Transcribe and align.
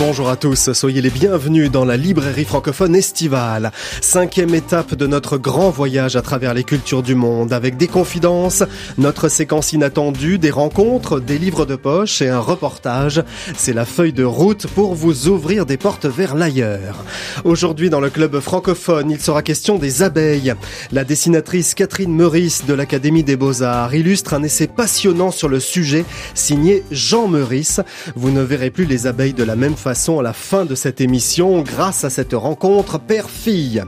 Bonjour 0.00 0.28
à 0.28 0.36
tous, 0.36 0.72
soyez 0.72 1.00
les 1.00 1.10
bienvenus 1.10 1.70
dans 1.70 1.84
la 1.84 1.96
librairie 1.96 2.44
francophone 2.44 2.96
estivale. 2.96 3.70
Cinquième 4.00 4.52
étape 4.52 4.94
de 4.94 5.06
notre 5.06 5.38
grand 5.38 5.70
voyage 5.70 6.16
à 6.16 6.22
travers 6.22 6.52
les 6.52 6.64
cultures 6.64 7.02
du 7.02 7.14
monde 7.14 7.52
avec 7.52 7.76
des 7.76 7.86
confidences, 7.86 8.64
notre 8.98 9.28
séquence 9.28 9.72
inattendue, 9.72 10.38
des 10.38 10.50
rencontres, 10.50 11.20
des 11.20 11.38
livres 11.38 11.64
de 11.64 11.76
poche 11.76 12.22
et 12.22 12.28
un 12.28 12.40
reportage. 12.40 13.22
C'est 13.56 13.72
la 13.72 13.84
feuille 13.84 14.12
de 14.12 14.24
route 14.24 14.66
pour 14.66 14.94
vous 14.94 15.28
ouvrir 15.28 15.64
des 15.64 15.76
portes 15.76 16.06
vers 16.06 16.34
l'ailleurs. 16.34 17.04
Aujourd'hui 17.44 17.88
dans 17.88 18.00
le 18.00 18.10
club 18.10 18.40
francophone, 18.40 19.12
il 19.12 19.20
sera 19.20 19.42
question 19.42 19.78
des 19.78 20.02
abeilles. 20.02 20.54
La 20.90 21.04
dessinatrice 21.04 21.74
Catherine 21.74 22.14
Meurice 22.14 22.66
de 22.66 22.74
l'Académie 22.74 23.22
des 23.22 23.36
Beaux-Arts 23.36 23.94
illustre 23.94 24.34
un 24.34 24.42
essai 24.42 24.66
passionnant 24.66 25.30
sur 25.30 25.48
le 25.48 25.60
sujet 25.60 26.04
signé 26.34 26.82
Jean 26.90 27.28
Meurice. 27.28 27.80
Vous 28.16 28.32
ne 28.32 28.42
verrez 28.42 28.70
plus 28.70 28.86
les 28.86 29.06
abeilles 29.06 29.34
de 29.34 29.44
la 29.44 29.54
même 29.54 29.76
façon 29.84 30.18
à 30.18 30.22
la 30.22 30.32
fin 30.32 30.64
de 30.64 30.74
cette 30.74 31.02
émission 31.02 31.60
grâce 31.60 32.04
à 32.04 32.10
cette 32.10 32.32
rencontre 32.32 32.98
père-fille. 32.98 33.84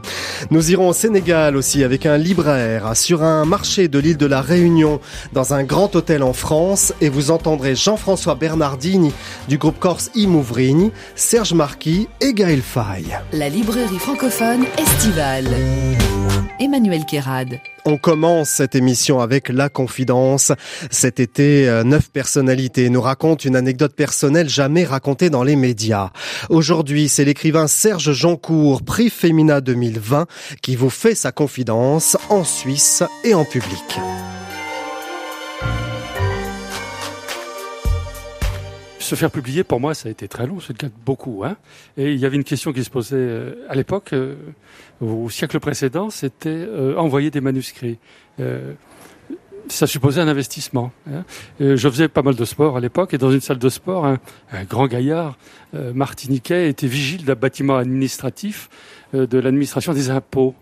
Nous 0.50 0.70
irons 0.70 0.90
au 0.90 0.92
Sénégal 0.92 1.56
aussi 1.56 1.84
avec 1.84 2.04
un 2.04 2.18
libraire 2.18 2.94
sur 2.94 3.22
un 3.22 3.46
marché 3.46 3.88
de 3.88 3.98
l'île 3.98 4.18
de 4.18 4.26
la 4.26 4.42
Réunion 4.42 5.00
dans 5.32 5.54
un 5.54 5.64
grand 5.64 5.96
hôtel 5.96 6.22
en 6.22 6.34
France 6.34 6.92
et 7.00 7.08
vous 7.08 7.30
entendrez 7.30 7.74
Jean-François 7.74 8.34
Bernardini 8.34 9.14
du 9.48 9.56
groupe 9.56 9.78
corse 9.78 10.10
Imouvrigne, 10.14 10.90
Serge 11.14 11.54
Marquis 11.54 12.10
et 12.20 12.34
Gaël 12.34 12.60
Faye. 12.60 13.16
La 13.32 13.48
librairie 13.48 13.98
francophone 13.98 14.66
estivale. 14.76 15.48
Emmanuel 16.58 17.04
Kérad. 17.04 17.60
On 17.84 17.98
commence 17.98 18.48
cette 18.48 18.74
émission 18.74 19.20
avec 19.20 19.48
la 19.48 19.68
confidence. 19.68 20.52
Cet 20.90 21.20
été, 21.20 21.68
euh, 21.68 21.84
neuf 21.84 22.10
personnalités 22.10 22.90
nous 22.90 23.00
racontent 23.00 23.44
une 23.44 23.56
anecdote 23.56 23.94
personnelle 23.94 24.48
jamais 24.48 24.84
racontée 24.84 25.30
dans 25.30 25.44
les 25.44 25.56
médias. 25.56 26.10
Aujourd'hui, 26.50 27.08
c'est 27.08 27.24
l'écrivain 27.24 27.66
Serge 27.66 28.12
Joncourt, 28.12 28.82
prix 28.82 29.10
Femina 29.10 29.60
2020, 29.60 30.26
qui 30.62 30.76
vous 30.76 30.90
fait 30.90 31.14
sa 31.14 31.32
confidence 31.32 32.16
en 32.28 32.44
Suisse 32.44 33.02
et 33.24 33.34
en 33.34 33.44
public. 33.44 34.00
Se 39.06 39.14
faire 39.14 39.30
publier, 39.30 39.64
pour 39.64 39.80
moi, 39.80 39.94
ça 39.94 40.08
a 40.08 40.12
été 40.12 40.28
très 40.28 40.46
long, 40.46 40.60
c'est 40.60 40.80
le 40.82 40.90
beaucoup. 41.04 41.44
Hein. 41.44 41.56
Et 41.96 42.12
il 42.12 42.18
y 42.18 42.26
avait 42.26 42.36
une 42.36 42.44
question 42.44 42.72
qui 42.72 42.84
se 42.84 42.90
posait 42.90 43.16
euh, 43.16 43.64
à 43.68 43.74
l'époque, 43.74 44.12
euh, 44.12 44.34
au 45.00 45.30
siècle 45.30 45.58
précédent, 45.60 46.10
c'était 46.10 46.50
euh, 46.50 46.96
envoyer 46.96 47.30
des 47.30 47.40
manuscrits. 47.40 47.98
Ça 49.68 49.88
supposait 49.88 50.20
un 50.20 50.28
investissement. 50.28 50.92
Hein. 51.10 51.24
je 51.58 51.88
faisais 51.88 52.06
pas 52.06 52.22
mal 52.22 52.36
de 52.36 52.44
sport 52.44 52.76
à 52.76 52.80
l'époque, 52.80 53.14
et 53.14 53.18
dans 53.18 53.32
une 53.32 53.40
salle 53.40 53.58
de 53.58 53.68
sport, 53.68 54.06
un, 54.06 54.18
grand 54.68 54.86
gaillard 54.86 55.36
martiniquais 55.72 56.68
était 56.68 56.86
vigile 56.86 57.24
d'un 57.24 57.34
bâtiment 57.34 57.76
administratif 57.76 58.68
de 59.12 59.38
l'administration 59.38 59.92
des 59.92 60.10
impôts. 60.10 60.54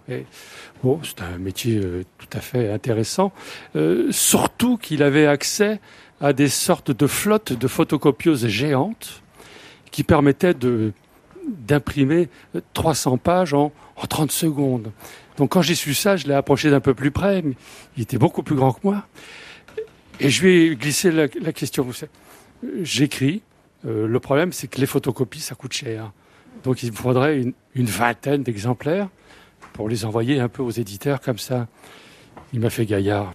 Bon, 0.83 1.01
c'était 1.03 1.25
un 1.25 1.37
métier 1.37 1.83
tout 2.17 2.33
à 2.33 2.41
fait 2.41 2.73
intéressant, 2.73 3.33
surtout 4.11 4.79
qu'il 4.79 5.03
avait 5.03 5.27
accès 5.27 5.81
à 6.21 6.33
des 6.33 6.49
sortes 6.49 6.91
de 6.91 7.07
flottes 7.07 7.53
de 7.53 7.69
photocopieuses 7.69 8.47
géantes 8.47 9.23
qui 9.91 10.03
permettaient 10.03 10.55
d'imprimer 11.47 12.29
300 12.73 13.19
pages 13.19 13.55
en, 13.55 13.73
en 13.97 14.07
30 14.07 14.33
secondes. 14.33 14.93
Donc 15.37 15.53
quand 15.53 15.63
j'ai 15.63 15.75
su 15.75 15.95
ça, 15.95 16.17
je 16.17 16.27
l'ai 16.27 16.35
approché 16.35 16.71
d'un 16.71 16.81
peu 16.81 16.95
plus 16.95 17.11
près, 17.11 17.43
il 17.97 18.03
était 18.03 18.19
beaucoup 18.19 18.43
plus 18.43 18.55
grand 18.55 18.73
que 18.73 18.81
moi. 18.85 19.07
Et 20.21 20.31
je 20.31 20.43
lui 20.43 20.67
ai 20.67 20.77
glissé 20.77 21.11
la, 21.11 21.29
question. 21.29 21.87
J'écris. 22.83 23.43
Euh, 23.85 24.07
le 24.07 24.21
problème, 24.21 24.53
c'est 24.53 24.69
que 24.69 24.81
les 24.81 24.87
photocopies, 24.87 25.41
ça 25.41 25.55
coûte 25.55 25.73
cher. 25.73 26.13
Donc 26.63 26.83
il 26.83 26.93
me 26.93 26.97
faudrait 26.97 27.43
une 27.75 27.87
vingtaine 27.87 28.43
d'exemplaires 28.43 29.09
pour 29.73 29.89
les 29.89 30.05
envoyer 30.05 30.41
un 30.41 30.49
peu 30.49 30.63
aux 30.63 30.71
éditeurs 30.71 31.21
comme 31.21 31.39
ça. 31.39 31.67
Il 32.53 32.61
m'a 32.61 32.71
fait 32.71 32.87
gaillard. 32.87 33.35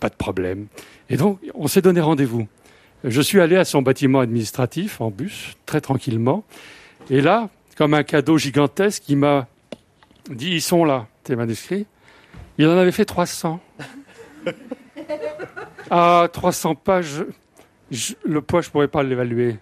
Pas 0.00 0.08
de 0.08 0.14
problème. 0.14 0.66
Et 1.10 1.16
donc, 1.16 1.38
on 1.54 1.66
s'est 1.66 1.82
donné 1.82 2.00
rendez-vous. 2.00 2.46
Je 3.04 3.20
suis 3.20 3.40
allé 3.40 3.56
à 3.56 3.64
son 3.64 3.82
bâtiment 3.82 4.20
administratif 4.20 5.00
en 5.00 5.10
bus, 5.10 5.56
très 5.66 5.80
tranquillement. 5.80 6.44
Et 7.10 7.20
là, 7.20 7.48
comme 7.76 7.94
un 7.94 8.02
cadeau 8.02 8.38
gigantesque, 8.38 9.04
il 9.08 9.18
m'a 9.18 9.46
dit, 10.30 10.50
ils 10.50 10.62
sont 10.62 10.84
là, 10.84 11.06
tes 11.22 11.36
manuscrits. 11.36 11.86
Il 12.58 12.66
en 12.66 12.76
avait 12.76 12.92
fait 12.92 13.04
300. 13.04 13.60
Ah, 15.90 16.28
300 16.30 16.74
pages, 16.74 17.24
je, 17.90 18.14
le 18.24 18.42
poids, 18.42 18.60
je 18.60 18.68
pourrais 18.68 18.88
pas 18.88 19.02
l'évaluer. 19.02 19.56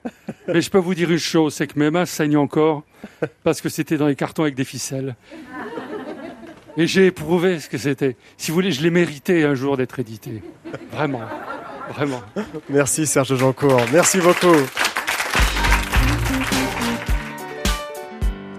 Mais 0.49 0.61
je 0.61 0.71
peux 0.71 0.79
vous 0.79 0.95
dire 0.95 1.11
une 1.11 1.19
chose, 1.19 1.55
c'est 1.55 1.67
que 1.67 1.79
mes 1.79 1.91
mains 1.91 2.07
saignent 2.07 2.39
encore 2.39 2.83
parce 3.45 3.61
que 3.61 3.69
c'était 3.69 3.97
dans 3.97 4.09
les 4.09 4.17
cartons 4.17 4.43
avec 4.43 4.55
des 4.55 4.65
ficelles. 4.65 5.15
Et 6.77 6.87
j'ai 6.87 7.07
éprouvé 7.07 7.61
ce 7.61 7.69
que 7.69 7.79
c'était. 7.79 8.17
Si 8.37 8.51
vous 8.51 8.57
voulez, 8.57 8.73
je 8.73 8.83
l'ai 8.83 8.91
mérité 8.91 9.45
un 9.45 9.55
jour 9.55 9.77
d'être 9.77 9.99
édité. 9.99 10.43
Vraiment. 10.93 11.23
Vraiment. 11.95 12.23
Merci 12.69 13.07
Serge 13.07 13.37
Jancourt. 13.37 13.81
Merci 13.93 14.19
beaucoup. 14.19 14.57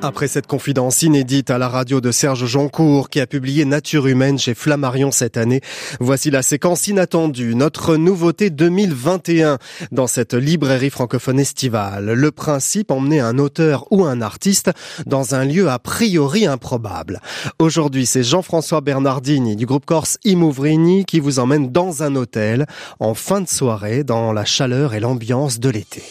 Après 0.04 0.28
cette 0.28 0.46
confidence 0.46 1.02
inédite 1.02 1.50
à 1.50 1.58
la 1.58 1.68
radio 1.68 2.02
de 2.02 2.12
Serge 2.12 2.46
Joncourt 2.46 3.10
qui 3.10 3.20
a 3.20 3.26
publié 3.26 3.66
Nature 3.66 4.06
humaine 4.06 4.38
chez 4.38 4.54
Flammarion 4.54 5.10
cette 5.10 5.38
année, 5.38 5.62
voici 6.00 6.30
la 6.30 6.44
séquence 6.44 6.88
inattendue, 6.88 7.56
notre 7.56 7.96
nouveauté 7.96 8.52
2021 8.52 9.58
dans 9.92 10.06
cette 10.06 10.36
librairie 10.36 10.92
francophone 10.92 11.40
estivale. 11.40 12.12
Le 12.14 12.32
principe, 12.32 12.92
emmener 12.92 13.22
un 13.22 13.40
auteur 13.40 13.88
ou 13.90 14.06
un 14.06 14.22
artiste 14.22 14.70
dans 15.08 15.34
un 15.34 15.46
lieu 15.46 15.68
a 15.68 15.80
priori 15.80 16.46
improbable. 16.46 17.20
Aujourd'hui, 17.58 18.06
c'est 18.06 18.24
Jean-François 18.24 18.82
Bernardini 18.82 19.56
du 19.56 19.66
groupe 19.66 19.86
corse 19.86 20.20
Imouvrini 20.24 21.06
qui 21.06 21.20
vous 21.20 21.40
emmène 21.40 21.72
dans 21.72 22.04
un 22.04 22.16
hôtel 22.16 22.68
en 23.00 23.16
fin 23.16 23.42
de 23.42 23.50
soirée 23.50 24.04
dans 24.04 24.32
la 24.32 24.46
chaleur 24.46 24.94
et 24.94 25.00
l'ambiance 25.00 25.60
de 25.60 25.70
l'été. 25.70 26.04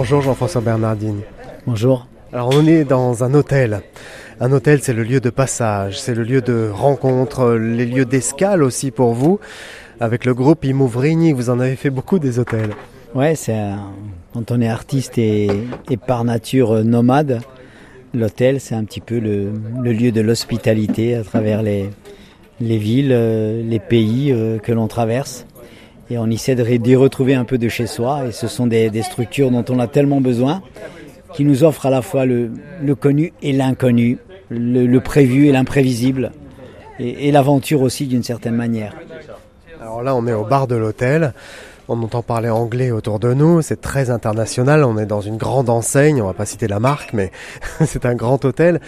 Bonjour 0.00 0.20
Jean-François 0.20 0.60
Bernardine. 0.60 1.22
Bonjour. 1.66 2.06
Alors 2.32 2.50
on 2.54 2.64
est 2.68 2.84
dans 2.84 3.24
un 3.24 3.34
hôtel. 3.34 3.80
Un 4.38 4.52
hôtel, 4.52 4.78
c'est 4.80 4.92
le 4.92 5.02
lieu 5.02 5.18
de 5.18 5.28
passage, 5.28 6.00
c'est 6.00 6.14
le 6.14 6.22
lieu 6.22 6.40
de 6.40 6.70
rencontre, 6.72 7.56
les 7.56 7.84
lieux 7.84 8.04
d'escale 8.04 8.62
aussi 8.62 8.92
pour 8.92 9.12
vous. 9.12 9.40
Avec 9.98 10.24
le 10.24 10.34
groupe 10.34 10.64
Imouvrini, 10.64 11.32
vous 11.32 11.50
en 11.50 11.58
avez 11.58 11.74
fait 11.74 11.90
beaucoup 11.90 12.20
des 12.20 12.38
hôtels. 12.38 12.70
Ouais, 13.16 13.34
c'est 13.34 13.58
un... 13.58 13.90
quand 14.32 14.52
on 14.52 14.60
est 14.60 14.68
artiste 14.68 15.18
et, 15.18 15.48
et 15.90 15.96
par 15.96 16.22
nature 16.22 16.84
nomade, 16.84 17.40
l'hôtel 18.14 18.60
c'est 18.60 18.76
un 18.76 18.84
petit 18.84 19.00
peu 19.00 19.18
le, 19.18 19.50
le 19.82 19.92
lieu 19.92 20.12
de 20.12 20.20
l'hospitalité 20.20 21.16
à 21.16 21.24
travers 21.24 21.60
les, 21.60 21.90
les 22.60 22.78
villes, 22.78 23.08
les 23.68 23.80
pays 23.80 24.30
euh, 24.30 24.58
que 24.58 24.70
l'on 24.70 24.86
traverse 24.86 25.44
et 26.10 26.18
on 26.18 26.26
essaie 26.30 26.54
d'y 26.54 26.96
retrouver 26.96 27.34
un 27.34 27.44
peu 27.44 27.58
de 27.58 27.68
chez 27.68 27.86
soi. 27.86 28.26
Et 28.26 28.32
ce 28.32 28.48
sont 28.48 28.66
des, 28.66 28.90
structures 29.02 29.50
dont 29.50 29.64
on 29.68 29.78
a 29.78 29.86
tellement 29.86 30.20
besoin, 30.20 30.62
qui 31.34 31.44
nous 31.44 31.64
offrent 31.64 31.86
à 31.86 31.90
la 31.90 32.02
fois 32.02 32.24
le, 32.24 32.50
connu 32.98 33.32
et 33.42 33.52
l'inconnu, 33.52 34.18
le, 34.50 34.86
le, 34.86 35.00
prévu 35.00 35.48
et 35.48 35.52
l'imprévisible, 35.52 36.32
et, 36.98 37.28
et 37.28 37.32
l'aventure 37.32 37.82
aussi 37.82 38.06
d'une 38.06 38.22
certaine 38.22 38.54
manière. 38.54 38.94
Alors 39.80 40.02
là, 40.02 40.14
on 40.16 40.26
est 40.26 40.32
au 40.32 40.44
bar 40.44 40.66
de 40.66 40.76
l'hôtel. 40.76 41.32
On 41.90 42.02
entend 42.02 42.22
parler 42.22 42.50
anglais 42.50 42.90
autour 42.90 43.18
de 43.18 43.32
nous, 43.32 43.62
c'est 43.62 43.80
très 43.80 44.10
international, 44.10 44.84
on 44.84 44.98
est 44.98 45.06
dans 45.06 45.22
une 45.22 45.38
grande 45.38 45.70
enseigne, 45.70 46.20
on 46.20 46.26
va 46.26 46.34
pas 46.34 46.44
citer 46.44 46.68
la 46.68 46.80
marque, 46.80 47.14
mais 47.14 47.32
c'est 47.86 48.04
un 48.04 48.14
grand 48.14 48.44
hôtel. 48.44 48.82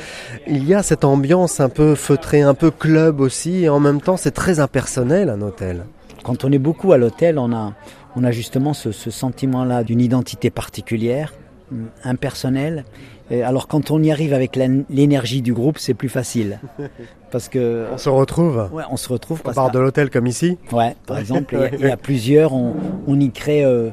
Il 0.46 0.68
y 0.68 0.74
a 0.74 0.82
cette 0.82 1.04
ambiance 1.04 1.60
un 1.60 1.70
peu 1.70 1.94
feutrée, 1.94 2.42
un 2.42 2.52
peu 2.52 2.70
club 2.70 3.20
aussi, 3.20 3.64
et 3.64 3.70
en 3.70 3.80
même 3.80 4.02
temps 4.02 4.18
c'est 4.18 4.32
très 4.32 4.60
impersonnel 4.60 5.30
un 5.30 5.40
hôtel. 5.40 5.84
Quand 6.22 6.44
on 6.44 6.52
est 6.52 6.58
beaucoup 6.58 6.92
à 6.92 6.98
l'hôtel, 6.98 7.38
on 7.38 7.52
a, 7.52 7.74
on 8.16 8.24
a 8.24 8.30
justement 8.30 8.74
ce, 8.74 8.92
ce 8.92 9.10
sentiment-là 9.10 9.84
d'une 9.84 10.00
identité 10.00 10.50
particulière, 10.50 11.32
impersonnelle, 12.04 12.84
Et 13.30 13.42
alors 13.42 13.68
quand 13.68 13.90
on 13.90 14.02
y 14.02 14.10
arrive 14.10 14.34
avec 14.34 14.56
l'énergie 14.56 15.40
du 15.42 15.54
groupe, 15.54 15.78
c'est 15.78 15.94
plus 15.94 16.08
facile. 16.08 16.58
Parce 17.30 17.48
que 17.48 17.86
on 17.92 17.98
se 17.98 18.08
retrouve. 18.08 18.68
Ouais, 18.72 18.82
on 18.90 18.96
se 18.96 19.08
retrouve. 19.08 19.40
Au 19.44 19.52
bar 19.52 19.70
de 19.70 19.78
l'hôtel 19.78 20.10
comme 20.10 20.26
ici. 20.26 20.58
Ouais, 20.72 20.96
par 21.06 21.18
exemple, 21.18 21.56
et, 21.80 21.90
à 21.90 21.96
plusieurs, 21.96 22.52
on, 22.52 22.74
on 23.06 23.20
y 23.20 23.30
crée 23.30 23.64
euh, 23.64 23.90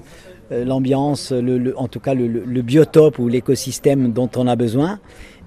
euh, 0.51 0.65
l'ambiance, 0.65 1.31
le, 1.31 1.77
en 1.77 1.88
tout 1.88 2.00
cas 2.00 2.15
le, 2.15 2.27
le 2.27 2.62
biotope 2.63 3.19
ou 3.19 3.27
l'écosystème 3.27 4.12
dont 4.12 4.30
on 4.35 4.47
a 4.47 4.56
besoin. 4.56 5.00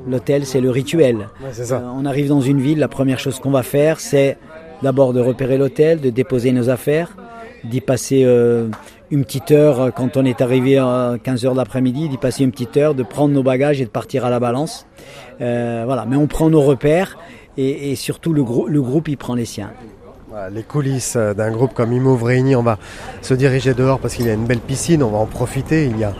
L'hôtel, 0.06 0.46
c'est 0.46 0.60
le 0.60 0.70
rituel. 0.70 1.28
Ouais, 1.42 1.52
ça. 1.52 1.78
Euh, 1.78 1.92
on 1.92 2.04
arrive 2.04 2.28
dans 2.28 2.40
une 2.40 2.60
ville, 2.60 2.78
la 2.78 2.88
première 2.88 3.18
chose 3.18 3.40
qu'on 3.40 3.50
va 3.50 3.62
faire, 3.62 3.98
c'est 3.98 4.38
d'abord 4.82 5.12
de 5.12 5.20
repérer 5.20 5.58
l'hôtel, 5.58 6.00
de 6.00 6.10
déposer 6.10 6.52
nos 6.52 6.68
affaires, 6.70 7.16
d'y 7.64 7.80
passer 7.80 8.22
euh, 8.24 8.68
une 9.10 9.24
petite 9.24 9.50
heure 9.50 9.80
euh, 9.80 9.90
quand 9.90 10.16
on 10.16 10.24
est 10.24 10.40
arrivé 10.40 10.78
à 10.78 11.16
15 11.22 11.44
heures 11.44 11.54
d'après-midi, 11.54 12.08
d'y 12.08 12.16
passer 12.16 12.44
une 12.44 12.50
petite 12.50 12.76
heure, 12.76 12.94
de 12.94 13.02
prendre 13.02 13.34
nos 13.34 13.42
bagages 13.42 13.80
et 13.80 13.84
de 13.84 13.90
partir 13.90 14.24
à 14.24 14.30
la 14.30 14.40
balance. 14.40 14.86
Euh, 15.40 15.82
voilà, 15.86 16.06
mais 16.06 16.16
on 16.16 16.26
prend 16.26 16.50
nos 16.50 16.62
repères 16.62 17.18
et, 17.56 17.94
surtout 17.94 18.32
le, 18.32 18.42
groupe, 18.42 18.68
le 18.68 18.80
groupe 18.80 19.08
il 19.08 19.18
prend 19.18 19.34
les 19.34 19.44
siens. 19.44 19.70
Les 20.52 20.62
coulisses 20.62 21.16
d'un 21.16 21.50
groupe 21.50 21.74
comme 21.74 21.92
Imove 21.92 22.22
Réuni, 22.22 22.54
on 22.56 22.62
va 22.62 22.78
se 23.20 23.34
diriger 23.34 23.74
dehors 23.74 23.98
parce 23.98 24.14
qu'il 24.14 24.26
y 24.26 24.30
a 24.30 24.32
une 24.32 24.46
belle 24.46 24.60
piscine, 24.60 25.02
on 25.02 25.10
va 25.10 25.18
en 25.18 25.26
profiter. 25.26 25.86
Il 25.86 25.98
y 25.98 26.04
a 26.04 26.14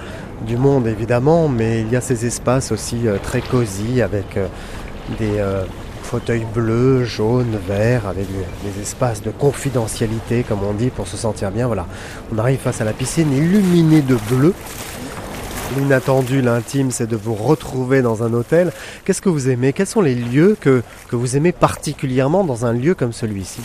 du 0.47 0.57
monde 0.57 0.87
évidemment, 0.87 1.49
mais 1.49 1.81
il 1.81 1.91
y 1.91 1.97
a 1.97 2.01
ces 2.03 2.27
espaces 2.27 2.73
aussi 2.73 3.07
très 3.23 3.41
cosy 3.41 4.03
avec 4.03 4.37
des 5.19 5.41
fauteuils 6.11 6.47
bleus, 6.53 7.05
jaunes, 7.05 7.57
verts, 7.69 8.09
avec 8.09 8.27
des 8.27 8.83
espaces 8.83 9.23
de 9.23 9.31
confidentialité, 9.31 10.43
comme 10.43 10.65
on 10.69 10.73
dit, 10.73 10.91
pour 10.91 11.07
se 11.07 11.17
sentir 11.17 11.53
bien. 11.53 11.69
Voilà, 11.69 11.87
on 12.35 12.39
arrive 12.39 12.59
face 12.59 12.81
à 12.81 12.85
la 12.85 12.93
piscine 12.93 13.33
illuminée 13.33 14.03
de 14.03 14.17
bleu. 14.29 14.53
L'inattendu, 15.77 16.43
l'intime, 16.43 16.91
c'est 16.91 17.07
de 17.07 17.15
vous 17.15 17.35
retrouver 17.35 18.03
dans 18.03 18.25
un 18.25 18.33
hôtel. 18.33 18.73
Qu'est-ce 19.05 19.23
que 19.23 19.29
vous 19.29 19.51
aimez? 19.51 19.73
Quels 19.73 19.87
sont 19.87 20.01
les 20.01 20.17
lieux 20.17 20.57
que, 20.61 20.83
que 21.09 21.15
vous 21.15 21.37
aimez 21.37 21.53
particulièrement 21.53 22.43
dans 22.43 22.67
un 22.67 22.73
lieu 22.73 22.97
comme 22.97 23.13
celui-ci? 23.13 23.61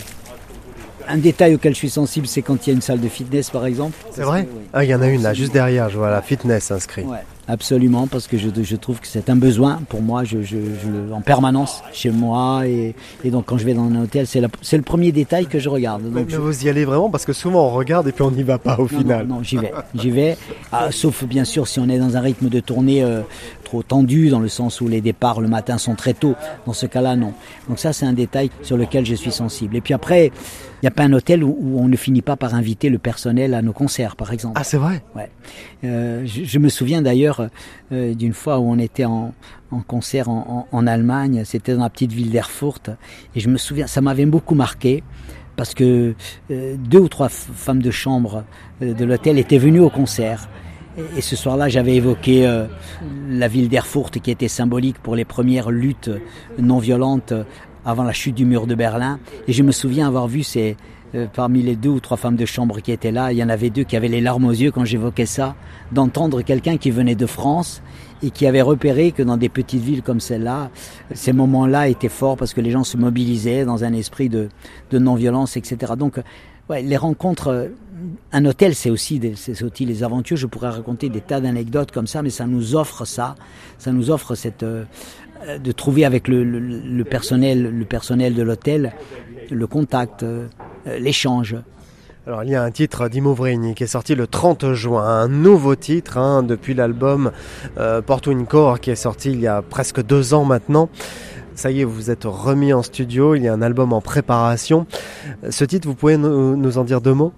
Un 1.08 1.18
détail 1.18 1.56
auquel 1.56 1.72
je 1.72 1.78
suis 1.78 1.90
sensible, 1.90 2.28
c'est 2.28 2.42
quand 2.42 2.64
il 2.64 2.70
y 2.70 2.72
a 2.72 2.76
une 2.76 2.82
salle 2.82 3.00
de 3.00 3.08
fitness, 3.08 3.50
par 3.50 3.66
exemple. 3.66 3.96
C'est 4.12 4.22
vrai? 4.22 4.46
Ah, 4.72 4.84
il 4.84 4.90
y 4.90 4.94
en 4.94 5.02
a 5.02 5.08
une 5.08 5.22
là, 5.22 5.34
juste 5.34 5.52
derrière, 5.52 5.90
je 5.90 5.98
vois 5.98 6.10
la 6.10 6.22
fitness 6.22 6.70
inscrit. 6.70 7.02
Ouais. 7.02 7.18
Absolument, 7.48 8.08
parce 8.08 8.26
que 8.26 8.36
je, 8.36 8.48
je 8.60 8.76
trouve 8.76 9.00
que 9.00 9.06
c'est 9.06 9.30
un 9.30 9.36
besoin 9.36 9.80
pour 9.88 10.02
moi, 10.02 10.24
je, 10.24 10.42
je, 10.42 10.56
je, 10.56 11.12
en 11.12 11.20
permanence 11.20 11.82
chez 11.92 12.10
moi, 12.10 12.66
et, 12.66 12.94
et, 13.24 13.30
donc 13.30 13.46
quand 13.46 13.56
je 13.56 13.64
vais 13.64 13.74
dans 13.74 13.84
un 13.84 14.02
hôtel, 14.02 14.26
c'est 14.26 14.40
le 14.76 14.82
premier 14.82 15.12
détail 15.12 15.46
que 15.46 15.60
je 15.60 15.68
regarde. 15.68 16.02
Donc 16.02 16.12
mais, 16.28 16.36
vous 16.36 16.64
y 16.64 16.68
allez 16.68 16.84
vraiment 16.84 17.08
parce 17.08 17.24
que 17.24 17.32
souvent 17.32 17.66
on 17.66 17.70
regarde 17.70 18.08
et 18.08 18.12
puis 18.12 18.22
on 18.22 18.32
n'y 18.32 18.42
va 18.42 18.58
pas 18.58 18.78
au 18.78 18.88
final. 18.88 19.26
Non, 19.26 19.36
non 19.36 19.42
j'y 19.42 19.58
vais, 19.58 19.72
j'y 19.94 20.10
vais. 20.10 20.36
Ah, 20.72 20.90
sauf 20.90 21.24
bien 21.24 21.44
sûr 21.44 21.68
si 21.68 21.78
on 21.78 21.88
est 21.88 21.98
dans 21.98 22.16
un 22.16 22.20
rythme 22.20 22.48
de 22.48 22.58
tournée 22.58 23.04
euh, 23.04 23.22
trop 23.66 23.82
tendu, 23.82 24.28
dans 24.28 24.38
le 24.40 24.48
sens 24.48 24.80
où 24.80 24.88
les 24.88 25.00
départs 25.00 25.40
le 25.40 25.48
matin 25.48 25.76
sont 25.76 25.96
très 25.96 26.14
tôt. 26.14 26.34
Dans 26.66 26.72
ce 26.72 26.86
cas-là, 26.86 27.16
non. 27.16 27.34
Donc 27.68 27.78
ça, 27.78 27.92
c'est 27.92 28.06
un 28.06 28.12
détail 28.12 28.50
sur 28.62 28.76
lequel 28.76 29.04
je 29.04 29.14
suis 29.14 29.32
sensible. 29.32 29.76
Et 29.76 29.80
puis 29.80 29.92
après, 29.92 30.26
il 30.26 30.84
n'y 30.84 30.88
a 30.88 30.92
pas 30.92 31.02
un 31.02 31.12
hôtel 31.12 31.42
où, 31.42 31.56
où, 31.60 31.80
on 31.80 31.88
ne 31.88 31.96
finit 31.96 32.22
pas 32.22 32.36
par 32.36 32.54
inviter 32.54 32.88
le 32.88 32.98
personnel 32.98 33.54
à 33.54 33.62
nos 33.62 33.72
concerts, 33.72 34.14
par 34.14 34.32
exemple. 34.32 34.54
Ah, 34.58 34.64
c'est 34.64 34.76
vrai? 34.76 35.02
Ouais. 35.16 35.30
Euh, 35.84 36.24
je 36.24 36.58
me 36.58 36.68
souviens 36.68 37.02
d'ailleurs 37.02 37.35
euh, 37.92 38.14
d'une 38.14 38.32
fois 38.32 38.58
où 38.58 38.70
on 38.70 38.78
était 38.78 39.04
en, 39.04 39.32
concert 39.86 40.28
en, 40.28 40.86
Allemagne. 40.86 41.42
C'était 41.44 41.74
dans 41.74 41.82
la 41.82 41.90
petite 41.90 42.12
ville 42.12 42.30
d'Erfurt. 42.30 42.90
Et 43.34 43.40
je 43.40 43.48
me 43.48 43.56
souviens, 43.56 43.86
ça 43.86 44.00
m'avait 44.00 44.26
beaucoup 44.26 44.54
marqué 44.54 45.02
parce 45.56 45.74
que 45.74 46.14
euh, 46.50 46.76
deux 46.78 46.98
ou 46.98 47.08
trois 47.08 47.28
femmes 47.28 47.82
de 47.82 47.90
chambre 47.90 48.44
euh, 48.82 48.94
de 48.94 49.04
l'hôtel 49.04 49.38
étaient 49.38 49.58
venues 49.58 49.80
au 49.80 49.90
concert. 49.90 50.48
Et, 51.16 51.20
ce 51.20 51.36
soir-là, 51.36 51.68
j'avais 51.68 51.94
évoqué 51.96 52.50
la 53.28 53.48
ville 53.48 53.68
d'Erfurt 53.68 54.18
qui 54.18 54.30
était 54.30 54.48
symbolique 54.48 54.98
pour 54.98 55.14
les 55.14 55.26
premières 55.26 55.70
luttes 55.70 56.10
non 56.58 56.78
violentes 56.78 57.34
avant 57.84 58.02
la 58.02 58.14
chute 58.14 58.34
du 58.34 58.46
mur 58.46 58.66
de 58.66 58.74
Berlin. 58.74 59.20
Et 59.46 59.52
je 59.52 59.62
me 59.62 59.72
souviens 59.72 60.06
avoir 60.06 60.26
vu 60.26 60.42
ces, 60.42 60.74
euh, 61.14 61.26
parmi 61.32 61.62
les 61.62 61.76
deux 61.76 61.90
ou 61.90 62.00
trois 62.00 62.16
femmes 62.16 62.36
de 62.36 62.46
chambre 62.46 62.80
qui 62.80 62.92
étaient 62.92 63.12
là, 63.12 63.32
il 63.32 63.38
y 63.38 63.44
en 63.44 63.48
avait 63.48 63.70
deux 63.70 63.84
qui 63.84 63.96
avaient 63.96 64.08
les 64.08 64.20
larmes 64.20 64.44
aux 64.44 64.52
yeux 64.52 64.70
quand 64.70 64.84
j'évoquais 64.84 65.26
ça, 65.26 65.54
d'entendre 65.92 66.42
quelqu'un 66.42 66.76
qui 66.76 66.90
venait 66.90 67.14
de 67.14 67.26
France 67.26 67.82
et 68.22 68.30
qui 68.30 68.46
avait 68.46 68.62
repéré 68.62 69.12
que 69.12 69.22
dans 69.22 69.36
des 69.36 69.48
petites 69.48 69.82
villes 69.82 70.02
comme 70.02 70.20
celle-là, 70.20 70.70
ces 71.14 71.32
moments-là 71.32 71.88
étaient 71.88 72.08
forts 72.08 72.36
parce 72.36 72.54
que 72.54 72.60
les 72.60 72.70
gens 72.70 72.84
se 72.84 72.96
mobilisaient 72.96 73.64
dans 73.64 73.84
un 73.84 73.92
esprit 73.92 74.28
de, 74.28 74.48
non-violence, 74.92 75.56
etc. 75.56 75.92
Donc, 75.98 76.18
ouais, 76.70 76.82
les 76.82 76.96
rencontres, 76.96 77.70
un 78.32 78.44
hôtel, 78.44 78.74
c'est 78.74 78.90
aussi, 78.90 79.20
c'est 79.36 79.62
aussi 79.62 79.84
les 79.84 80.02
aventures. 80.02 80.36
Je 80.36 80.46
pourrais 80.46 80.70
raconter 80.70 81.08
des 81.08 81.20
tas 81.20 81.40
d'anecdotes 81.40 81.92
comme 81.92 82.06
ça, 82.06 82.22
mais 82.22 82.30
ça 82.30 82.46
nous 82.46 82.74
offre 82.74 83.04
ça, 83.04 83.36
ça 83.78 83.92
nous 83.92 84.10
offre 84.10 84.34
cette 84.34 84.64
euh, 85.46 85.58
de 85.58 85.72
trouver 85.72 86.04
avec 86.04 86.28
le, 86.28 87.02
personnel, 87.04 87.70
le 87.70 87.84
personnel 87.84 88.34
de 88.34 88.42
l'hôtel, 88.42 88.94
le 89.50 89.66
contact, 89.66 90.22
euh, 90.22 90.46
l'échange. 90.98 91.56
Alors 92.26 92.42
il 92.42 92.50
y 92.50 92.56
a 92.56 92.62
un 92.62 92.72
titre 92.72 93.08
d'Imovrini 93.08 93.74
qui 93.74 93.84
est 93.84 93.86
sorti 93.86 94.16
le 94.16 94.26
30 94.26 94.72
juin, 94.72 95.04
un 95.04 95.28
nouveau 95.28 95.76
titre 95.76 96.18
hein, 96.18 96.42
depuis 96.42 96.74
l'album 96.74 97.30
euh, 97.78 98.02
Porto 98.02 98.32
Incor 98.32 98.80
qui 98.80 98.90
est 98.90 98.96
sorti 98.96 99.30
il 99.30 99.40
y 99.40 99.46
a 99.46 99.62
presque 99.62 100.02
deux 100.02 100.34
ans 100.34 100.44
maintenant. 100.44 100.88
Ça 101.54 101.70
y 101.70 101.80
est, 101.80 101.84
vous 101.84 101.94
vous 101.94 102.10
êtes 102.10 102.24
remis 102.24 102.72
en 102.72 102.82
studio, 102.82 103.34
il 103.34 103.44
y 103.44 103.48
a 103.48 103.52
un 103.52 103.62
album 103.62 103.92
en 103.92 104.00
préparation. 104.00 104.86
Ce 105.48 105.64
titre, 105.64 105.88
vous 105.88 105.94
pouvez 105.94 106.18
nous, 106.18 106.56
nous 106.56 106.78
en 106.78 106.84
dire 106.84 107.00
deux 107.00 107.14
mots? 107.14 107.32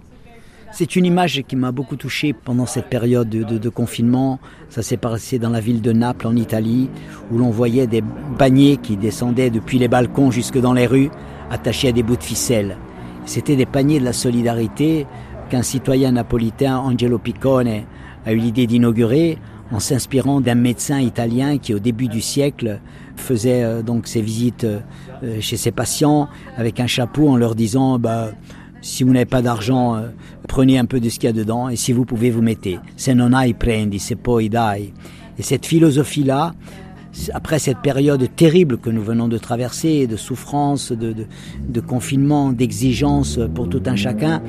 C'est 0.71 0.95
une 0.95 1.05
image 1.05 1.43
qui 1.47 1.55
m'a 1.55 1.71
beaucoup 1.71 1.95
touché 1.95 2.33
pendant 2.33 2.65
cette 2.65 2.87
période 2.87 3.29
de, 3.29 3.43
de, 3.43 3.57
de 3.57 3.69
confinement. 3.69 4.39
Ça 4.69 4.81
s'est 4.81 4.97
passé 4.97 5.39
dans 5.39 5.49
la 5.49 5.61
ville 5.61 5.81
de 5.81 5.93
Naples, 5.93 6.27
en 6.27 6.35
Italie, 6.35 6.89
où 7.31 7.37
l'on 7.37 7.49
voyait 7.49 7.87
des 7.87 8.03
paniers 8.37 8.77
qui 8.77 8.97
descendaient 8.97 9.49
depuis 9.49 9.79
les 9.79 9.87
balcons 9.87 10.31
jusque 10.31 10.59
dans 10.59 10.73
les 10.73 10.85
rues, 10.85 11.11
attachés 11.49 11.87
à 11.87 11.91
des 11.91 12.03
bouts 12.03 12.17
de 12.17 12.23
ficelle. 12.23 12.75
C'était 13.29 13.55
des 13.55 13.67
paniers 13.67 13.99
de 13.99 14.05
la 14.05 14.11
solidarité 14.11 15.05
qu'un 15.51 15.61
citoyen 15.61 16.13
napolitain, 16.13 16.79
Angelo 16.79 17.19
Piccone, 17.19 17.83
a 18.25 18.33
eu 18.33 18.37
l'idée 18.37 18.65
d'inaugurer 18.65 19.37
en 19.71 19.79
s'inspirant 19.79 20.41
d'un 20.41 20.55
médecin 20.55 20.99
italien 20.99 21.59
qui, 21.59 21.75
au 21.75 21.77
début 21.77 22.07
du 22.07 22.21
siècle, 22.21 22.79
faisait 23.15 23.63
euh, 23.63 23.83
donc 23.83 24.07
ses 24.07 24.23
visites 24.23 24.63
euh, 24.63 24.79
chez 25.41 25.57
ses 25.57 25.69
patients 25.69 26.27
avec 26.57 26.79
un 26.79 26.87
chapeau 26.87 27.29
en 27.29 27.35
leur 27.35 27.53
disant 27.53 27.99
bah, 27.99 28.31
si 28.81 29.03
vous 29.03 29.13
n'avez 29.13 29.25
pas 29.25 29.43
d'argent, 29.43 29.95
euh, 29.95 30.07
prenez 30.47 30.79
un 30.79 30.85
peu 30.85 30.99
de 30.99 31.07
ce 31.07 31.19
qu'il 31.19 31.27
y 31.27 31.29
a 31.29 31.33
dedans 31.33 31.69
et 31.69 31.75
si 31.75 31.93
vous 31.93 32.05
pouvez, 32.05 32.31
vous 32.31 32.41
mettez. 32.41 32.79
Se 32.97 33.11
non 33.11 33.39
hai 33.39 33.53
prendi, 33.53 33.99
se 33.99 34.15
poi 34.15 34.49
dai. 34.49 34.91
Et 35.37 35.43
cette 35.43 35.67
philosophie-là, 35.67 36.53
après 37.33 37.59
cette 37.59 37.79
période 37.79 38.27
terrible 38.35 38.77
que 38.77 38.89
nous 38.89 39.03
venons 39.03 39.27
de 39.27 39.37
traverser, 39.37 40.07
de 40.07 40.15
souffrance, 40.15 40.91
de, 40.91 41.13
de, 41.13 41.25
de 41.67 41.79
confinement, 41.81 42.51
d'exigence 42.51 43.39
pour 43.53 43.69
tout 43.69 43.81
un 43.85 43.95
chacun, 43.95 44.41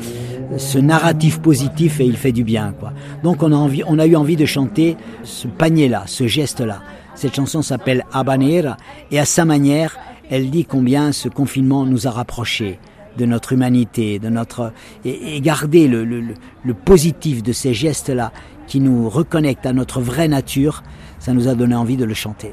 ce 0.56 0.78
narratif 0.78 1.40
positif 1.40 2.00
et 2.00 2.04
il 2.06 2.16
fait 2.16 2.32
du 2.32 2.44
bien. 2.44 2.74
Quoi. 2.78 2.92
Donc 3.22 3.42
on 3.42 3.52
a, 3.52 3.56
envie, 3.56 3.82
on 3.86 3.98
a 3.98 4.06
eu 4.06 4.16
envie 4.16 4.36
de 4.36 4.46
chanter 4.46 4.96
ce 5.22 5.48
panier-là, 5.48 6.04
ce 6.06 6.26
geste-là. 6.26 6.82
Cette 7.14 7.34
chanson 7.34 7.62
s'appelle 7.62 8.04
Habanera 8.12 8.76
et 9.10 9.18
à 9.18 9.24
sa 9.24 9.44
manière, 9.44 9.98
elle 10.30 10.50
dit 10.50 10.64
combien 10.64 11.12
ce 11.12 11.28
confinement 11.28 11.84
nous 11.84 12.06
a 12.06 12.10
rapprochés 12.10 12.78
de 13.18 13.26
notre 13.26 13.52
humanité, 13.52 14.18
de 14.18 14.28
notre 14.28 14.72
et, 15.04 15.36
et 15.36 15.40
garder 15.40 15.88
le, 15.88 16.04
le, 16.04 16.22
le 16.64 16.74
positif 16.74 17.42
de 17.42 17.52
ces 17.52 17.74
gestes-là 17.74 18.32
qui 18.66 18.78
nous 18.80 19.08
reconnectent 19.08 19.66
à 19.66 19.72
notre 19.72 20.00
vraie 20.00 20.28
nature, 20.28 20.84
ça 21.18 21.32
nous 21.32 21.48
a 21.48 21.54
donné 21.54 21.74
envie 21.74 21.96
de 21.96 22.04
le 22.04 22.14
chanter. 22.14 22.52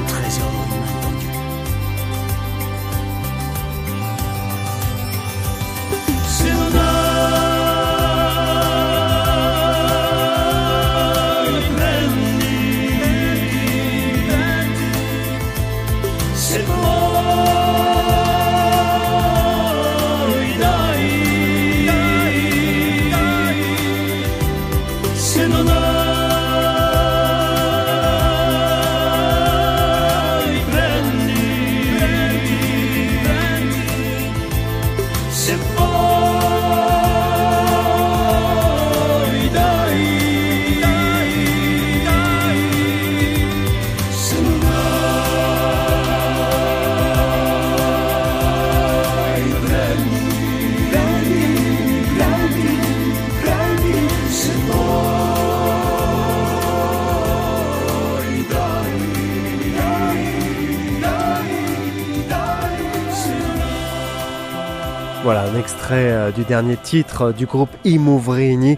euh, 65.93 66.31
du 66.31 66.43
dernier 66.43 66.77
titre 66.77 67.21
euh, 67.21 67.31
du 67.31 67.45
groupe 67.45 67.69
Imouvrini 67.83 68.77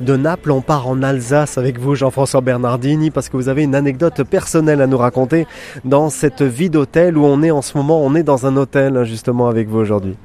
de 0.00 0.16
Naples. 0.16 0.50
On 0.50 0.60
part 0.60 0.88
en 0.88 1.02
Alsace 1.02 1.58
avec 1.58 1.78
vous, 1.78 1.94
Jean-François 1.94 2.40
Bernardini, 2.40 3.10
parce 3.10 3.28
que 3.28 3.36
vous 3.36 3.48
avez 3.48 3.62
une 3.62 3.74
anecdote 3.74 4.22
personnelle 4.24 4.80
à 4.80 4.86
nous 4.86 4.98
raconter 4.98 5.46
dans 5.84 6.10
cette 6.10 6.42
vie 6.42 6.70
d'hôtel 6.70 7.16
où 7.18 7.24
on 7.24 7.42
est 7.42 7.50
en 7.50 7.62
ce 7.62 7.76
moment. 7.76 8.02
On 8.02 8.14
est 8.14 8.22
dans 8.22 8.46
un 8.46 8.56
hôtel, 8.56 8.96
hein, 8.96 9.04
justement, 9.04 9.48
avec 9.48 9.68
vous 9.68 9.78
aujourd'hui. 9.78 10.16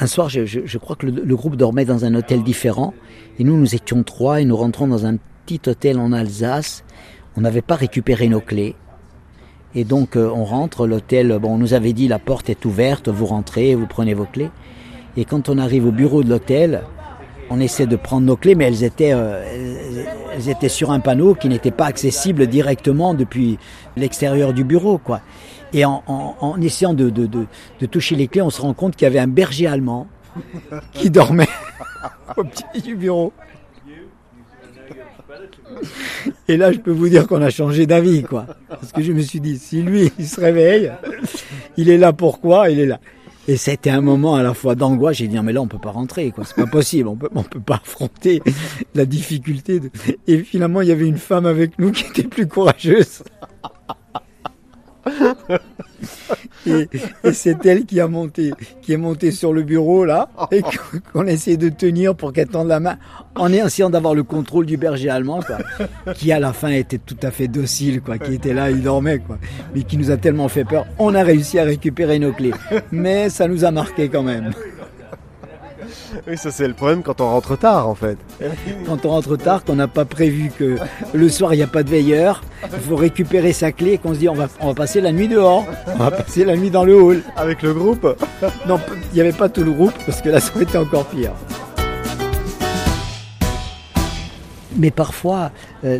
Un 0.00 0.06
soir, 0.06 0.28
je, 0.28 0.78
crois 0.78 0.96
que 0.96 1.06
le, 1.06 1.22
le 1.22 1.36
groupe 1.36 1.56
dormait 1.56 1.84
dans 1.84 2.04
un 2.04 2.14
hôtel 2.14 2.42
différent. 2.42 2.94
Et 3.38 3.44
nous, 3.44 3.56
nous 3.56 3.74
étions 3.74 4.02
trois 4.02 4.40
et 4.40 4.44
nous 4.44 4.56
rentrons 4.56 4.86
dans 4.86 5.06
un 5.06 5.16
petit 5.44 5.60
hôtel 5.66 5.98
en 5.98 6.12
Alsace. 6.12 6.84
On 7.36 7.42
n'avait 7.42 7.62
pas 7.62 7.76
récupéré 7.76 8.28
nos 8.28 8.40
clés. 8.40 8.74
Et 9.76 9.84
donc, 9.84 10.16
euh, 10.16 10.30
on 10.34 10.44
rentre, 10.44 10.86
l'hôtel, 10.86 11.38
bon, 11.38 11.54
on 11.54 11.58
nous 11.58 11.74
avait 11.74 11.92
dit 11.92 12.08
la 12.08 12.18
porte 12.18 12.48
est 12.48 12.64
ouverte, 12.64 13.10
vous 13.10 13.26
rentrez, 13.26 13.74
vous 13.74 13.86
prenez 13.86 14.14
vos 14.14 14.24
clés. 14.24 14.50
Et 15.16 15.24
quand 15.24 15.48
on 15.48 15.58
arrive 15.58 15.86
au 15.86 15.92
bureau 15.92 16.22
de 16.22 16.28
l'hôtel, 16.28 16.82
on 17.50 17.60
essaie 17.60 17.86
de 17.86 17.96
prendre 17.96 18.26
nos 18.26 18.36
clés, 18.36 18.54
mais 18.54 18.64
elles 18.64 18.84
étaient, 18.84 19.12
euh, 19.12 19.42
elles, 20.34 20.48
étaient 20.48 20.68
sur 20.68 20.90
un 20.90 21.00
panneau 21.00 21.34
qui 21.34 21.48
n'était 21.48 21.70
pas 21.70 21.86
accessible 21.86 22.46
directement 22.46 23.14
depuis 23.14 23.58
l'extérieur 23.96 24.52
du 24.52 24.64
bureau, 24.64 24.98
quoi. 24.98 25.20
Et 25.72 25.84
en, 25.84 26.60
essayant 26.60 26.94
de, 26.94 27.10
de, 27.10 27.26
de, 27.26 27.86
toucher 27.86 28.14
les 28.14 28.28
clés, 28.28 28.40
on 28.40 28.50
se 28.50 28.62
rend 28.62 28.72
compte 28.72 28.96
qu'il 28.96 29.04
y 29.04 29.08
avait 29.08 29.18
un 29.18 29.26
berger 29.26 29.66
allemand 29.66 30.06
qui 30.92 31.10
dormait 31.10 31.48
au 32.36 32.44
pied 32.44 32.80
du 32.82 32.94
bureau. 32.94 33.32
Et 36.48 36.56
là, 36.56 36.72
je 36.72 36.78
peux 36.78 36.92
vous 36.92 37.08
dire 37.08 37.26
qu'on 37.26 37.42
a 37.42 37.50
changé 37.50 37.86
d'avis, 37.86 38.22
quoi. 38.22 38.46
Parce 38.68 38.92
que 38.92 39.02
je 39.02 39.12
me 39.12 39.20
suis 39.20 39.40
dit, 39.40 39.58
si 39.58 39.82
lui, 39.82 40.10
il 40.18 40.26
se 40.26 40.40
réveille, 40.40 40.92
il 41.76 41.90
est 41.90 41.98
là 41.98 42.12
pourquoi? 42.12 42.70
Il 42.70 42.80
est 42.80 42.86
là. 42.86 43.00
Et 43.48 43.56
c'était 43.56 43.90
un 43.90 44.00
moment 44.00 44.34
à 44.34 44.42
la 44.42 44.54
fois 44.54 44.74
d'angoisse. 44.74 45.18
J'ai 45.18 45.28
dit, 45.28 45.38
mais 45.40 45.52
là, 45.52 45.62
on 45.62 45.68
peut 45.68 45.78
pas 45.78 45.92
rentrer, 45.92 46.30
quoi. 46.32 46.44
C'est 46.44 46.56
pas 46.56 46.66
possible. 46.66 47.08
On 47.08 47.16
peut, 47.16 47.28
on 47.34 47.42
peut 47.42 47.60
pas 47.60 47.76
affronter 47.84 48.42
la 48.94 49.06
difficulté. 49.06 49.80
De... 49.80 49.90
Et 50.26 50.38
finalement, 50.38 50.80
il 50.80 50.88
y 50.88 50.92
avait 50.92 51.06
une 51.06 51.18
femme 51.18 51.46
avec 51.46 51.78
nous 51.78 51.92
qui 51.92 52.04
était 52.04 52.24
plus 52.24 52.48
courageuse. 52.48 53.22
Et, 56.66 56.88
et 57.24 57.32
c'est 57.32 57.64
elle 57.66 57.84
qui 57.84 58.00
a 58.00 58.08
monté, 58.08 58.52
qui 58.82 58.92
est 58.92 58.96
montée 58.96 59.30
sur 59.30 59.52
le 59.52 59.62
bureau 59.62 60.04
là, 60.04 60.28
et 60.50 60.62
qu'on- 61.12 61.26
essayait 61.26 61.56
de 61.56 61.68
tenir 61.68 62.14
pour 62.14 62.32
qu'elle 62.32 62.48
tende 62.48 62.68
la 62.68 62.80
main, 62.80 62.96
en 63.36 63.52
essayant 63.52 63.90
d'avoir 63.90 64.14
le 64.14 64.22
contrôle 64.22 64.66
du 64.66 64.76
berger 64.76 65.08
allemand, 65.10 65.40
quoi, 65.42 65.58
qui 66.14 66.32
à 66.32 66.40
la 66.40 66.52
fin 66.52 66.68
était 66.70 66.98
tout 66.98 67.16
à 67.22 67.30
fait 67.30 67.48
docile, 67.48 68.00
quoi, 68.00 68.18
qui 68.18 68.34
était 68.34 68.54
là, 68.54 68.70
il 68.70 68.82
dormait, 68.82 69.18
quoi, 69.18 69.38
mais 69.74 69.82
qui 69.82 69.96
nous 69.96 70.10
a 70.10 70.16
tellement 70.16 70.48
fait 70.48 70.64
peur. 70.64 70.86
On 70.98 71.14
a 71.14 71.22
réussi 71.22 71.58
à 71.58 71.64
récupérer 71.64 72.18
nos 72.18 72.32
clés, 72.32 72.52
mais 72.90 73.28
ça 73.30 73.46
nous 73.48 73.64
a 73.64 73.70
marqué 73.70 74.08
quand 74.08 74.22
même. 74.22 74.52
Oui, 76.26 76.36
ça 76.36 76.50
c'est 76.50 76.66
le 76.66 76.74
problème 76.74 77.02
quand 77.02 77.20
on 77.20 77.28
rentre 77.30 77.56
tard, 77.56 77.88
en 77.88 77.94
fait. 77.94 78.18
Quand 78.86 79.04
on 79.04 79.10
rentre 79.10 79.36
tard, 79.36 79.64
qu'on 79.64 79.76
n'a 79.76 79.88
pas 79.88 80.04
prévu 80.04 80.50
que 80.56 80.76
le 81.12 81.28
soir 81.28 81.54
il 81.54 81.58
n'y 81.58 81.62
a 81.62 81.68
pas 81.68 81.82
de 81.82 81.90
veilleur, 81.90 82.42
il 82.64 82.80
faut 82.80 82.96
récupérer 82.96 83.52
sa 83.52 83.72
clé, 83.72 83.92
et 83.92 83.98
qu'on 83.98 84.14
se 84.14 84.18
dit 84.18 84.28
on 84.28 84.34
va, 84.34 84.48
on 84.60 84.68
va 84.68 84.74
passer 84.74 85.00
la 85.00 85.12
nuit 85.12 85.28
dehors, 85.28 85.64
on 85.94 85.98
va 85.98 86.10
passer 86.10 86.44
la 86.44 86.56
nuit 86.56 86.70
dans 86.70 86.84
le 86.84 86.94
hall. 86.94 87.22
Avec 87.36 87.62
le 87.62 87.74
groupe? 87.74 88.06
Non, 88.66 88.80
il 89.12 89.14
n'y 89.14 89.20
avait 89.20 89.32
pas 89.32 89.48
tout 89.48 89.64
le 89.64 89.72
groupe 89.72 89.94
parce 90.04 90.20
que 90.20 90.38
ça 90.38 90.52
aurait 90.54 90.64
été 90.64 90.78
encore 90.78 91.06
pire. 91.06 91.32
Mais 94.78 94.90
parfois, 94.90 95.52
euh, 95.84 95.98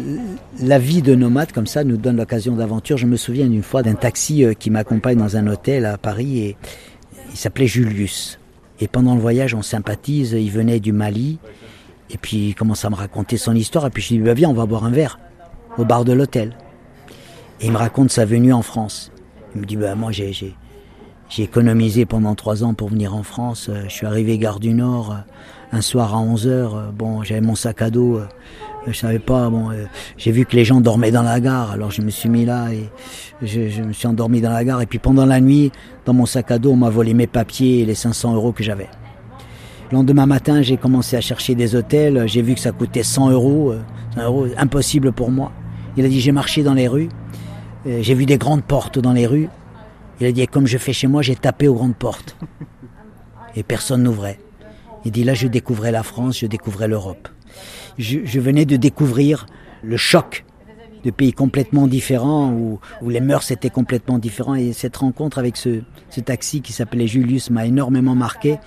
la 0.61 0.78
vie 0.78 1.00
de 1.00 1.14
nomade 1.14 1.50
comme 1.52 1.66
ça 1.66 1.82
nous 1.82 1.96
donne 1.96 2.18
l'occasion 2.18 2.54
d'aventure. 2.54 2.99
Je 2.99 3.06
me 3.06 3.16
souviens 3.16 3.46
d'une 3.46 3.62
fois 3.62 3.82
d'un 3.82 3.94
taxi 3.94 4.44
euh, 4.44 4.52
qui 4.52 4.70
m'accompagne 4.70 5.16
dans 5.16 5.37
un 5.38 5.46
hôtel 5.46 5.87
à 5.87 5.96
Paris 5.96 6.40
et 6.40 6.56
il 7.30 7.37
s'appelait 7.38 7.66
Julius. 7.66 8.38
Et 8.80 8.88
pendant 8.88 9.14
le 9.14 9.21
voyage, 9.21 9.54
on 9.54 9.62
sympathise. 9.62 10.33
Il 10.33 10.50
venait 10.50 10.80
du 10.80 10.92
Mali 10.92 11.38
et 12.11 12.18
puis 12.18 12.49
il 12.49 12.54
commence 12.54 12.85
à 12.85 12.90
me 12.90 12.95
raconter 12.95 13.37
son 13.37 13.54
histoire. 13.54 13.87
Et 13.87 13.90
puis 13.90 14.02
je 14.02 14.11
lui 14.11 14.18
dis, 14.18 14.25
bah, 14.25 14.35
viens, 14.35 14.50
on 14.50 14.54
va 14.54 14.66
boire 14.66 14.85
un 14.85 14.90
verre 14.90 15.18
au 15.78 15.85
bar 15.85 16.04
de 16.04 16.12
l'hôtel. 16.12 16.56
Et 17.61 17.66
il 17.66 17.73
me 17.73 17.78
raconte 17.78 18.11
sa 18.11 18.25
venue 18.25 18.52
en 18.52 18.62
France. 18.62 19.12
Il 19.54 19.62
me 19.62 19.66
dit, 19.66 19.76
bah, 19.76 19.95
moi, 19.95 20.12
j'ai, 20.12 20.33
j'ai, 20.33 20.54
économisé 21.42 22.04
pendant 22.04 22.35
trois 22.35 22.64
ans 22.64 22.75
pour 22.75 22.88
venir 22.88 23.14
en 23.14 23.23
France. 23.23 23.68
Euh, 23.68 23.85
Je 23.88 23.92
suis 23.92 24.06
arrivé 24.06 24.38
gare 24.38 24.61
du 24.61 24.75
Nord 24.75 25.12
euh, 25.12 25.76
un 25.76 25.80
soir 25.80 26.14
à 26.14 26.18
11 26.18 26.47
heures. 26.47 26.76
Euh, 26.76 26.90
Bon, 26.92 27.23
j'avais 27.23 27.40
mon 27.40 27.54
sac 27.54 27.83
à 27.83 27.90
dos. 27.90 28.21
Je 28.87 28.92
savais 28.92 29.18
pas. 29.18 29.50
Bon, 29.50 29.71
j'ai 30.16 30.30
vu 30.30 30.45
que 30.45 30.54
les 30.54 30.64
gens 30.64 30.80
dormaient 30.80 31.11
dans 31.11 31.25
la 31.25 31.40
gare. 31.40 31.73
Alors 31.73 31.90
je 31.90 32.02
me 32.02 32.11
suis 32.11 32.28
mis 32.28 32.45
là 32.45 32.68
et 32.73 32.88
je 33.42 33.83
me 33.83 33.92
suis 33.92 34.06
endormi 34.06 34.40
dans 34.40 34.52
la 34.52 34.62
gare. 34.62 34.80
Et 34.80 34.87
puis 34.87 35.00
pendant 35.00 35.26
la 35.26 35.40
nuit, 35.40 35.73
dans 36.06 36.12
mon 36.14 36.25
sac 36.25 36.50
à 36.52 36.58
dos, 36.58 36.70
on 36.72 36.76
m'a 36.76 36.88
volé 36.88 37.12
mes 37.14 37.26
papiers 37.26 37.80
et 37.80 37.84
les 37.84 37.96
500 37.96 38.34
euros 38.34 38.52
que 38.52 38.62
j'avais. 38.62 38.88
Le 39.90 39.96
lendemain 39.96 40.26
matin, 40.26 40.62
j'ai 40.62 40.76
commencé 40.76 41.16
à 41.16 41.20
chercher 41.20 41.54
des 41.54 41.75
hôtels. 41.75 42.26
J'ai 42.26 42.42
vu 42.42 42.54
que 42.54 42.60
ça 42.60 42.72
coûtait 42.72 43.02
100 43.02 43.30
euros. 43.30 43.72
euh, 43.72 43.80
100 44.14 44.22
euros, 44.25 44.46
impossible 44.56 45.12
pour 45.12 45.30
moi. 45.30 45.52
Il 45.96 46.04
a 46.04 46.08
dit 46.08 46.20
j'ai 46.20 46.32
marché 46.32 46.62
dans 46.62 46.75
les 46.75 46.88
rues. 46.88 47.08
Euh, 47.86 47.98
J'ai 48.02 48.14
vu 48.14 48.26
des 48.26 48.38
grandes 48.38 48.64
portes 48.64 48.98
dans 48.98 49.12
les 49.12 49.26
rues. 49.26 49.48
Il 50.20 50.26
a 50.26 50.32
dit, 50.32 50.46
comme 50.46 50.66
je 50.66 50.78
fais 50.78 50.92
chez 50.92 51.06
moi, 51.06 51.22
j'ai 51.22 51.36
tapé 51.36 51.68
aux 51.68 51.75
grandes 51.75 51.94
portes. 51.94 52.36
Et 53.54 53.62
personne 53.62 54.02
n'ouvrait. 54.02 54.38
Il 55.04 55.12
dit, 55.12 55.25
là, 55.25 55.34
je 55.34 55.46
découvrais 55.46 55.92
la 55.92 56.02
France, 56.02 56.38
je 56.38 56.46
découvrais 56.46 56.88
l'Europe. 56.88 57.28
Je 57.98 58.40
venais 58.40 58.64
de 58.64 58.76
découvrir 58.76 59.46
le 59.82 59.96
choc 59.96 60.44
de 61.06 61.12
pays 61.12 61.32
complètement 61.32 61.86
différents, 61.86 62.50
où, 62.50 62.80
où 63.00 63.08
les 63.08 63.20
mœurs 63.20 63.52
étaient 63.52 63.70
complètement 63.70 64.18
différentes. 64.18 64.58
Et 64.58 64.72
cette 64.72 64.96
rencontre 64.96 65.38
avec 65.38 65.56
ce, 65.56 65.80
ce 66.10 66.20
taxi 66.20 66.60
qui 66.60 66.72
s'appelait 66.72 67.06
Julius 67.06 67.48
m'a 67.48 67.64
énormément 67.64 68.16
marqué. 68.16 68.58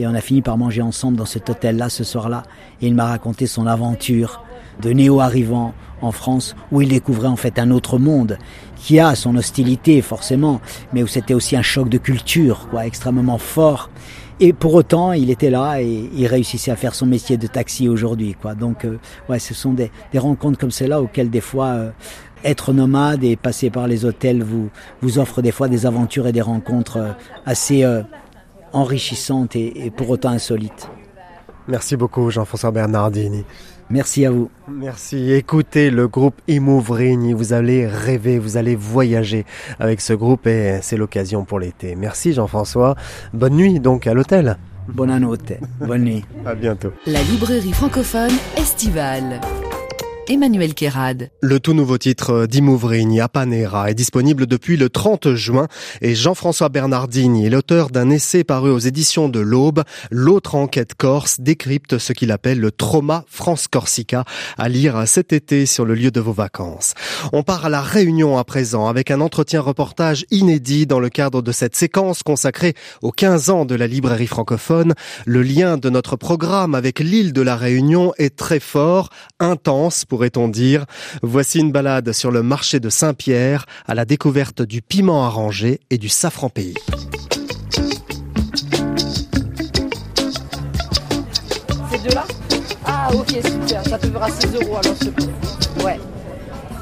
Et 0.00 0.06
on 0.06 0.12
a 0.12 0.20
fini 0.20 0.42
par 0.42 0.58
manger 0.58 0.82
ensemble 0.82 1.16
dans 1.16 1.24
cet 1.24 1.48
hôtel-là 1.48 1.88
ce 1.88 2.02
soir-là. 2.02 2.42
Et 2.82 2.88
il 2.88 2.94
m'a 2.96 3.06
raconté 3.06 3.46
son 3.46 3.68
aventure 3.68 4.42
de 4.82 4.90
néo-arrivant 4.90 5.74
en 6.02 6.10
France, 6.10 6.56
où 6.72 6.82
il 6.82 6.88
découvrait 6.88 7.28
en 7.28 7.36
fait 7.36 7.58
un 7.58 7.70
autre 7.70 7.98
monde 7.98 8.36
qui 8.74 8.98
a 8.98 9.14
son 9.14 9.36
hostilité 9.36 10.02
forcément, 10.02 10.60
mais 10.92 11.02
où 11.02 11.06
c'était 11.06 11.34
aussi 11.34 11.56
un 11.56 11.62
choc 11.62 11.88
de 11.88 11.98
culture, 11.98 12.68
quoi, 12.68 12.84
extrêmement 12.84 13.38
fort. 13.38 13.90
Et 14.38 14.52
pour 14.52 14.74
autant, 14.74 15.12
il 15.12 15.30
était 15.30 15.48
là 15.48 15.80
et 15.80 16.10
il 16.12 16.26
réussissait 16.26 16.70
à 16.70 16.76
faire 16.76 16.94
son 16.94 17.06
métier 17.06 17.38
de 17.38 17.46
taxi 17.46 17.88
aujourd'hui, 17.88 18.34
quoi. 18.34 18.54
Donc, 18.54 18.84
euh, 18.84 18.98
ouais, 19.30 19.38
ce 19.38 19.54
sont 19.54 19.72
des, 19.72 19.90
des 20.12 20.18
rencontres 20.18 20.58
comme 20.58 20.70
celles-là 20.70 21.00
auxquelles 21.00 21.30
des 21.30 21.40
fois 21.40 21.68
euh, 21.68 21.90
être 22.44 22.74
nomade 22.74 23.24
et 23.24 23.36
passer 23.36 23.70
par 23.70 23.88
les 23.88 24.04
hôtels 24.04 24.42
vous 24.42 24.68
vous 25.00 25.18
offre 25.18 25.40
des 25.40 25.52
fois 25.52 25.68
des 25.68 25.86
aventures 25.86 26.26
et 26.26 26.32
des 26.32 26.42
rencontres 26.42 26.98
euh, 26.98 27.12
assez 27.46 27.82
euh, 27.82 28.02
enrichissantes 28.74 29.56
et, 29.56 29.86
et 29.86 29.90
pour 29.90 30.10
autant 30.10 30.30
insolites. 30.30 30.90
Merci 31.66 31.96
beaucoup, 31.96 32.30
Jean-François 32.30 32.70
Bernardini. 32.70 33.44
Merci 33.90 34.26
à 34.26 34.30
vous. 34.30 34.50
Merci. 34.68 35.32
Écoutez 35.32 35.90
le 35.90 36.08
groupe 36.08 36.40
Imouvrini. 36.48 37.32
Vous 37.32 37.52
allez 37.52 37.86
rêver, 37.86 38.38
vous 38.38 38.56
allez 38.56 38.74
voyager 38.74 39.44
avec 39.78 40.00
ce 40.00 40.12
groupe 40.12 40.46
et 40.46 40.78
c'est 40.82 40.96
l'occasion 40.96 41.44
pour 41.44 41.60
l'été. 41.60 41.94
Merci, 41.94 42.32
Jean-François. 42.32 42.96
Bonne 43.32 43.54
nuit 43.54 43.78
donc 43.80 44.06
à 44.06 44.14
l'hôtel. 44.14 44.56
Bonne 44.88 45.16
note. 45.18 45.52
Bonne 45.80 46.04
nuit. 46.04 46.24
À 46.44 46.54
bientôt. 46.54 46.92
La 47.06 47.22
librairie 47.22 47.72
francophone 47.72 48.32
estivale. 48.56 49.40
Emmanuel 50.28 50.74
Kérad. 50.74 51.30
Le 51.40 51.60
tout 51.60 51.72
nouveau 51.72 51.98
titre 51.98 52.46
d'Imouvrini, 52.46 53.20
Apanera, 53.20 53.90
est 53.90 53.94
disponible 53.94 54.46
depuis 54.46 54.76
le 54.76 54.90
30 54.90 55.34
juin 55.34 55.68
et 56.00 56.16
Jean-François 56.16 56.68
Bernardini 56.68 57.46
est 57.46 57.50
l'auteur 57.50 57.90
d'un 57.90 58.10
essai 58.10 58.42
paru 58.42 58.70
aux 58.70 58.80
éditions 58.80 59.28
de 59.28 59.38
l'Aube. 59.38 59.84
L'autre 60.10 60.56
enquête 60.56 60.94
corse 60.94 61.38
décrypte 61.38 61.98
ce 61.98 62.12
qu'il 62.12 62.32
appelle 62.32 62.58
le 62.58 62.72
trauma 62.72 63.24
France-Corsica 63.28 64.24
à 64.58 64.68
lire 64.68 65.06
cet 65.06 65.32
été 65.32 65.64
sur 65.64 65.84
le 65.84 65.94
lieu 65.94 66.10
de 66.10 66.20
vos 66.20 66.32
vacances. 66.32 66.94
On 67.32 67.44
part 67.44 67.66
à 67.66 67.68
la 67.68 67.80
Réunion 67.80 68.36
à 68.36 68.42
présent 68.42 68.88
avec 68.88 69.12
un 69.12 69.20
entretien 69.20 69.60
reportage 69.60 70.26
inédit 70.32 70.86
dans 70.86 71.00
le 71.00 71.08
cadre 71.08 71.40
de 71.40 71.52
cette 71.52 71.76
séquence 71.76 72.24
consacrée 72.24 72.74
aux 73.00 73.12
15 73.12 73.50
ans 73.50 73.64
de 73.64 73.76
la 73.76 73.86
librairie 73.86 74.26
francophone. 74.26 74.94
Le 75.24 75.42
lien 75.42 75.76
de 75.76 75.88
notre 75.88 76.16
programme 76.16 76.74
avec 76.74 76.98
l'île 76.98 77.32
de 77.32 77.42
la 77.42 77.54
Réunion 77.54 78.12
est 78.18 78.34
très 78.34 78.60
fort, 78.60 79.10
intense 79.38 80.04
pourrait-on 80.16 80.48
dire. 80.48 80.86
Voici 81.20 81.58
une 81.58 81.72
balade 81.72 82.10
sur 82.12 82.30
le 82.30 82.42
marché 82.42 82.80
de 82.80 82.88
Saint-Pierre 82.88 83.66
à 83.86 83.94
la 83.94 84.06
découverte 84.06 84.62
du 84.62 84.80
piment 84.80 85.26
arrangé 85.26 85.80
et 85.90 85.98
du 85.98 86.08
safran 86.08 86.48
pays. 86.48 86.72
Ces 91.90 91.98
deux-là 91.98 92.24
Ah, 92.86 93.10
ok, 93.12 93.28
super. 93.28 93.84
Ça 93.86 93.98
te 93.98 94.06
fera 94.06 94.30
6 94.30 94.54
euros 94.54 94.78
alors, 94.82 94.94
je 95.02 95.10
pense. 95.10 95.84
Ouais. 95.84 96.00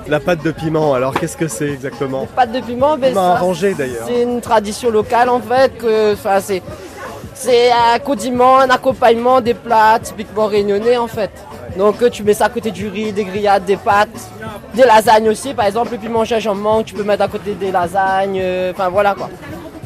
La 0.07 0.21
pâte 0.21 0.45
de 0.45 0.53
piment, 0.53 0.95
alors 0.95 1.19
qu'est-ce 1.19 1.37
que 1.37 1.49
c'est 1.49 1.71
exactement 1.71 2.29
Pâte 2.37 2.53
de 2.53 2.61
piment, 2.61 2.97
ben, 2.97 3.13
ça, 3.15 3.41
d'ailleurs. 3.77 4.07
c'est 4.07 4.23
une 4.23 4.41
tradition 4.41 4.91
locale 4.93 5.29
en 5.29 5.41
fait. 5.41 5.77
Que, 5.77 6.15
c'est, 6.41 6.63
c'est 7.35 7.73
un 7.73 7.99
condiment, 7.99 8.59
un 8.61 8.71
accompagnement 8.71 9.41
des 9.41 9.55
plats 9.55 9.99
typiquement 10.01 10.47
réunionnais 10.47 10.99
en 10.99 11.09
fait. 11.09 11.33
Donc 11.77 12.01
euh, 12.03 12.09
tu 12.11 12.23
mets 12.23 12.35
ça 12.35 12.47
à 12.47 12.49
côté 12.49 12.71
du 12.71 12.89
riz, 12.89 13.13
des 13.13 13.25
grillades, 13.25 13.65
des 13.65 13.77
pâtes, 13.77 14.09
des 14.75 14.85
lasagnes 14.85 15.29
aussi. 15.29 15.55
Par 15.55 15.67
exemple, 15.67 15.93
le 15.93 15.99
piment 15.99 16.25
gingembre 16.25 16.61
mangue, 16.63 16.85
tu 16.85 16.95
peux 16.95 17.03
mettre 17.03 17.23
à 17.25 17.29
côté 17.29 17.55
des 17.55 17.71
lasagnes. 17.73 18.39
euh, 18.41 18.73
Enfin 18.73 18.89
voilà 18.89 19.15
quoi. 19.15 19.29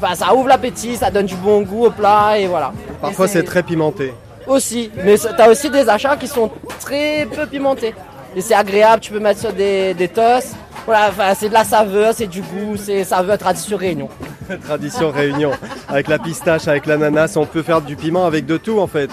Enfin, 0.01 0.15
ça 0.15 0.33
ouvre 0.35 0.49
l'appétit, 0.49 0.97
ça 0.97 1.11
donne 1.11 1.27
du 1.27 1.35
bon 1.35 1.63
goût 1.63 1.87
au 1.87 1.91
plat 1.91 2.39
et 2.39 2.47
voilà. 2.47 2.73
Parfois 3.01 3.27
c'est 3.29 3.43
très 3.43 3.63
pimenté. 3.63 4.13
Aussi, 4.47 4.91
mais 5.05 5.17
ça- 5.17 5.33
t'as 5.37 5.49
aussi 5.51 5.69
des 5.71 5.89
achats 5.89 6.17
qui 6.17 6.27
sont 6.29 6.51
très 6.81 7.27
peu 7.27 7.47
pimentés. 7.47 7.95
Et 8.37 8.41
c'est 8.41 8.55
agréable, 8.55 9.01
tu 9.01 9.11
peux 9.13 9.19
mettre 9.19 9.41
sur 9.41 9.53
des, 9.53 9.95
des 9.95 10.09
toasts. 10.09 10.55
Voilà, 10.87 11.09
enfin, 11.09 11.33
c'est 11.39 11.49
de 11.49 11.55
la 11.55 11.65
saveur, 11.65 12.15
c'est 12.15 12.27
du 12.27 12.41
goût, 12.41 12.77
c'est 12.77 13.05
saveur 13.05 13.37
tradition 13.37 13.77
réunion. 13.77 14.09
Tradition 14.67 15.11
réunion. 15.11 15.51
Avec 15.89 16.09
la 16.09 16.19
pistache, 16.19 16.67
avec 16.69 16.87
l'ananas, 16.87 17.35
on 17.37 17.45
peut 17.45 17.63
faire 17.63 17.81
du 17.83 17.97
piment 17.97 18.25
avec 18.27 18.47
de 18.47 18.57
tout 18.57 18.79
en 18.79 18.87
fait. 18.87 19.11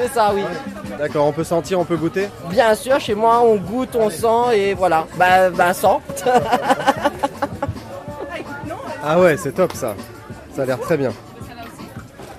C'est 0.00 0.14
ça, 0.14 0.32
oui. 0.34 0.42
D'accord, 0.98 1.26
on 1.26 1.32
peut 1.32 1.44
sentir, 1.44 1.78
on 1.78 1.84
peut 1.84 1.96
goûter 1.96 2.28
Bien 2.48 2.74
sûr, 2.74 2.98
chez 2.98 3.14
moi, 3.14 3.42
on 3.42 3.56
goûte, 3.56 3.94
on 3.96 4.08
sent 4.08 4.56
et 4.56 4.74
voilà. 4.74 5.06
Bah, 5.18 5.50
bah, 5.50 5.74
sent. 5.74 5.98
Ah 9.02 9.18
ouais, 9.18 9.36
c'est 9.36 9.52
top 9.52 9.72
ça. 9.72 9.94
Ça 10.54 10.62
a 10.62 10.66
l'air 10.66 10.78
très 10.78 10.96
bien. 10.96 11.12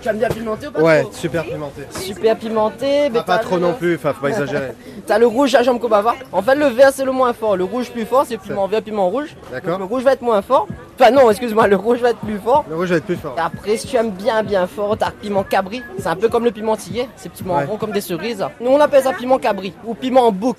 Tu 0.01 0.10
aimes 0.10 0.17
bien 0.17 0.29
pimenté 0.29 0.67
ou 0.67 0.72
pas 0.72 0.81
Ouais, 0.81 1.01
trop 1.03 1.12
super 1.13 1.43
pimenté. 1.43 1.81
Super 1.91 2.38
pimenté, 2.38 3.10
mais 3.10 3.20
Ah, 3.20 3.24
pas 3.24 3.38
trop 3.39 3.55
le- 3.55 3.62
non 3.62 3.74
plus, 3.74 3.96
enfin 3.96 4.13
faut 4.13 4.22
pas 4.22 4.29
exagérer. 4.29 4.72
T'as 5.08 5.17
le 5.17 5.27
rouge 5.27 5.55
à 5.55 5.63
jambe 5.63 5.79
bava. 5.89 6.15
En 6.31 6.41
fait, 6.41 6.55
le 6.55 6.67
vert 6.67 6.89
c'est 6.93 7.05
le 7.05 7.12
moins 7.12 7.34
fort. 7.34 7.55
Le 7.58 7.63
rouge 7.63 7.91
plus 7.91 8.05
fort, 8.05 8.25
c'est 8.27 8.38
piment 8.38 8.67
vert, 8.67 8.81
piment 8.81 9.10
rouge. 9.10 9.36
D'accord. 9.51 9.77
Le 9.79 9.86
rouge 9.86 10.03
va 10.03 10.13
être 10.13 10.22
moins 10.22 10.41
fort. 10.41 10.67
Enfin 11.00 11.12
non, 11.12 11.29
excuse-moi, 11.31 11.67
le 11.67 11.75
rouge 11.75 12.00
va 12.00 12.12
être 12.12 12.20
plus 12.20 12.38
fort. 12.38 12.63
Le 12.70 12.75
rouge 12.75 12.89
va 12.89 12.98
être 12.98 13.05
plus 13.05 13.15
fort. 13.15 13.34
Et 13.38 13.41
après, 13.41 13.77
si 13.77 13.88
tu 13.88 13.96
aimes 13.96 14.12
bien 14.12 14.43
bien 14.43 14.67
fort, 14.67 14.96
t'as 14.98 15.08
le 15.08 15.13
piment 15.13 15.43
cabri. 15.43 15.81
C'est 15.98 16.08
un 16.08 16.15
peu 16.15 16.29
comme 16.29 16.43
le 16.46 16.51
pimentier, 16.51 17.08
ces 17.15 17.29
petits 17.29 17.43
Ouais. 17.43 17.65
rond 17.65 17.77
comme 17.77 17.91
des 17.91 18.01
cerises. 18.01 18.46
Nous 18.60 18.70
on 18.70 18.79
appelle 18.79 19.03
ça 19.03 19.13
piment 19.13 19.38
cabri 19.39 19.74
ou 19.86 19.93
piment 19.96 20.27
en 20.27 20.31
bouc. 20.31 20.58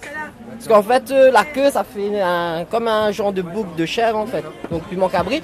Parce 0.58 0.68
qu'en 0.68 0.82
fait, 0.88 1.10
euh, 1.10 1.30
la 1.32 1.44
queue 1.44 1.70
ça 1.70 1.82
fait 1.84 2.20
un- 2.20 2.64
comme 2.70 2.86
un 2.88 3.10
genre 3.10 3.32
de 3.32 3.42
bouc 3.42 3.74
de 3.76 3.84
chèvre 3.86 4.18
en 4.18 4.26
fait. 4.26 4.44
Donc 4.70 4.82
piment 4.84 5.08
cabri. 5.08 5.42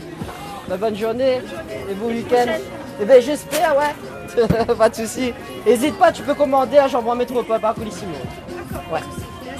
Bah, 0.69 0.77
bonne 0.77 0.97
journée 0.97 1.41
et 1.91 1.95
bon 1.95 2.09
week-end. 2.09 2.47
Eh 3.01 3.05
ben 3.05 3.23
j'espère, 3.23 3.77
ouais. 3.77 4.75
pas 4.79 4.89
de 4.89 4.95
soucis. 4.95 5.33
Hésite 5.67 5.99
pas, 5.99 6.13
tu 6.13 6.23
peux 6.23 6.35
commander 6.35 6.79
à 6.79 6.89
Jambon 6.89 7.15
Métropole 7.15 7.61
par 7.61 7.75
Colissimo. 7.75 8.13
Ouais. 8.93 9.01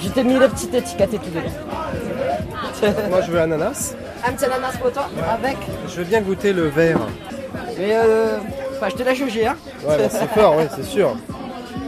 Je 0.01 0.09
t'ai 0.09 0.23
mis 0.23 0.37
les 0.37 0.47
petites 0.47 0.73
étiquettes 0.73 1.13
et 1.13 1.19
tout 1.19 1.29
dedans. 1.29 2.91
Moi 3.09 3.21
je 3.21 3.31
veux 3.31 3.39
ananas. 3.39 3.95
Un 4.25 4.33
petit 4.33 4.45
ananas 4.45 4.77
pour 4.81 4.91
toi 4.91 5.09
avec. 5.31 5.57
Je 5.87 5.95
veux 5.95 6.03
bien 6.03 6.21
goûter 6.21 6.53
le 6.53 6.67
vert. 6.67 6.99
Mais 7.77 7.91
euh, 7.93 8.37
enfin, 8.75 8.89
je 8.89 8.95
te 8.95 9.03
laisse 9.03 9.17
juger, 9.17 9.47
hein. 9.47 9.55
Ouais, 9.85 9.97
bah, 9.97 10.09
c'est 10.09 10.29
fort, 10.29 10.55
oui, 10.57 10.65
c'est 10.75 10.83
sûr. 10.83 11.15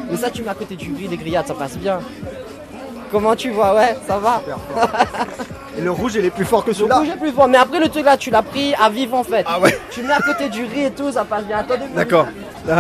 Mais 0.10 0.18
ça, 0.18 0.30
tu 0.30 0.42
mets 0.42 0.50
à 0.50 0.54
côté 0.54 0.76
du 0.76 0.94
riz, 0.94 1.08
des 1.08 1.18
grillades, 1.18 1.48
ça 1.48 1.54
passe 1.54 1.78
bien. 1.78 2.00
Comment 3.12 3.36
tu 3.36 3.52
vois 3.52 3.76
Ouais, 3.76 3.98
ça 4.08 4.18
va. 4.18 4.42
Et 5.78 5.82
le 5.82 5.92
rouge 5.92 6.16
il 6.16 6.26
est 6.26 6.30
plus 6.32 6.46
fort 6.46 6.66
que 6.66 6.72
Le 6.72 6.94
rouge 6.94 7.10
est 7.10 7.18
plus 7.18 7.32
fort. 7.32 7.48
Mais 7.48 7.58
après, 7.58 7.80
le 7.80 7.88
truc 7.90 8.06
là, 8.06 8.18
tu 8.18 8.30
l'as 8.30 8.42
pris 8.42 8.74
à 8.76 8.90
vif 8.90 9.14
en 9.14 9.24
fait. 9.24 9.46
Ah 9.48 9.60
ouais 9.60 9.78
Tu 9.90 10.02
mets 10.04 10.14
à 10.14 10.20
côté 10.20 10.50
du 10.50 10.66
riz 10.66 10.86
et 10.86 10.92
tout, 10.92 11.12
ça 11.12 11.24
passe 11.24 11.46
bien. 11.46 11.60
Attendez, 11.60 11.86
D'accord. 11.96 12.28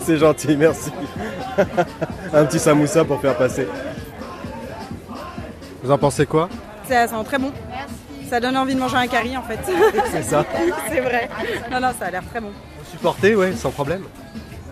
C'est 0.00 0.18
gentil, 0.18 0.56
merci. 0.56 0.90
Un 2.32 2.44
petit 2.44 2.58
samoussa 2.58 3.04
pour 3.04 3.20
faire 3.20 3.36
passer. 3.36 3.66
Vous 5.82 5.90
en 5.90 5.98
pensez 5.98 6.26
quoi? 6.26 6.48
Ça 6.88 7.06
sent 7.06 7.24
très 7.24 7.38
bon. 7.38 7.52
Ça 8.28 8.40
donne 8.40 8.56
envie 8.56 8.74
de 8.74 8.80
manger 8.80 8.96
un 8.96 9.06
curry 9.06 9.36
en 9.36 9.42
fait. 9.42 9.60
C'est 10.12 10.22
ça. 10.22 10.44
c'est 10.90 11.00
vrai. 11.00 11.28
Non, 11.70 11.80
non, 11.80 11.90
ça 11.98 12.06
a 12.06 12.10
l'air 12.10 12.22
très 12.30 12.40
bon. 12.40 12.48
Vous 12.78 12.90
supportez, 12.90 13.34
ouais, 13.36 13.52
sans 13.52 13.70
problème? 13.70 14.02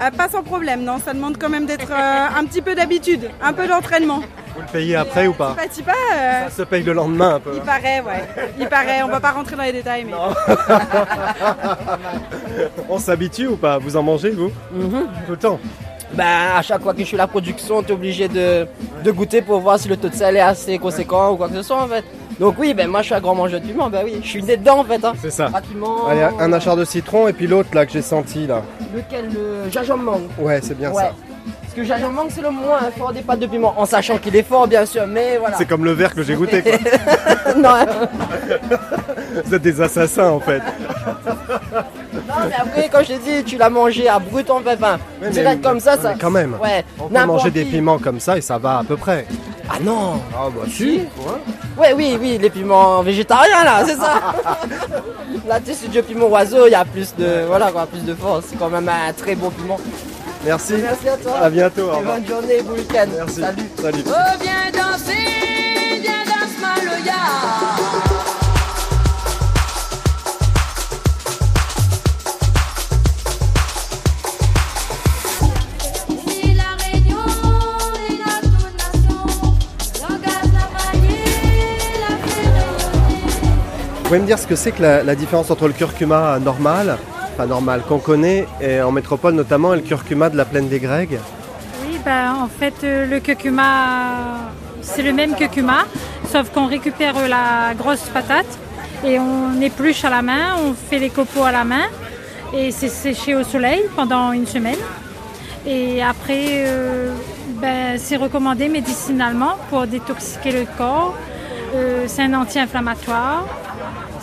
Ah, 0.01 0.11
pas 0.11 0.29
sans 0.29 0.42
problème, 0.42 0.83
non. 0.83 0.98
Ça 0.98 1.12
demande 1.14 1.37
quand 1.38 1.48
même 1.48 1.66
d'être 1.66 1.92
euh, 1.92 2.38
un 2.38 2.44
petit 2.44 2.61
peu 2.62 2.75
d'habitude, 2.75 3.31
un 3.42 3.53
peu 3.53 3.68
d'entraînement. 3.68 4.22
Vous 4.55 4.61
le 4.61 4.67
payez 4.73 4.97
après 4.97 5.27
ou 5.27 5.33
pas 5.33 5.57
tu 5.75 5.83
pas, 5.83 5.93
euh, 6.15 6.45
Ça 6.49 6.51
se 6.51 6.62
paye 6.62 6.83
le 6.83 6.93
lendemain 6.93 7.37
un 7.37 7.41
peu. 7.41 7.53
il 7.55 7.61
paraît, 7.62 8.01
ouais. 8.01 8.51
Il 8.59 8.69
paraît. 8.69 9.03
On 9.03 9.09
va 9.09 9.21
pas 9.21 9.31
rentrer 9.33 9.57
dans 9.57 9.62
les 9.62 9.73
détails, 9.73 10.05
mais. 10.05 10.12
On 12.88 12.99
s'habitue 12.99 13.47
ou 13.49 13.57
pas? 13.57 13.79
Vous 13.79 13.97
en 13.97 14.03
mangez, 14.03 14.31
vous? 14.31 14.51
Tout 15.27 15.33
le 15.33 15.37
temps 15.37 15.59
Ben, 16.15 16.25
à 16.57 16.62
chaque 16.62 16.83
fois 16.83 16.93
que 16.93 17.01
je 17.01 17.05
suis 17.05 17.17
à 17.17 17.19
la 17.19 17.27
production, 17.27 17.83
tu 17.83 17.91
es 17.91 17.95
obligé 17.95 18.29
de, 18.29 18.67
de 19.03 19.11
goûter 19.11 19.43
pour 19.43 19.61
voir 19.61 19.79
si 19.79 19.88
le 19.88 19.97
taux 19.97 20.09
de 20.09 20.15
sel 20.15 20.37
est 20.37 20.41
assez 20.41 20.79
conséquent 20.79 21.33
ou 21.33 21.37
quoi 21.37 21.49
que 21.49 21.55
ce 21.55 21.62
soit 21.62 21.83
en 21.83 21.88
fait. 21.88 22.05
Donc, 22.41 22.57
oui, 22.59 22.75
ben 22.75 22.88
moi 22.88 23.01
je 23.03 23.07
suis 23.07 23.15
un 23.15 23.21
grand 23.21 23.35
mangeur 23.35 23.61
de 23.61 23.67
piment, 23.67 23.88
ben 23.91 24.03
oui, 24.05 24.19
je 24.23 24.29
suis 24.29 24.43
né 24.43 24.57
dedans 24.57 24.79
en 24.81 24.85
fait. 24.85 25.05
Hein. 25.05 25.12
C'est 25.21 25.31
ça. 25.31 25.51
Piment. 25.71 26.07
Allez, 26.09 26.27
un 26.41 26.53
achat 26.53 26.75
de 26.77 26.85
citron 26.85 27.29
et 27.29 27.33
puis 27.33 27.47
l'autre 27.47 27.69
là 27.75 27.87
que 27.87 27.93
j'ai 27.93 28.03
senti 28.03 28.47
là. 28.47 28.62
Lequel? 28.95 29.31
Le 29.33 29.71
jajamang. 29.71 30.23
Ouais, 30.38 30.61
c'est 30.62 30.77
bien 30.77 30.91
Ouais. 30.91 31.03
ça. 31.05 31.12
Parce 31.74 31.88
que 31.88 31.88
jajamang, 31.88 32.26
c'est 32.28 32.42
le 32.42 32.50
moins 32.50 32.80
fort 32.98 33.14
des 33.14 33.22
pâtes 33.22 33.38
de 33.38 33.46
piment. 33.46 33.72
En 33.78 33.87
sachant 33.87 34.18
qu'il 34.18 34.37
est 34.37 34.42
fort, 34.42 34.66
bien 34.68 34.85
sûr, 34.85 35.06
mais 35.06 35.38
voilà. 35.38 35.56
C'est 35.56 35.64
comme 35.64 35.87
le 35.87 35.92
verre 35.92 36.14
que 36.14 36.22
j'ai 36.22 36.35
goûté 36.35 36.61
quoi. 36.61 36.72
non. 37.56 37.70
Vous 39.46 39.54
êtes 39.54 39.62
des 39.62 39.80
assassins 39.80 40.28
en 40.28 40.38
fait. 40.40 40.58
Non, 40.58 42.35
mais 42.46 42.54
après, 42.58 42.90
quand 42.92 43.00
je 43.00 43.14
t'ai 43.14 43.18
dit, 43.18 43.44
tu 43.44 43.56
l'as 43.56 43.70
mangé 43.70 44.06
à 44.06 44.18
brut 44.18 44.50
en 44.50 44.61
mais- 44.61 45.30
direct 45.30 45.64
comme 45.64 45.80
ça, 45.80 45.96
ça. 45.96 46.12
quand 46.20 46.30
même. 46.30 46.58
Ouais. 46.62 46.85
On 47.00 47.08
peut 47.08 47.24
manger 47.24 47.50
des 47.50 47.64
piments 47.64 47.98
comme 47.98 48.20
ça 48.20 48.37
et 48.37 48.42
ça 48.42 48.58
va 48.58 48.80
à 48.80 48.85
peu 48.85 48.98
près. 48.98 49.26
Ah 49.70 49.78
non 49.80 50.20
Ah 50.37 50.48
bah 50.54 50.66
Si. 50.68 51.00
Ouais, 51.78 51.94
oui, 51.96 52.18
oui, 52.20 52.37
les 52.38 52.50
piments 52.50 53.00
végétariens 53.02 53.64
là, 53.64 53.82
c'est 53.87 53.96
ça. 53.96 54.20
là, 55.48 55.58
tu 55.58 55.70
sais, 55.72 55.78
c'est 55.85 55.90
du 55.90 56.02
piment 56.02 56.26
oiseau, 56.26 56.66
il 56.66 56.72
y 56.72 56.74
a 56.74 56.85
plus 56.85 57.14
de, 57.16 57.46
voilà 57.46 57.70
quoi, 57.72 57.87
plus 57.87 58.04
de 58.04 58.14
force. 58.14 58.44
C'est 58.50 58.58
quand 58.58 58.68
même 58.68 58.90
un 58.90 59.11
très 59.14 59.35
bon 59.35 59.48
piment. 59.48 59.78
Merci. 60.44 60.74
Merci 60.83 61.09
à 61.09 61.16
toi. 61.16 61.38
À 61.38 61.50
bientôt. 61.50 61.90
Et 62.00 62.05
bonne 62.05 62.26
journée, 62.26 62.62
bon 62.62 62.72
week-end. 62.72 63.07
Merci. 63.16 63.40
Salut. 63.40 63.62
Salut. 63.81 64.05
Oh, 64.07 64.38
viens 64.40 64.70
danser, 64.72 66.00
viens 66.02 66.24
danse 66.26 66.59
Maloya. 66.61 67.12
Vous 83.98 84.02
pouvez 84.16 84.20
me 84.20 84.26
dire 84.26 84.38
ce 84.38 84.46
que 84.46 84.57
c'est 84.57 84.72
que 84.72 84.83
la, 84.83 85.02
la 85.02 85.14
différence 85.14 85.50
entre 85.50 85.66
le 85.66 85.72
curcuma 85.72 86.38
normal, 86.38 86.98
enfin 87.33 87.47
normal, 87.47 87.83
qu'on 87.88 87.99
connaît 87.99 88.47
en 88.85 88.92
métropole 88.92 89.35
notamment, 89.35 89.75
le 89.75 89.81
curcuma 89.81 90.29
de 90.31 90.37
la 90.37 90.45
plaine 90.45 90.68
des 90.68 90.81
Grègues 90.81 91.18
Oui, 91.85 91.99
ben, 92.05 92.35
en 92.35 92.49
fait, 92.49 92.75
euh, 92.85 93.07
le 93.07 93.21
curcuma, 93.21 94.51
c'est 94.81 95.03
le 95.03 95.12
même 95.12 95.35
curcuma, 95.35 95.85
sauf 96.31 96.51
qu'on 96.51 96.66
récupère 96.66 97.14
la 97.29 97.75
grosse 97.75 98.09
patate 98.12 98.59
et 99.05 99.18
on 99.18 99.61
épluche 99.61 100.05
à 100.05 100.11
la 100.11 100.23
main, 100.23 100.57
on 100.64 100.75
fait 100.75 100.99
les 100.99 101.11
copeaux 101.11 101.45
à 101.45 101.53
la 101.53 101.64
main 101.64 101.87
et 102.55 102.71
c'est 102.71 102.88
séché 102.88 103.35
au 103.35 103.45
soleil 103.45 103.83
pendant 103.97 104.33
une 104.33 104.47
semaine. 104.47 104.79
Et 105.66 106.03
après, 106.03 106.64
euh, 106.66 107.12
ben, 107.61 107.97
c'est 107.99 108.16
recommandé 108.16 108.68
médicinalement 108.68 109.57
pour 109.71 109.87
détoxiquer 109.87 110.53
le 110.53 110.66
corps. 110.77 111.14
Euh, 111.75 112.05
c'est 112.07 112.23
un 112.23 112.35
anti-inflammatoire. 112.35 113.47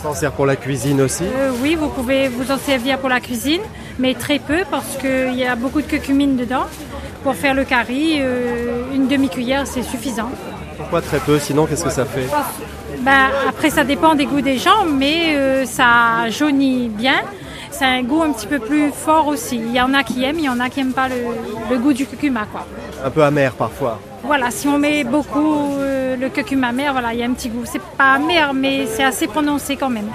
S'en 0.02 0.14
sert 0.14 0.32
pour 0.32 0.46
la 0.46 0.56
cuisine 0.56 1.02
aussi. 1.02 1.24
Euh, 1.24 1.50
oui, 1.62 1.74
vous 1.74 1.88
pouvez 1.88 2.28
vous 2.28 2.50
en 2.50 2.56
servir 2.56 2.98
pour 2.98 3.10
la 3.10 3.20
cuisine, 3.20 3.60
mais 3.98 4.14
très 4.14 4.38
peu 4.38 4.64
parce 4.70 4.96
qu'il 4.96 5.34
y 5.34 5.44
a 5.44 5.54
beaucoup 5.56 5.82
de 5.82 5.86
curcumine 5.86 6.36
dedans. 6.36 6.64
Pour 7.22 7.34
faire 7.34 7.52
le 7.52 7.64
curry, 7.64 8.14
euh, 8.18 8.94
une 8.94 9.08
demi-cuillère, 9.08 9.66
c'est 9.66 9.82
suffisant. 9.82 10.30
Pourquoi 10.78 11.02
très 11.02 11.18
peu? 11.18 11.38
Sinon, 11.38 11.66
qu'est-ce 11.66 11.84
que 11.84 11.90
ça 11.90 12.06
fait? 12.06 12.26
Ben, 13.00 13.28
après, 13.46 13.68
ça 13.68 13.84
dépend 13.84 14.14
des 14.14 14.24
goûts 14.24 14.40
des 14.40 14.56
gens, 14.56 14.86
mais 14.86 15.36
euh, 15.36 15.66
ça 15.66 16.30
jaunit 16.30 16.88
bien. 16.88 17.20
C'est 17.80 17.86
un 17.86 18.02
goût 18.02 18.22
un 18.22 18.32
petit 18.32 18.46
peu 18.46 18.58
plus 18.58 18.90
fort 18.90 19.26
aussi. 19.28 19.56
Il 19.56 19.72
y 19.72 19.80
en 19.80 19.94
a 19.94 20.02
qui 20.02 20.22
aiment, 20.22 20.38
il 20.38 20.44
y 20.44 20.48
en 20.50 20.60
a 20.60 20.68
qui 20.68 20.80
n'aiment 20.80 20.92
pas 20.92 21.08
le, 21.08 21.14
le 21.70 21.78
goût 21.78 21.94
du 21.94 22.04
curcuma. 22.04 22.44
Quoi. 22.52 22.66
Un 23.02 23.08
peu 23.08 23.24
amer 23.24 23.54
parfois. 23.54 23.98
Voilà, 24.22 24.50
si 24.50 24.68
on 24.68 24.76
met 24.76 25.02
beaucoup 25.02 25.76
euh, 25.78 26.14
le 26.14 26.28
curcuma 26.28 26.68
amer, 26.68 26.92
voilà, 26.92 27.14
il 27.14 27.20
y 27.20 27.22
a 27.22 27.26
un 27.26 27.32
petit 27.32 27.48
goût. 27.48 27.62
C'est 27.64 27.80
pas 27.80 28.16
amer, 28.16 28.52
mais 28.52 28.84
c'est 28.84 29.02
assez 29.02 29.26
prononcé 29.26 29.76
quand 29.76 29.88
même. 29.88 30.08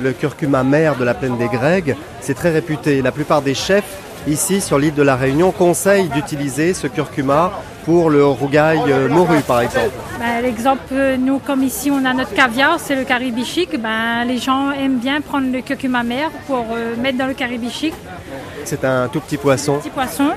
Le 0.00 0.12
curcuma 0.12 0.64
mer 0.64 0.96
de 0.96 1.04
la 1.04 1.14
plaine 1.14 1.36
des 1.38 1.46
Grègues, 1.46 1.94
c'est 2.20 2.34
très 2.34 2.50
réputé. 2.50 3.00
La 3.00 3.12
plupart 3.12 3.42
des 3.42 3.54
chefs 3.54 3.96
ici 4.26 4.60
sur 4.60 4.78
l'île 4.78 4.94
de 4.94 5.02
la 5.02 5.16
Réunion 5.16 5.50
conseillent 5.52 6.08
d'utiliser 6.08 6.74
ce 6.74 6.86
curcuma 6.86 7.52
pour 7.84 8.08
le 8.10 8.24
rougail 8.26 8.80
euh, 8.88 9.08
morue 9.08 9.40
par 9.46 9.60
exemple. 9.60 9.90
Ben, 10.18 10.40
L'exemple, 10.42 10.82
euh, 10.92 11.16
nous 11.18 11.38
comme 11.38 11.62
ici 11.62 11.90
on 11.90 12.04
a 12.04 12.12
notre 12.14 12.32
caviar, 12.34 12.78
c'est 12.80 12.96
le 12.96 13.04
caribichic. 13.04 13.78
Ben, 13.80 14.24
les 14.26 14.38
gens 14.38 14.70
aiment 14.72 14.98
bien 14.98 15.20
prendre 15.20 15.52
le 15.52 15.60
curcuma 15.60 16.02
mer 16.02 16.30
pour 16.46 16.64
euh, 16.72 16.96
mettre 16.96 17.18
dans 17.18 17.26
le 17.26 17.34
caribichic, 17.34 17.92
C'est 18.64 18.84
un 18.84 19.08
tout 19.08 19.20
petit 19.20 19.36
poisson. 19.36 19.78
petit 19.78 19.90
poisson. 19.90 20.30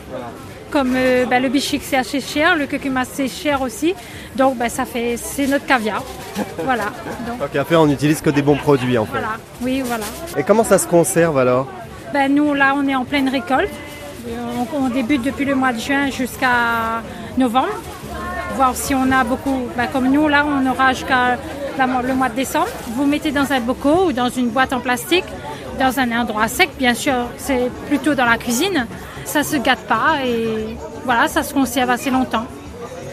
Comme 0.70 0.94
euh, 0.98 1.26
ben, 1.26 1.42
le 1.42 1.48
bichic 1.48 1.82
c'est 1.82 1.96
assez 1.96 2.20
cher, 2.20 2.58
le 2.58 2.66
curcuma 2.66 3.04
c'est 3.06 3.30
cher 3.30 3.62
aussi. 3.62 3.96
Donc 4.36 4.58
ben, 4.58 4.68
ça 4.68 4.84
fait, 4.84 5.16
c'est 5.16 5.48
notre 5.48 5.66
caviar. 5.66 6.04
voilà. 6.66 6.86
Donc, 7.26 7.40
Donc 7.54 7.66
faire, 7.66 7.80
on 7.82 7.88
n'utilise 7.88 8.20
que 8.20 8.30
des 8.30 8.42
bons 8.42 8.58
produits 8.58 8.98
en 8.98 9.06
fait. 9.06 9.12
voilà. 9.12 9.38
Oui, 9.62 9.82
voilà. 9.86 10.04
Et 10.38 10.44
comment 10.44 10.66
ça 10.66 10.78
se 10.78 10.86
conserve 10.86 11.38
alors? 11.38 11.68
Ben, 12.14 12.34
nous, 12.34 12.54
là, 12.54 12.74
on 12.76 12.88
est 12.88 12.96
en 12.96 13.06
pleine 13.06 13.30
récolte. 13.30 13.70
On, 14.74 14.78
on 14.86 14.90
débute 14.90 15.22
depuis 15.22 15.46
le 15.46 15.56
mois 15.56 15.74
de 15.74 15.80
juin 15.80 16.10
jusqu'à 16.10 17.02
novembre. 17.38 17.68
Voir 18.56 18.76
si 18.76 18.94
on 18.96 19.12
a 19.12 19.24
beaucoup. 19.24 19.68
Ben, 19.76 19.88
comme 19.88 20.10
nous, 20.10 20.28
là, 20.28 20.46
on 20.46 20.66
aura 20.70 20.94
jusqu'à 20.94 21.38
le 21.78 22.14
mois 22.14 22.30
de 22.30 22.36
décembre. 22.36 22.68
Vous 22.96 23.06
mettez 23.06 23.32
dans 23.32 23.52
un 23.52 23.60
bocaux 23.60 24.08
ou 24.08 24.14
dans 24.14 24.30
une 24.30 24.50
boîte 24.50 24.74
en 24.74 24.80
plastique. 24.80 25.26
dans 25.80 26.00
un 26.00 26.12
endroit 26.12 26.48
sec, 26.48 26.72
bien 26.80 26.96
sûr, 26.96 27.14
c'est 27.38 27.70
plutôt 27.88 28.16
dans 28.16 28.26
la 28.26 28.38
cuisine. 28.38 28.88
Ça 29.26 29.44
se 29.44 29.58
gâte 29.58 29.82
pas 29.88 30.26
et 30.26 30.76
voilà, 31.06 31.28
ça 31.28 31.44
se 31.44 31.54
conserve 31.54 31.92
assez 31.92 32.10
longtemps. 32.10 32.46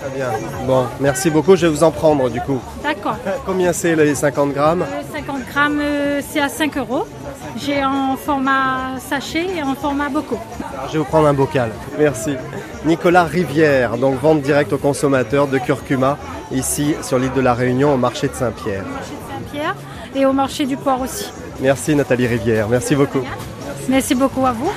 Très 0.00 0.16
bien. 0.16 0.28
Bon, 0.66 0.87
merci 1.00 1.28
beaucoup. 1.28 1.57
Je 1.57 1.66
vais 1.66 1.72
vous 1.72 1.85
en 1.85 1.90
prendre 1.90 2.30
du 2.30 2.40
coup. 2.40 2.59
D'accord. 2.83 3.16
Combien 3.44 3.72
c'est 3.74 3.94
les 3.96 4.14
50 4.14 4.52
grammes? 4.54 4.83
Euh, 4.83 5.02
50 5.18 5.46
grammes, 5.52 5.80
euh, 5.83 6.20
c'est 6.26 6.40
à 6.40 6.48
5 6.48 6.76
euros. 6.78 7.07
J'ai 7.56 7.84
en 7.84 8.16
format 8.16 8.98
sachet 8.98 9.46
et 9.56 9.62
en 9.62 9.74
format 9.74 10.08
bocaux. 10.08 10.38
Alors, 10.72 10.88
je 10.88 10.92
vais 10.94 10.98
vous 10.98 11.04
prendre 11.04 11.28
un 11.28 11.34
bocal. 11.34 11.70
Merci. 11.98 12.34
Nicolas 12.84 13.24
Rivière, 13.24 13.96
donc 13.96 14.20
vente 14.20 14.42
directe 14.42 14.72
aux 14.72 14.78
consommateurs 14.78 15.46
de 15.46 15.58
curcuma, 15.58 16.18
ici 16.50 16.94
sur 17.02 17.18
l'île 17.18 17.32
de 17.32 17.40
la 17.40 17.54
Réunion 17.54 17.94
au 17.94 17.96
marché 17.96 18.28
de 18.28 18.34
Saint-Pierre. 18.34 18.84
Saint-Pierre 19.30 19.74
et 20.14 20.26
au 20.26 20.32
marché 20.32 20.66
du 20.66 20.76
port 20.76 21.00
aussi. 21.00 21.30
Merci 21.60 21.94
Nathalie 21.94 22.26
Rivière, 22.26 22.68
merci 22.68 22.94
beaucoup. 22.94 23.22
Merci 23.88 24.14
beaucoup 24.14 24.44
à 24.44 24.52
vous. 24.52 24.72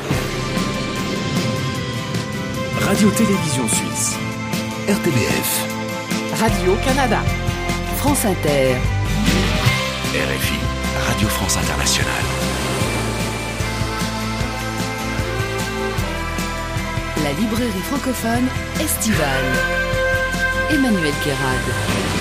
Radio-Télévision 2.82 3.68
Suisse. 3.68 4.16
RTBF. 4.88 5.68
Radio-Canada. 6.40 7.20
France 7.98 8.24
Inter. 8.26 8.76
RFI. 10.14 10.60
Radio 11.10 11.28
France 11.28 11.58
Internationale. 11.58 12.57
La 17.28 17.34
librairie 17.34 17.82
francophone 17.82 18.48
estivale. 18.80 19.52
Emmanuel 20.72 21.14
Kérad. 21.26 22.17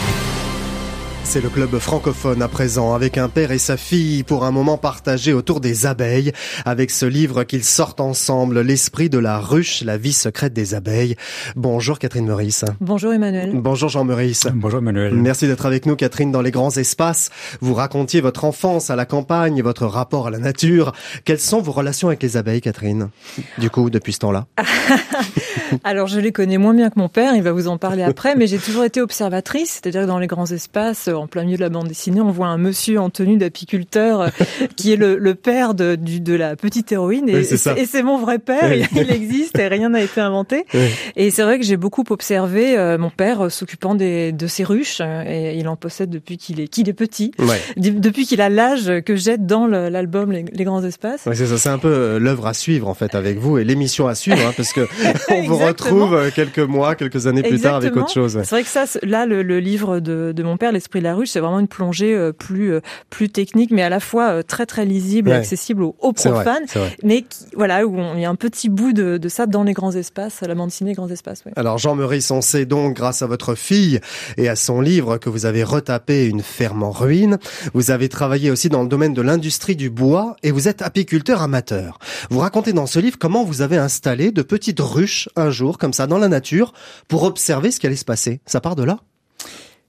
C'est 1.36 1.42
le 1.42 1.50
club 1.50 1.78
francophone 1.78 2.40
à 2.40 2.48
présent 2.48 2.94
avec 2.94 3.18
un 3.18 3.28
père 3.28 3.50
et 3.50 3.58
sa 3.58 3.76
fille 3.76 4.22
pour 4.22 4.46
un 4.46 4.50
moment 4.50 4.78
partagé 4.78 5.34
autour 5.34 5.60
des 5.60 5.84
abeilles 5.84 6.32
avec 6.64 6.90
ce 6.90 7.04
livre 7.04 7.44
qu'ils 7.44 7.62
sortent 7.62 8.00
ensemble, 8.00 8.60
L'esprit 8.60 9.10
de 9.10 9.18
la 9.18 9.38
ruche, 9.38 9.84
la 9.84 9.98
vie 9.98 10.14
secrète 10.14 10.54
des 10.54 10.74
abeilles. 10.74 11.14
Bonjour 11.54 11.98
Catherine 11.98 12.24
Meurice. 12.24 12.64
Bonjour 12.80 13.12
Emmanuel. 13.12 13.50
Bonjour 13.52 13.90
Jean 13.90 14.04
Meurice. 14.04 14.46
Bonjour 14.54 14.78
Emmanuel. 14.78 15.12
Merci 15.12 15.46
d'être 15.46 15.66
avec 15.66 15.84
nous 15.84 15.94
Catherine 15.94 16.32
dans 16.32 16.40
les 16.40 16.50
grands 16.50 16.74
espaces. 16.74 17.28
Vous 17.60 17.74
racontiez 17.74 18.22
votre 18.22 18.46
enfance 18.46 18.88
à 18.88 18.96
la 18.96 19.04
campagne, 19.04 19.60
votre 19.60 19.84
rapport 19.84 20.28
à 20.28 20.30
la 20.30 20.38
nature. 20.38 20.92
Quelles 21.26 21.38
sont 21.38 21.60
vos 21.60 21.72
relations 21.72 22.08
avec 22.08 22.22
les 22.22 22.38
abeilles 22.38 22.62
Catherine 22.62 23.10
Du 23.58 23.68
coup, 23.68 23.90
depuis 23.90 24.14
ce 24.14 24.20
temps-là? 24.20 24.46
Alors 25.84 26.06
je 26.06 26.18
les 26.18 26.32
connais 26.32 26.56
moins 26.56 26.72
bien 26.72 26.88
que 26.88 26.98
mon 26.98 27.10
père, 27.10 27.34
il 27.34 27.42
va 27.42 27.52
vous 27.52 27.68
en 27.68 27.76
parler 27.76 28.04
après, 28.04 28.36
mais 28.36 28.46
j'ai 28.46 28.58
toujours 28.58 28.84
été 28.84 29.02
observatrice, 29.02 29.80
c'est-à-dire 29.82 30.02
que 30.02 30.06
dans 30.06 30.18
les 30.18 30.28
grands 30.28 30.46
espaces, 30.46 31.10
en 31.26 31.28
plein 31.28 31.44
milieu 31.44 31.56
de 31.56 31.62
la 31.62 31.68
bande 31.68 31.88
dessinée, 31.88 32.20
on 32.20 32.30
voit 32.30 32.46
un 32.46 32.58
monsieur 32.58 33.00
en 33.00 33.10
tenue 33.10 33.36
d'apiculteur 33.36 34.20
euh, 34.20 34.28
qui 34.76 34.92
est 34.92 34.96
le, 34.96 35.16
le 35.18 35.34
père 35.34 35.74
de, 35.74 35.96
du, 35.96 36.20
de 36.20 36.34
la 36.34 36.54
petite 36.56 36.92
héroïne, 36.92 37.28
et 37.28 37.34
Oui, 37.36 37.44
c'est 37.44 38.02
mon 38.02 38.18
vrai 38.18 38.38
père, 38.38 38.70
Oui. 38.70 38.84
il 38.94 39.10
existe 39.10 39.58
et 39.58 39.66
rien 39.68 39.88
n'a 39.90 40.00
été 40.02 40.20
inventé. 40.20 40.64
Oui. 40.74 40.80
Et 41.16 41.30
c'est 41.30 41.42
vrai 41.42 41.58
que 41.58 41.64
j'ai 41.64 41.76
beaucoup 41.76 42.04
observé 42.10 42.78
euh, 42.78 42.96
mon 42.98 43.10
père 43.10 43.46
euh, 43.46 43.48
s'occupant 43.50 43.94
de 43.96 44.46
ses 44.46 44.64
ruches, 44.64 45.00
et 45.00 45.56
il 45.58 45.66
en 45.68 45.76
possède 45.76 46.10
depuis 46.10 46.36
qu'il 46.38 46.60
est, 46.60 46.68
qu'il 46.68 46.88
est 46.88 46.92
petit, 46.92 47.32
Ouais. 47.38 47.60
Depuis 47.76 48.24
qu'il 48.26 48.40
a 48.40 48.48
l'âge 48.48 48.90
que 49.04 49.16
j'ai 49.16 49.36
dans 49.38 49.66
l'album 49.66 50.30
les, 50.32 50.44
Les 50.52 50.64
grands 50.64 50.84
espaces. 50.84 51.26
Ouais, 51.26 51.34
c'est 51.34 51.46
ça, 51.46 51.58
c'est 51.58 51.68
un 51.68 51.78
peu 51.78 52.18
l'œuvre 52.18 52.46
à 52.46 52.54
suivre 52.54 52.88
en 52.88 52.94
fait 52.94 53.14
avec 53.14 53.38
vous 53.38 53.58
et 53.58 53.64
l'émission 53.64 54.06
à 54.08 54.14
suivre 54.14 54.38
hein, 54.46 54.52
parce 54.56 54.72
que 54.72 54.86
on 55.30 55.42
vous 55.42 55.56
retrouve 55.58 56.30
quelques 56.34 56.58
mois, 56.60 56.94
quelques 56.94 57.26
années 57.26 57.42
plus 57.42 57.60
tard 57.60 57.74
avec 57.76 57.96
autre 57.96 58.12
chose. 58.12 58.36
ouais. 58.36 58.44
C'est 58.44 58.54
vrai 58.54 58.62
que 58.62 58.68
ça, 58.68 58.84
là, 59.02 59.26
le, 59.26 59.42
le 59.42 59.58
livre 59.60 60.00
de, 60.00 60.32
de 60.34 60.42
mon 60.42 60.56
père, 60.56 60.72
L'Esprit 60.72 61.00
de 61.06 61.10
la 61.10 61.14
ruche, 61.16 61.30
c'est 61.30 61.40
vraiment 61.40 61.60
une 61.60 61.68
plongée 61.68 62.14
euh, 62.14 62.32
plus 62.32 62.72
euh, 62.72 62.80
plus 63.10 63.28
technique, 63.28 63.70
mais 63.70 63.82
à 63.82 63.88
la 63.88 64.00
fois 64.00 64.30
euh, 64.30 64.42
très 64.42 64.66
très 64.66 64.84
lisible 64.84 65.30
et 65.30 65.34
accessible 65.34 65.82
aux, 65.82 65.94
aux 66.00 66.12
profanes. 66.12 66.64
vrai. 66.74 66.96
Mais 67.02 67.22
qui, 67.22 67.44
voilà, 67.54 67.86
où 67.86 67.96
on- 67.98 68.14
il 68.14 68.20
y 68.20 68.24
a 68.24 68.30
un 68.30 68.34
petit 68.34 68.68
bout 68.68 68.92
de, 68.92 69.16
de 69.18 69.28
ça 69.28 69.46
dans 69.46 69.62
les 69.62 69.72
grands 69.72 69.92
espaces, 69.92 70.40
la 70.42 70.54
bande 70.54 70.68
dessinée 70.70 70.92
Grands 70.94 71.08
Espaces. 71.08 71.42
ouais. 71.46 71.52
Alors 71.56 71.78
Jean 71.78 71.94
Meurice, 71.94 72.30
on 72.30 72.40
sait 72.40 72.66
donc 72.66 72.94
grâce 72.96 73.22
à 73.22 73.26
votre 73.26 73.54
fille 73.54 74.00
et 74.36 74.48
à 74.48 74.56
son 74.56 74.80
livre 74.80 75.18
que 75.18 75.28
vous 75.30 75.46
avez 75.46 75.62
retapé 75.64 76.26
une 76.26 76.42
ferme 76.42 76.82
en 76.82 76.90
ruine. 76.90 77.38
Vous 77.74 77.90
avez 77.90 78.08
travaillé 78.08 78.50
aussi 78.50 78.68
dans 78.68 78.82
le 78.82 78.88
domaine 78.88 79.14
de 79.14 79.22
l'industrie 79.22 79.76
du 79.76 79.90
bois 79.90 80.36
et 80.42 80.50
vous 80.50 80.68
êtes 80.68 80.82
apiculteur 80.82 81.42
amateur. 81.42 81.98
Vous 82.30 82.38
racontez 82.40 82.72
dans 82.72 82.86
ce 82.86 82.98
livre 82.98 83.18
comment 83.18 83.44
vous 83.44 83.62
avez 83.62 83.76
installé 83.76 84.32
de 84.32 84.42
petites 84.42 84.80
ruches 84.80 85.28
un 85.36 85.50
jour 85.50 85.78
comme 85.78 85.92
ça 85.92 86.06
dans 86.06 86.18
la 86.18 86.28
nature 86.28 86.72
pour 87.08 87.22
observer 87.24 87.70
ce 87.70 87.78
qui 87.80 87.86
allait 87.86 87.96
se 87.96 88.04
passer. 88.04 88.40
Ça 88.46 88.60
part 88.60 88.76
de 88.76 88.82
là? 88.84 88.98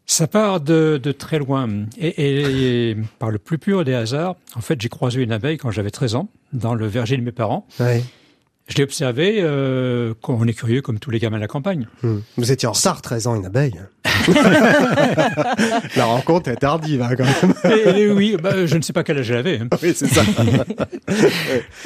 Ça 0.10 0.26
part 0.26 0.62
de, 0.62 1.00
de 1.04 1.12
très 1.12 1.38
loin. 1.38 1.68
Et, 1.98 2.08
et- 2.08 2.90
et 2.92 2.98
par 3.20 3.30
le 3.30 3.38
plus 3.40 3.58
pur 3.58 3.84
des 3.84 3.94
hasards, 3.94 4.36
en 4.56 4.62
fait, 4.62 4.80
j'ai 4.82 4.88
croisé 4.90 5.22
une 5.22 5.34
abeille 5.34 5.58
quand 5.58 5.70
j'avais 5.70 5.92
13 5.92 6.16
ans, 6.16 6.30
dans 6.54 6.74
le 6.76 6.88
verger 6.88 7.18
de 7.18 7.22
mes 7.22 7.34
parents. 7.34 7.68
Ouais. 7.80 8.02
Je 8.70 8.76
l'ai 8.76 8.84
observé, 8.84 9.38
euh, 9.40 10.14
on 10.28 10.46
est 10.48 10.54
curieux 10.54 10.82
comme 10.82 11.00
tous 11.00 11.10
les 11.10 11.20
gamins 11.20 11.38
de 11.38 11.42
la 11.42 11.48
campagne. 11.48 11.88
Hmm. 12.04 12.18
Vous 12.38 12.52
étiez 12.52 12.68
en 12.68 12.74
retard, 12.74 13.02
13 13.02 13.28
ans, 13.28 13.36
une 13.36 13.46
abeille. 13.46 13.76
la 15.96 16.06
rencontre 16.06 16.50
est 16.50 16.58
tardive 16.58 17.02
hein, 17.02 17.16
quand 17.18 17.24
même. 17.26 17.54
Et, 17.96 18.02
et 18.02 18.12
oui, 18.12 18.36
bah, 18.42 18.66
je 18.66 18.76
ne 18.78 18.82
sais 18.82 18.92
pas 18.94 19.04
quel 19.04 19.20
âge 19.20 19.32
elle 19.32 19.38
avait. 19.38 19.60
hein. 19.60 19.68
Oui, 19.82 19.94
c'est 19.96 20.08
ça. 20.08 20.22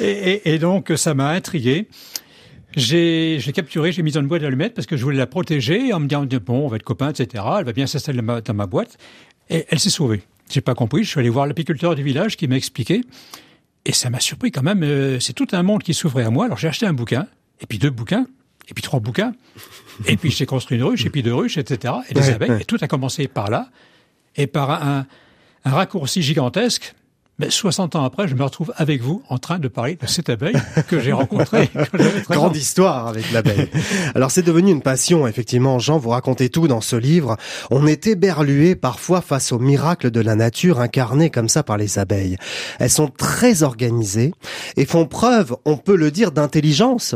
Et 0.00 0.58
donc, 0.58 0.92
ça 0.96 1.14
m'a 1.14 1.28
intrigué. 1.30 1.88
J'ai, 2.76 3.38
capturée, 3.54 3.92
j'ai 3.92 4.02
mis 4.02 4.12
dans 4.12 4.20
une 4.20 4.26
boîte 4.28 4.42
d'allumettes 4.42 4.74
parce 4.74 4.86
que 4.86 4.96
je 4.96 5.04
voulais 5.04 5.18
la 5.18 5.26
protéger 5.26 5.92
en 5.92 6.00
me 6.00 6.06
disant, 6.06 6.26
bon, 6.44 6.64
on 6.64 6.68
va 6.68 6.76
être 6.76 6.82
copains, 6.82 7.10
etc. 7.10 7.44
Elle 7.58 7.64
va 7.64 7.72
bien 7.72 7.86
s'installer 7.86 8.18
dans 8.18 8.24
ma, 8.24 8.40
dans 8.40 8.54
ma 8.54 8.66
boîte. 8.66 8.96
Et 9.50 9.64
elle 9.68 9.78
s'est 9.78 9.90
sauvée. 9.90 10.22
J'ai 10.50 10.60
pas 10.60 10.74
compris. 10.74 11.04
Je 11.04 11.08
suis 11.10 11.20
allé 11.20 11.28
voir 11.28 11.46
l'apiculteur 11.46 11.94
du 11.94 12.02
village 12.02 12.36
qui 12.36 12.48
m'a 12.48 12.56
expliqué. 12.56 13.02
Et 13.84 13.92
ça 13.92 14.10
m'a 14.10 14.20
surpris 14.20 14.50
quand 14.50 14.62
même. 14.62 14.82
euh, 14.82 15.18
c'est 15.20 15.32
tout 15.32 15.48
un 15.52 15.62
monde 15.62 15.82
qui 15.82 15.92
s'ouvrait 15.94 16.24
à 16.24 16.30
moi. 16.30 16.44
Alors 16.46 16.58
j'ai 16.58 16.68
acheté 16.68 16.86
un 16.86 16.92
bouquin, 16.92 17.26
et 17.60 17.66
puis 17.66 17.78
deux 17.78 17.90
bouquins, 17.90 18.26
et 18.68 18.74
puis 18.74 18.82
trois 18.82 19.00
bouquins. 19.00 19.34
Et 20.06 20.16
puis 20.16 20.30
j'ai 20.30 20.46
construit 20.46 20.78
une 20.78 20.84
ruche, 20.84 21.04
et 21.04 21.10
puis 21.10 21.22
deux 21.22 21.34
ruches, 21.34 21.58
etc. 21.58 21.94
Et 22.08 22.14
des 22.14 22.20
Ouais, 22.20 22.32
abeilles. 22.34 22.50
ouais. 22.50 22.62
Et 22.62 22.64
tout 22.64 22.76
a 22.80 22.86
commencé 22.86 23.26
par 23.28 23.50
là. 23.50 23.68
Et 24.36 24.46
par 24.46 24.70
un, 24.70 25.06
un 25.64 25.70
raccourci 25.70 26.22
gigantesque. 26.22 26.94
Mais 27.38 27.50
60 27.50 27.96
ans 27.96 28.04
après, 28.04 28.28
je 28.28 28.34
me 28.34 28.44
retrouve 28.44 28.72
avec 28.76 29.00
vous 29.00 29.22
en 29.28 29.38
train 29.38 29.58
de 29.58 29.66
parler 29.66 29.96
de 30.00 30.06
cette 30.06 30.28
abeille 30.28 30.54
que 30.88 31.00
j'ai 31.00 31.12
rencontrée. 31.12 31.70
quand 31.72 31.98
j'avais 31.98 32.20
13 32.22 32.36
ans. 32.36 32.40
Grande 32.40 32.56
histoire 32.56 33.06
avec 33.08 33.32
l'abeille. 33.32 33.68
Alors 34.14 34.30
c'est 34.30 34.42
devenu 34.42 34.70
une 34.70 34.82
passion, 34.82 35.26
effectivement. 35.26 35.78
Jean, 35.78 35.98
vous 35.98 36.10
racontez 36.10 36.50
tout 36.50 36.68
dans 36.68 36.80
ce 36.82 36.94
livre. 36.94 37.36
On 37.70 37.86
est 37.86 38.06
éberlué 38.06 38.76
parfois 38.76 39.22
face 39.22 39.50
aux 39.50 39.58
miracles 39.58 40.10
de 40.10 40.20
la 40.20 40.34
nature 40.34 40.78
incarnés 40.80 41.30
comme 41.30 41.48
ça 41.48 41.62
par 41.62 41.78
les 41.78 41.98
abeilles. 41.98 42.36
Elles 42.78 42.90
sont 42.90 43.08
très 43.08 43.62
organisées 43.62 44.32
et 44.76 44.84
font 44.84 45.06
preuve, 45.06 45.56
on 45.64 45.78
peut 45.78 45.96
le 45.96 46.10
dire, 46.10 46.32
d'intelligence. 46.32 47.14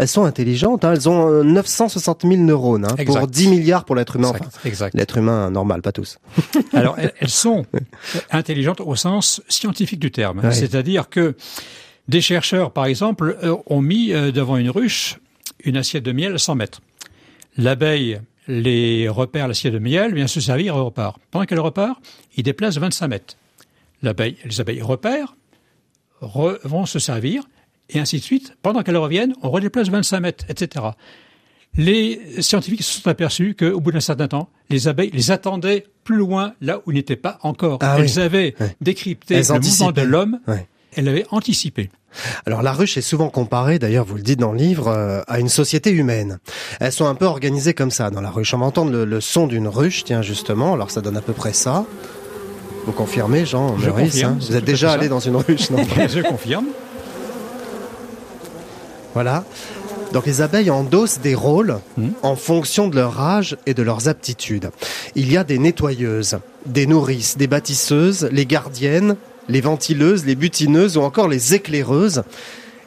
Elles 0.00 0.08
sont 0.08 0.24
intelligentes, 0.24 0.84
hein. 0.84 0.92
elles 0.94 1.08
ont 1.08 1.28
euh, 1.30 1.42
960 1.44 2.22
000 2.22 2.36
neurones 2.36 2.84
hein, 2.84 2.88
pour 2.88 3.00
Exact. 3.00 3.26
10 3.30 3.48
milliards 3.48 3.84
pour 3.84 3.94
l'être 3.96 4.16
humain. 4.16 4.30
Exact, 4.30 4.46
Enfin, 4.46 4.68
exact. 4.68 4.94
L'être 4.94 5.18
humain 5.18 5.50
normal, 5.50 5.82
pas 5.82 5.92
tous. 5.92 6.18
Alors, 6.72 6.98
elles, 6.98 7.12
elles 7.20 7.28
sont 7.28 7.66
intelligentes 8.30 8.80
au 8.80 8.96
sens 8.96 9.42
scientifique 9.48 9.98
du 10.00 10.10
terme. 10.10 10.40
Ouais. 10.40 10.52
C'est-à-dire 10.52 11.08
que 11.10 11.36
des 12.08 12.20
chercheurs, 12.20 12.72
par 12.72 12.86
exemple, 12.86 13.36
euh, 13.42 13.56
ont 13.66 13.82
mis 13.82 14.12
euh, 14.12 14.32
devant 14.32 14.56
une 14.56 14.70
ruche 14.70 15.18
une 15.64 15.76
assiette 15.76 16.02
de 16.04 16.12
miel 16.12 16.34
à 16.34 16.38
100 16.38 16.54
mètres. 16.54 16.80
L'abeille 17.58 18.20
les 18.48 19.08
repère 19.08 19.46
l'assiette 19.46 19.74
de 19.74 19.78
miel, 19.78 20.14
vient 20.14 20.26
se 20.26 20.40
servir 20.40 20.74
et 20.74 20.80
repart. 20.80 21.18
Pendant 21.30 21.44
qu'elle 21.44 21.60
repart, 21.60 22.00
il 22.36 22.42
déplace 22.42 22.78
25 22.78 23.06
mètres. 23.08 23.36
L'abeille, 24.02 24.36
les 24.44 24.60
abeilles 24.60 24.80
repèrent, 24.82 25.36
re- 26.22 26.58
vont 26.64 26.86
se 26.86 26.98
servir, 26.98 27.42
et 27.92 27.98
ainsi 27.98 28.18
de 28.18 28.22
suite. 28.22 28.54
Pendant 28.62 28.82
qu'elles 28.82 28.96
reviennent, 28.96 29.34
on 29.42 29.50
redéplace 29.50 29.88
25 29.88 30.20
mètres, 30.20 30.44
etc. 30.48 30.86
Les 31.76 32.20
scientifiques 32.40 32.82
se 32.82 33.00
sont 33.00 33.08
aperçus 33.08 33.54
qu'au 33.54 33.80
bout 33.80 33.92
d'un 33.92 34.00
certain 34.00 34.26
temps, 34.28 34.48
les 34.70 34.88
abeilles 34.88 35.10
les 35.12 35.30
attendaient 35.30 35.86
plus 36.02 36.16
loin, 36.16 36.54
là 36.60 36.80
où 36.84 36.90
ils 36.90 36.94
n'étaient 36.94 37.16
pas 37.16 37.38
encore. 37.42 37.78
Ah 37.80 37.96
elles 37.98 38.16
oui. 38.16 38.22
avaient 38.22 38.54
décrypté 38.80 39.36
Elles 39.36 39.46
le 39.48 39.60
mouvement 39.60 39.92
de 39.92 40.02
l'homme, 40.02 40.40
elles 40.96 41.04
l'avaient 41.04 41.26
anticipé. 41.30 41.90
Alors 42.44 42.62
la 42.62 42.72
ruche 42.72 42.96
est 42.96 43.02
souvent 43.02 43.28
comparée, 43.28 43.78
d'ailleurs 43.78 44.04
vous 44.04 44.16
le 44.16 44.22
dites 44.22 44.40
dans 44.40 44.50
le 44.50 44.58
livre, 44.58 44.88
euh, 44.88 45.22
à 45.28 45.38
une 45.38 45.48
société 45.48 45.92
humaine. 45.92 46.38
Elles 46.80 46.90
sont 46.90 47.06
un 47.06 47.14
peu 47.14 47.24
organisées 47.26 47.72
comme 47.72 47.92
ça 47.92 48.10
dans 48.10 48.20
la 48.20 48.30
ruche. 48.30 48.52
On 48.52 48.58
va 48.58 48.66
entendre 48.66 48.90
le, 48.90 49.04
le 49.04 49.20
son 49.20 49.46
d'une 49.46 49.68
ruche, 49.68 50.02
tiens 50.02 50.22
justement, 50.22 50.74
alors 50.74 50.90
ça 50.90 51.02
donne 51.02 51.16
à 51.16 51.22
peu 51.22 51.34
près 51.34 51.52
ça. 51.52 51.86
Vous 52.86 52.92
confirmez 52.92 53.46
Jean 53.46 53.78
Je 53.78 53.90
confirme, 53.90 54.32
hein? 54.32 54.38
Vous 54.40 54.56
êtes 54.56 54.64
déjà 54.64 54.90
allé 54.90 55.08
dans 55.08 55.20
une 55.20 55.36
ruche, 55.36 55.70
non? 55.70 55.78
Je 56.08 56.20
confirme. 56.26 56.66
Voilà. 59.14 59.44
Donc 60.12 60.26
les 60.26 60.40
abeilles 60.40 60.70
endossent 60.70 61.20
des 61.20 61.34
rôles 61.34 61.78
Hmm. 61.96 62.08
en 62.22 62.36
fonction 62.36 62.88
de 62.88 62.96
leur 62.96 63.20
âge 63.20 63.56
et 63.66 63.74
de 63.74 63.82
leurs 63.82 64.08
aptitudes. 64.08 64.70
Il 65.14 65.32
y 65.32 65.36
a 65.36 65.44
des 65.44 65.58
nettoyeuses, 65.58 66.38
des 66.66 66.86
nourrices, 66.86 67.36
des 67.36 67.46
bâtisseuses, 67.46 68.28
les 68.32 68.46
gardiennes, 68.46 69.16
les 69.48 69.60
ventileuses, 69.60 70.24
les 70.24 70.34
butineuses 70.34 70.96
ou 70.96 71.02
encore 71.02 71.28
les 71.28 71.54
éclaireuses. 71.54 72.22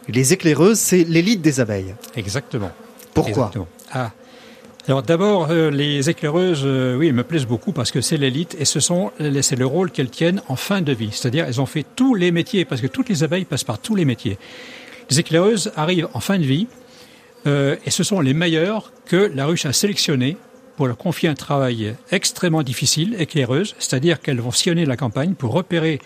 Les 0.09 0.33
éclaireuses, 0.33 0.79
c'est 0.79 1.03
l'élite 1.05 1.41
des 1.41 1.59
abeilles. 1.59 1.95
Exactement. 2.15 2.71
Pourquoi 3.13 3.31
Exactement. 3.31 3.67
Ah. 3.91 4.11
Alors 4.87 5.01
d'abord, 5.01 5.47
euh, 5.49 5.71
les 5.71 6.09
éclaireuses, 6.09 6.63
euh, 6.65 6.97
oui, 6.97 7.07
elles 7.07 7.13
me 7.13 7.23
plaisent 7.23 7.45
beaucoup 7.45 7.71
parce 7.71 7.91
que 7.91 8.01
c'est 8.01 8.17
l'élite 8.17 8.57
et 8.59 8.65
ce 8.65 8.81
sont, 8.81 9.11
c'est 9.41 9.55
le 9.55 9.65
rôle 9.65 9.91
qu'elles 9.91 10.09
tiennent 10.09 10.41
en 10.49 10.57
fin 10.57 10.81
de 10.81 10.91
vie. 10.91 11.09
C'est-à-dire, 11.13 11.45
elles 11.47 11.61
ont 11.61 11.65
fait 11.65 11.85
tous 11.95 12.15
les 12.15 12.31
métiers 12.31 12.65
parce 12.65 12.81
que 12.81 12.87
toutes 12.87 13.07
les 13.07 13.23
abeilles 13.23 13.45
passent 13.45 13.63
par 13.63 13.79
tous 13.79 13.95
les 13.95 14.03
métiers. 14.03 14.37
Les 15.09 15.19
éclaireuses 15.19 15.71
arrivent 15.75 16.07
en 16.13 16.19
fin 16.19 16.37
de 16.39 16.43
vie 16.43 16.67
euh, 17.45 17.75
et 17.85 17.91
ce 17.91 18.03
sont 18.03 18.21
les 18.21 18.33
meilleures 18.33 18.91
que 19.05 19.31
la 19.35 19.45
ruche 19.45 19.65
a 19.65 19.73
sélectionnées 19.73 20.37
pour 20.77 20.87
leur 20.87 20.97
confier 20.97 21.29
un 21.29 21.35
travail 21.35 21.93
extrêmement 22.11 22.63
difficile, 22.63 23.15
éclaireuse, 23.19 23.75
c'est-à-dire 23.79 24.19
qu'elles 24.21 24.39
vont 24.41 24.51
sillonner 24.51 24.85
la 24.85 24.97
campagne 24.97 25.33
pour 25.35 25.51
repérer 25.53 25.99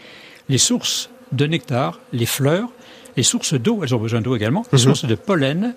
les 0.49 0.57
sources 0.57 1.09
de 1.31 1.45
nectar, 1.45 1.99
les 2.11 2.25
fleurs, 2.25 2.69
les 3.15 3.23
sources 3.23 3.53
d'eau, 3.53 3.81
elles 3.83 3.95
ont 3.95 3.99
besoin 3.99 4.21
d'eau 4.21 4.35
également, 4.35 4.63
les 4.71 4.77
Mhm. 4.77 4.83
sources 4.83 5.05
de 5.05 5.15
pollen, 5.15 5.73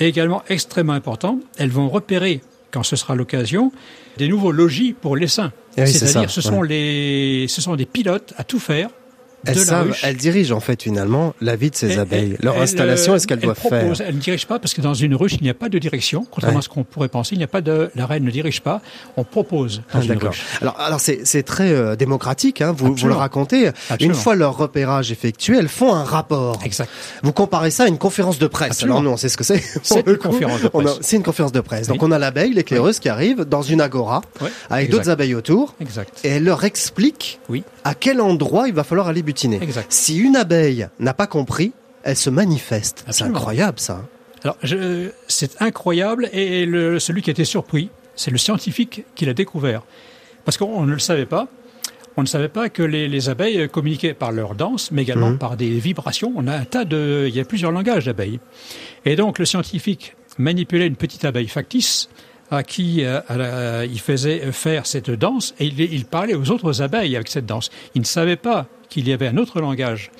et 0.00 0.08
également 0.08 0.42
extrêmement 0.48 0.92
important, 0.94 1.38
elles 1.58 1.70
vont 1.70 1.88
repérer, 1.88 2.40
quand 2.72 2.82
ce 2.82 2.96
sera 2.96 3.14
l'occasion, 3.14 3.70
des 4.16 4.26
nouveaux 4.26 4.50
logis 4.52 4.92
pour 4.92 5.16
l'essaim. 5.16 5.52
Eh 5.76 5.82
oui, 5.82 5.88
c'est 5.88 6.06
C'est-à-dire, 6.06 6.30
ce 6.30 6.40
sont 6.40 6.58
ouais. 6.60 6.68
les, 6.68 7.46
ce 7.48 7.60
sont 7.60 7.76
des 7.76 7.86
pilotes 7.86 8.34
à 8.36 8.42
tout 8.44 8.58
faire 8.58 8.90
Elles 9.46 9.58
savent, 9.58 9.96
elles 10.02 10.16
dirigent 10.16 10.54
en 10.56 10.60
fait 10.60 10.82
finalement 10.82 11.34
la 11.40 11.56
vie 11.56 11.70
de 11.70 11.76
ces 11.76 11.94
Et- 11.94 11.98
abeilles. 11.98 12.36
Leur 12.40 12.56
elle, 12.56 12.62
installation, 12.62 13.12
euh, 13.12 13.16
est-ce 13.16 13.26
qu'elles 13.26 13.38
elle 13.38 13.44
doivent 13.44 13.56
propose, 13.58 13.98
faire 13.98 14.06
Elle 14.08 14.16
ne 14.16 14.20
dirige 14.20 14.46
pas 14.46 14.58
parce 14.58 14.74
que 14.74 14.80
dans 14.80 14.94
une 14.94 15.14
ruche, 15.14 15.34
il 15.34 15.42
n'y 15.42 15.50
a 15.50 15.54
pas 15.54 15.68
de 15.68 15.78
direction, 15.78 16.26
contrairement 16.30 16.58
Ouais. 16.58 16.60
à 16.60 16.62
ce 16.62 16.68
qu'on 16.68 16.84
pourrait 16.84 17.08
penser. 17.08 17.34
Il 17.34 17.38
n'y 17.38 17.44
a 17.44 17.48
pas 17.48 17.60
de, 17.60 17.90
la 17.94 18.06
reine 18.06 18.24
ne 18.24 18.30
dirige 18.30 18.60
pas. 18.60 18.80
On 19.16 19.24
propose 19.24 19.82
dans 19.92 20.00
Ah, 20.00 20.04
une 20.04 20.12
ruche. 20.18 20.42
Alors, 20.60 20.78
alors 20.80 21.00
c'est 21.00 21.42
très 21.42 21.70
euh, 21.72 21.96
démocratique. 21.96 22.60
Hein, 22.60 22.72
vous, 22.72 22.86
vous 22.86 22.86
le 22.86 22.92
Absolument. 22.94 23.18
racontez. 23.18 23.70
Une 24.00 24.14
fois 24.14 24.34
leur 24.34 24.56
repérage 24.56 25.10
effectué, 25.12 25.56
elles 25.58 25.68
font 25.68 25.94
un 25.94 26.04
rapport. 26.04 26.58
Exact. 26.64 26.90
Vous 27.22 27.32
comparez 27.32 27.70
ça 27.70 27.84
à 27.84 27.88
une 27.88 27.98
conférence 27.98 28.38
de 28.38 28.46
presse. 28.46 28.70
Absolument. 28.72 28.96
Alors 28.98 29.02
nous, 29.04 29.10
on 29.10 29.16
sait 29.16 29.28
ce 29.28 29.36
que 29.36 29.44
c'est. 29.44 29.62
C'est 29.82 30.06
une 30.06 30.16
conférence 30.16 30.62
de 30.62 30.68
presse. 30.68 30.98
C'est 31.00 31.16
une 31.16 31.22
conférence 31.22 31.52
de 31.52 31.60
presse. 31.60 31.86
Donc 31.88 32.02
Oui. 32.02 32.08
on 32.08 32.12
a 32.12 32.18
l'abeille, 32.18 32.52
l'éclaireuse 32.54 32.98
qui 32.98 33.08
arrive 33.08 33.42
dans 33.44 33.62
une 33.62 33.80
agora 33.80 34.22
avec 34.70 34.90
d'autres 34.90 35.10
abeilles 35.10 35.34
autour. 35.34 35.74
Exact. 35.80 36.20
Et 36.24 36.28
elle 36.28 36.44
leur 36.44 36.64
explique 36.64 37.38
Oui. 37.48 37.62
à 37.84 37.94
quel 37.94 38.20
endroit 38.20 38.68
il 38.68 38.74
va 38.74 38.84
falloir 38.84 39.08
aller 39.08 39.22
Exact. 39.62 39.92
Si 39.92 40.16
une 40.18 40.36
abeille 40.36 40.88
n'a 40.98 41.14
pas 41.14 41.26
compris, 41.26 41.72
elle 42.02 42.16
se 42.16 42.30
manifeste. 42.30 43.04
C'est 43.10 43.24
incroyable 43.24 43.78
ça. 43.78 44.04
Alors, 44.42 44.56
je- 44.62 45.10
c'est 45.28 45.60
incroyable 45.62 46.28
et 46.32 46.66
le, 46.66 46.98
celui 46.98 47.22
qui 47.22 47.30
a 47.30 47.32
été 47.32 47.44
surpris, 47.44 47.88
c'est 48.14 48.30
le 48.30 48.38
scientifique 48.38 49.04
qui 49.14 49.24
l'a 49.24 49.32
découvert. 49.34 49.82
Parce 50.44 50.58
qu'on 50.58 50.84
ne 50.84 50.92
le 50.92 50.98
savait 50.98 51.24
pas. 51.26 51.48
On 52.16 52.22
ne 52.22 52.26
savait 52.28 52.48
pas 52.50 52.68
que 52.68 52.82
les, 52.82 53.08
les 53.08 53.28
abeilles 53.28 53.68
communiquaient 53.68 54.14
par 54.14 54.30
leur 54.30 54.54
danse, 54.54 54.90
mais 54.92 55.02
également 55.02 55.30
Mhm. 55.30 55.38
par 55.38 55.56
des 55.56 55.70
vibrations. 55.80 56.32
On 56.36 56.46
a 56.46 56.54
un 56.54 56.64
tas 56.64 56.84
de, 56.84 57.24
il 57.28 57.34
y 57.34 57.40
a 57.40 57.44
plusieurs 57.44 57.72
langages 57.72 58.04
d'abeilles. 58.04 58.38
Et 59.04 59.16
donc, 59.16 59.38
le 59.40 59.44
scientifique 59.46 60.14
manipulait 60.38 60.86
une 60.86 60.94
petite 60.96 61.24
abeille 61.24 61.48
factice 61.48 62.08
à 62.50 62.62
qui 62.62 63.02
euh, 63.04 63.86
il 63.90 63.98
faisait 63.98 64.52
faire 64.52 64.86
cette 64.86 65.10
danse 65.10 65.54
et 65.58 65.64
il, 65.66 65.80
il 65.80 66.04
parlait 66.04 66.34
aux 66.34 66.50
autres 66.50 66.82
abeilles 66.82 67.16
avec 67.16 67.28
cette 67.28 67.46
danse. 67.46 67.70
Il 67.96 68.02
ne 68.02 68.06
savait 68.06 68.36
pas 68.36 68.66
qu'il 68.88 69.08
y 69.08 69.12
avait 69.12 69.28
un 69.28 69.36
autre 69.36 69.60
langage. 69.60 70.10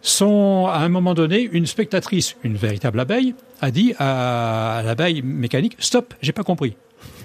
Son, 0.00 0.66
à 0.70 0.78
un 0.78 0.88
moment 0.88 1.14
donné, 1.14 1.48
une 1.52 1.66
spectatrice, 1.66 2.36
une 2.44 2.56
véritable 2.56 3.00
abeille, 3.00 3.34
a 3.60 3.70
dit 3.70 3.94
à, 3.98 4.82
l'abeille 4.84 5.22
mécanique 5.22 5.76
Stop, 5.80 6.14
j'ai 6.22 6.32
pas 6.32 6.44
compris. 6.44 6.76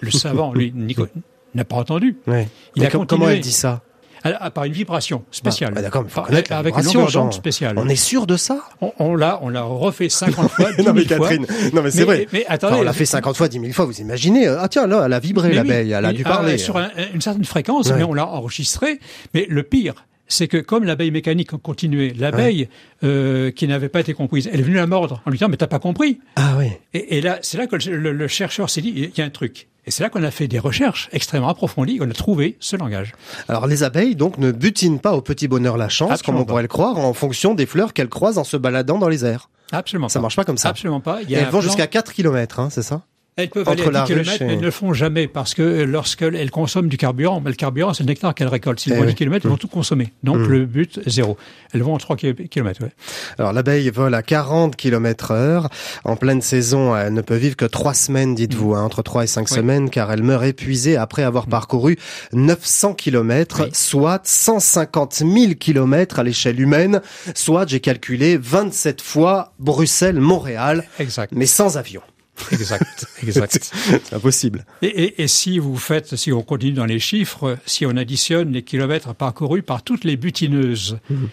Le 0.01 0.11
savant, 0.11 0.53
lui, 0.53 0.71
Nico, 0.75 1.07
n'a 1.53 1.65
pas 1.65 1.75
entendu. 1.77 2.17
Ouais. 2.27 2.47
Il 2.75 2.81
Mais 2.81 2.87
a 2.87 2.91
com- 2.91 3.01
continué. 3.01 3.19
comment 3.19 3.29
elle 3.31 3.39
dit 3.41 3.51
ça? 3.51 3.81
À- 4.23 4.45
à- 4.45 4.51
Par 4.51 4.63
une 4.63 4.73
vibration 4.73 5.23
spéciale. 5.31 5.73
Ah, 5.77 5.81
d'accord, 5.81 6.03
mais 6.03 6.09
faut 6.09 6.15
Par- 6.21 6.25
connaître 6.27 6.49
la 6.51 6.57
avec 6.57 6.73
une 6.73 6.79
vibration, 6.79 6.99
longueur 7.01 7.11
Jean. 7.11 7.23
d'onde 7.25 7.33
spéciale. 7.33 7.75
On 7.77 7.87
est 7.87 7.95
sûr 7.95 8.25
de 8.25 8.37
ça? 8.37 8.59
On, 8.81 8.91
on 8.99 9.15
l'a, 9.15 9.39
on 9.43 9.49
l'a 9.49 9.61
refait 9.63 10.09
50 10.09 10.49
fois, 10.49 10.71
10 10.73 10.77
Non 10.83 10.83
000 10.85 10.95
mais 10.95 11.03
fois. 11.05 11.29
Catherine, 11.29 11.45
non 11.73 11.81
mais 11.83 11.91
c'est 11.91 12.05
vrai. 12.05 12.27
mais 12.33 12.45
attendez, 12.47 12.73
Enfin, 12.73 12.81
on 12.81 12.85
l'a 12.85 12.93
fait 12.93 13.05
50 13.05 13.37
fois, 13.37 13.47
10 13.49 13.59
000 13.59 13.71
fois, 13.73 13.85
vous 13.85 13.99
imaginez 14.01 14.47
euh, 14.47 14.57
Ah 14.61 14.67
tiens, 14.67 14.87
là, 14.87 15.03
elle 15.05 15.13
a 15.13 15.19
vibré 15.19 15.49
oui, 15.49 15.55
l'abeille, 15.55 15.91
elle 15.91 16.05
a 16.05 16.11
dû 16.13 16.21
euh, 16.21 16.23
parler. 16.25 16.57
sur 16.57 16.77
un- 16.77 16.89
une 17.13 17.21
certaine 17.21 17.43
fréquence, 17.45 17.89
Ouais. 17.89 17.97
mais 17.97 18.03
on 18.03 18.13
l'a 18.13 18.25
enregistré. 18.27 18.99
Mais 19.33 19.45
le 19.49 19.61
pire, 19.63 19.93
c'est 20.27 20.47
que 20.47 20.57
comme 20.57 20.83
l'abeille 20.83 21.12
mécanique 21.12 21.51
continuait, 21.57 22.13
l'abeille 22.17 22.69
euh, 23.03 23.51
qui 23.51 23.67
n'avait 23.67 23.89
pas 23.89 23.99
été 23.99 24.13
comprise, 24.13 24.49
elle 24.51 24.59
est 24.59 24.63
venue 24.63 24.75
la 24.77 24.88
mordre 24.88 25.21
en 25.25 25.29
lui 25.29 25.38
disant 25.38 25.49
mais 25.49 25.57
t'as 25.57 25.67
pas 25.67 25.79
compris. 25.79 26.19
Ah 26.36 26.55
oui. 26.57 26.67
Et, 26.93 27.17
et 27.17 27.21
là, 27.21 27.39
c'est 27.41 27.57
là 27.57 27.67
que 27.67 27.75
le, 27.75 27.97
le- 27.97 28.13
le 28.13 28.27
chercheur 28.27 28.69
s'est 28.69 28.81
dit 28.81 28.93
il 28.95 29.17
y 29.17 29.21
a 29.21 29.25
un 29.25 29.29
truc. 29.29 29.67
Et 29.86 29.91
c'est 29.91 30.01
là 30.01 30.09
qu'on 30.09 30.23
a 30.23 30.31
fait 30.31 30.47
des 30.47 30.59
recherches 30.59 31.09
extrêmement 31.12 31.49
approfondies, 31.49 31.99
on 32.01 32.09
a 32.09 32.13
trouvé 32.13 32.55
ce 32.62 32.77
langage. 32.77 33.12
Alors 33.49 33.67
les 33.67 33.83
abeilles 33.83 34.15
donc 34.15 34.38
ne 34.38 34.51
butinent 34.51 34.99
pas 34.99 35.13
au 35.13 35.21
petit 35.21 35.49
bonheur 35.49 35.75
la 35.75 35.89
chance, 35.89 36.09
Absolument 36.12 36.38
comme 36.38 36.41
on 36.41 36.45
pas. 36.45 36.49
pourrait 36.51 36.62
le 36.62 36.67
croire, 36.69 36.97
en 36.99 37.13
fonction 37.13 37.53
des 37.53 37.65
fleurs 37.65 37.91
qu'elles 37.93 38.07
croisent 38.09 38.38
en 38.38 38.45
se 38.45 38.55
baladant 38.55 38.97
dans 38.97 39.09
les 39.09 39.25
airs. 39.25 39.49
Absolument 39.73 40.07
Ça 40.07 40.19
pas. 40.19 40.21
marche 40.21 40.36
pas 40.38 40.45
comme 40.45 40.57
ça. 40.57 40.69
Absolument 40.69 41.01
pas. 41.01 41.21
Il 41.23 41.29
y 41.31 41.33
Et 41.33 41.38
a 41.38 41.39
elles 41.39 41.45
vont 41.45 41.51
plan- 41.59 41.62
jusqu'à 41.62 41.88
4 41.88 42.13
km, 42.13 42.59
hein, 42.62 42.69
c'est 42.71 42.81
ça? 42.83 43.01
Elles 43.35 43.49
peuvent 43.49 43.67
entre 43.67 43.87
aller 43.87 43.97
à 43.97 44.05
10 44.05 44.13
ruche 44.13 44.23
km, 44.27 44.41
et- 44.41 44.45
mais 44.45 44.53
elles 44.53 44.59
ne 44.59 44.65
le 44.65 44.71
font 44.71 44.93
jamais 44.93 45.27
parce 45.27 45.55
que 45.55 45.83
lorsqu'elles 45.83 46.51
consomment 46.51 46.87
du 46.87 46.97
carburant, 46.97 47.41
mais 47.41 47.49
le 47.49 47.55
carburant, 47.55 47.93
c'est 47.93 48.03
le 48.03 48.07
nectar 48.09 48.35
qu'elles 48.35 48.47
récoltent. 48.47 48.79
S'ils 48.79 48.93
Eh 48.93 48.95
vont 48.95 49.01
oui. 49.01 49.07
10 49.07 49.15
km, 49.15 49.45
elles 49.45 49.51
vont 49.51 49.57
tout 49.57 49.67
consommer. 49.67 50.13
Donc 50.21 50.37
Mm. 50.37 50.47
le 50.47 50.65
but, 50.65 50.99
zéro. 51.07 51.35
Elles 51.73 51.81
vont 51.81 51.95
en 51.95 51.97
3 51.97 52.15
km, 52.15 52.83
ouais. 52.83 52.91
Alors 53.39 53.51
l'abeille 53.51 53.89
vole 53.89 54.13
à 54.13 54.21
40 54.21 54.75
km 54.75 55.31
heure. 55.31 55.69
En 56.03 56.15
pleine 56.15 56.41
saison, 56.41 56.95
elle 56.95 57.13
ne 57.13 57.21
peut 57.21 57.35
vivre 57.35 57.55
que 57.55 57.65
3 57.65 57.95
semaines, 57.95 58.35
dites-vous, 58.35 58.75
hein, 58.75 58.83
entre 58.83 59.01
3 59.01 59.23
et 59.23 59.27
5 59.27 59.47
Oui. 59.49 59.55
semaines, 59.57 59.89
car 59.89 60.11
elle 60.11 60.21
meurt 60.23 60.43
épuisée 60.45 60.95
après 60.95 61.23
avoir 61.23 61.47
parcouru 61.47 61.97
900 62.33 62.93
km, 62.93 63.63
Oui. 63.63 63.69
soit 63.73 64.21
150 64.25 65.13
000 65.15 65.53
km 65.59 66.19
à 66.19 66.23
l'échelle 66.23 66.59
humaine, 66.61 67.01
soit, 67.33 67.67
j'ai 67.67 67.79
calculé, 67.79 68.37
27 68.37 69.01
fois 69.01 69.53
Bruxelles-Montréal, 69.59 70.83
Exact. 70.99 71.31
mais 71.35 71.45
sans 71.47 71.77
avion. 71.77 72.01
Exact. 72.51 73.05
Exact. 73.21 73.71
C'est 73.73 74.13
impossible. 74.13 74.65
Et, 74.81 74.87
et, 74.87 75.21
et 75.23 75.27
si 75.27 75.59
vous 75.59 75.77
faites, 75.77 76.15
si 76.15 76.31
on 76.33 76.41
continue 76.41 76.73
dans 76.73 76.85
les 76.85 76.99
chiffres, 76.99 77.57
si 77.65 77.85
on 77.85 77.95
additionne 77.95 78.51
les 78.51 78.63
kilomètres 78.63 79.13
parcourus 79.13 79.61
par 79.63 79.83
toutes 79.83 80.03
les 80.03 80.17
butineuses, 80.17 80.97
Mhm. 81.09 81.29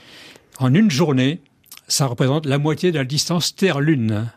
en 0.58 0.74
une 0.74 0.90
journée, 0.90 1.40
ça 1.88 2.06
représente 2.06 2.46
la 2.46 2.58
moitié 2.58 2.92
de 2.92 2.98
la 2.98 3.04
distance 3.04 3.54
Terre-Lune. 3.56 4.30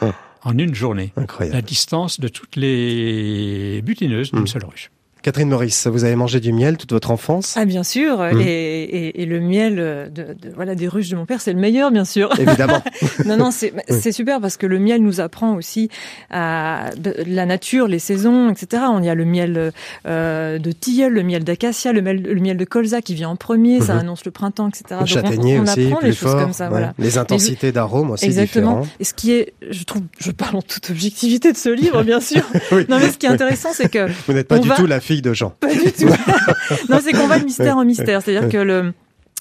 Ah. 0.00 0.12
En 0.44 0.58
une 0.58 0.74
journée. 0.74 1.12
Incroyable. 1.16 1.54
La 1.56 1.62
distance 1.62 2.18
de 2.20 2.28
toutes 2.28 2.56
les 2.56 3.80
butineuses 3.82 4.30
d'une 4.32 4.40
Mhm. 4.40 4.46
seule 4.48 4.64
ruche. 4.64 4.90
Catherine 5.22 5.48
Maurice, 5.48 5.86
vous 5.86 6.02
avez 6.04 6.16
mangé 6.16 6.40
du 6.40 6.52
miel 6.52 6.76
toute 6.76 6.92
votre 6.92 7.10
enfance? 7.12 7.54
Ah 7.56 7.64
bien 7.64 7.84
sûr, 7.84 8.18
Mm. 8.18 8.40
et, 8.40 8.82
et, 8.82 9.22
et 9.22 9.26
le 9.26 9.40
miel 9.40 9.76
de, 9.76 10.32
de- 10.34 10.52
voilà 10.54 10.74
des 10.74 10.88
ruches 10.88 11.08
de 11.10 11.16
mon 11.16 11.26
père, 11.26 11.40
c'est 11.40 11.52
le 11.52 11.60
meilleur 11.60 11.90
bien 11.92 12.04
sûr. 12.04 12.28
Évidemment. 12.40 12.82
non 13.24 13.36
non, 13.36 13.50
c'est 13.52 14.12
super 14.12 14.40
parce 14.40 14.56
que 14.56 14.66
le 14.66 14.78
miel 14.80 15.00
nous 15.02 15.20
apprend 15.20 15.54
aussi 15.54 15.90
à 16.30 16.90
la 17.26 17.46
nature, 17.46 17.86
les 17.86 17.98
saisons, 18.00 18.50
etc. 18.50 18.82
On 18.90 19.00
y 19.02 19.08
a 19.08 19.14
le 19.14 19.24
miel 19.24 19.72
euh, 20.06 20.58
de 20.58 20.72
tilleul, 20.72 21.12
le 21.12 21.22
miel 21.22 21.44
d'acacia, 21.44 21.92
le 21.92 22.02
miel, 22.02 22.20
le 22.22 22.40
miel 22.40 22.56
de 22.56 22.64
colza 22.64 23.00
qui 23.00 23.14
vient 23.14 23.28
en 23.28 23.36
premier, 23.36 23.80
ça 23.80 23.94
Mhm. 23.94 24.00
annonce 24.00 24.24
le 24.24 24.30
printemps, 24.32 24.68
etc. 24.68 24.82
Le 24.90 24.96
Donc, 24.96 25.02
on- 25.02 25.06
châtaignier 25.06 25.58
on, 25.58 25.62
aussi, 25.62 25.84
apprend 25.86 25.96
plus 26.00 26.08
les 26.08 26.14
choses 26.14 26.30
fort. 26.32 26.40
comme 26.42 26.52
ça, 26.52 26.64
ouais. 26.64 26.70
voilà. 26.70 26.94
Les 26.98 27.18
intensités 27.18 27.70
d'arômes 27.70 28.10
aussi 28.10 28.24
Exactement. 28.24 28.80
différents. 28.80 28.96
Et 28.98 29.04
ce 29.04 29.14
qui 29.14 29.32
est, 29.32 29.52
je 29.70 29.84
trouve, 29.84 30.02
je 30.18 30.32
parle 30.32 30.56
en 30.56 30.62
toute 30.62 30.90
objectivité 30.90 31.52
de 31.52 31.56
ce 31.56 31.68
livre, 31.68 32.02
bien 32.02 32.20
sûr. 32.20 32.42
Oui. 32.72 32.86
Non, 32.88 32.98
mais 32.98 33.10
ce 33.10 33.18
qui 33.18 33.26
est 33.26 33.30
intéressant, 33.30 33.68
c'est 33.72 33.88
que 33.90 34.08
Vous 34.26 34.32
n'êtes 34.32 34.48
pas 34.48 34.56
on 34.56 34.60
du 34.62 34.68
va- 34.68 34.76
tout 34.76 34.86
la 34.86 34.98
fille 35.00 35.11
de 35.20 35.34
Jean. 35.34 35.50
pas 35.50 35.74
du 35.74 35.92
tout. 35.92 36.06
non, 36.88 36.98
c'est 37.02 37.12
qu'on 37.12 37.26
va 37.26 37.38
de 37.38 37.44
mystère 37.44 37.76
en 37.76 37.84
mystère. 37.84 38.22
C'est-à-dire 38.22 38.48
que 38.48 38.58
le 38.58 38.92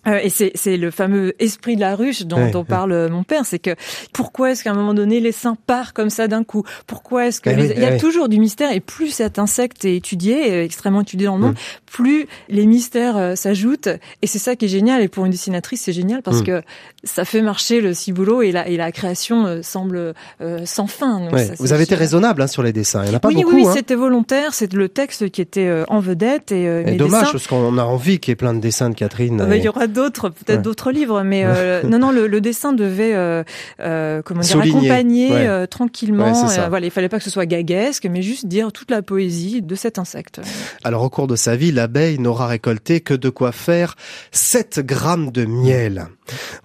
euh, 0.07 0.19
et 0.23 0.29
c'est 0.29 0.77
le 0.77 0.91
fameux 0.91 1.33
esprit 1.39 1.75
de 1.75 1.81
la 1.81 1.95
ruche 1.95 2.23
dont, 2.23 2.37
Ouais, 2.37 2.51
dont 2.51 2.63
parle 2.63 2.91
euh, 2.91 3.09
mon 3.09 3.23
père, 3.23 3.45
c'est 3.45 3.59
que 3.59 3.75
pourquoi 4.13 4.51
est-ce 4.51 4.63
qu'à 4.63 4.71
un 4.71 4.75
moment 4.75 4.93
donné 4.93 5.19
l'essaim 5.19 5.55
part 5.67 5.93
comme 5.93 6.09
ça 6.09 6.27
d'un 6.27 6.43
coup? 6.43 6.63
Pourquoi 6.87 7.27
est-ce 7.27 7.41
que 7.41 7.49
Eh 7.49 7.55
les- 7.55 7.71
il 7.75 7.79
y 7.81 7.85
a 7.85 7.95
eh 7.95 7.97
toujours 7.97 8.29
du 8.29 8.39
mystère 8.39 8.71
et 8.71 8.79
plus 8.79 9.09
cet 9.09 9.37
insecte 9.39 9.85
est 9.85 9.95
étudié, 9.95 10.51
euh, 10.53 10.63
extrêmement 10.63 11.01
étudié 11.01 11.27
dans 11.27 11.35
le 11.35 11.41
monde, 11.41 11.53
Mm. 11.53 11.85
plus 11.91 12.27
les 12.49 12.65
mystères 12.65 13.37
s'ajoutent 13.37 13.89
et 14.21 14.27
c'est 14.27 14.39
ça 14.39 14.55
qui 14.55 14.65
est 14.65 14.69
génial 14.69 15.01
et 15.01 15.07
pour 15.07 15.25
une 15.25 15.31
dessinatrice 15.31 15.81
c'est 15.81 15.93
génial 15.93 16.21
parce 16.21 16.41
Mm. 16.41 16.45
que 16.45 16.61
ça 17.03 17.25
fait 17.25 17.41
marcher 17.41 17.81
le 17.81 17.93
ciboulot 17.93 18.41
et 18.41 18.51
la 18.51 18.67
et 18.67 18.77
la 18.77 18.91
création 18.91 19.61
semble 19.63 20.13
euh, 20.41 20.59
sans 20.65 20.87
fin. 20.87 21.19
Donc 21.19 21.33
Ouais. 21.33 21.45
ça, 21.47 21.53
Vous 21.59 21.73
avez 21.73 21.83
été 21.83 21.95
raisonnable 21.95 22.41
hein, 22.41 22.47
sur 22.47 22.63
les 22.63 22.73
dessins. 22.73 23.03
Il 23.03 23.09
n'y 23.09 23.13
en 23.13 23.17
a 23.17 23.19
pas 23.19 23.27
oui, 23.29 23.35
beaucoup. 23.35 23.55
oui, 23.55 23.61
oui, 23.63 23.67
hein. 23.67 23.73
c'était 23.75 23.95
volontaire. 23.95 24.53
C'est 24.53 24.71
le 24.73 24.87
texte 24.89 25.29
qui 25.29 25.41
était 25.41 25.67
euh, 25.67 25.83
en 25.89 25.99
vedette 25.99 26.51
et, 26.51 26.63
Et 26.63 26.83
mes 26.83 26.95
dommage, 26.95 27.21
dessins- 27.23 27.31
parce 27.33 27.47
qu'on 27.47 27.77
a 27.77 27.83
envie 27.83 28.19
qu'il 28.19 28.31
y 28.31 28.33
ait 28.33 28.35
plein 28.35 28.53
de 28.53 28.59
dessins 28.59 28.89
de 28.89 28.95
Catherine. 28.95 29.39
Ah 29.41 29.45
bah, 29.45 29.55
Et- 29.55 29.59
il 29.59 29.65
y 29.65 29.69
aura 29.69 29.87
d'autres, 29.91 30.29
peut-être 30.29 30.57
Ouais. 30.57 30.61
d'autres 30.63 30.91
livres, 30.91 31.21
mais 31.23 31.43
euh, 31.45 31.83
non, 31.83 31.99
non, 31.99 32.11
le, 32.11 32.27
le 32.27 32.41
dessin 32.41 32.73
devait, 32.73 33.13
euh, 33.13 33.43
euh, 33.79 34.21
comment 34.23 34.41
dire, 34.41 34.51
Souligner. 34.51 34.77
accompagner 34.89 35.31
Ouais. 35.31 35.47
euh, 35.47 35.65
tranquillement. 35.67 36.49
Euh, 36.49 36.67
voilà, 36.69 36.85
il 36.87 36.91
fallait 36.91 37.09
pas 37.09 37.17
que 37.19 37.23
ce 37.23 37.29
soit 37.29 37.45
gaguesque, 37.45 38.05
mais 38.09 38.21
juste 38.21 38.45
dire 38.47 38.71
toute 38.71 38.89
la 38.91 39.01
poésie 39.01 39.61
de 39.61 39.75
cet 39.75 39.99
insecte. 39.99 40.41
Alors 40.83 41.03
au 41.03 41.09
cours 41.09 41.27
de 41.27 41.35
sa 41.35 41.55
vie, 41.55 41.71
l'abeille 41.71 42.17
n'aura 42.19 42.47
récolté 42.47 43.01
que 43.01 43.13
de 43.13 43.29
quoi 43.29 43.51
faire 43.51 43.95
7 44.31 44.79
grammes 44.85 45.31
de 45.31 45.45
miel. 45.45 46.07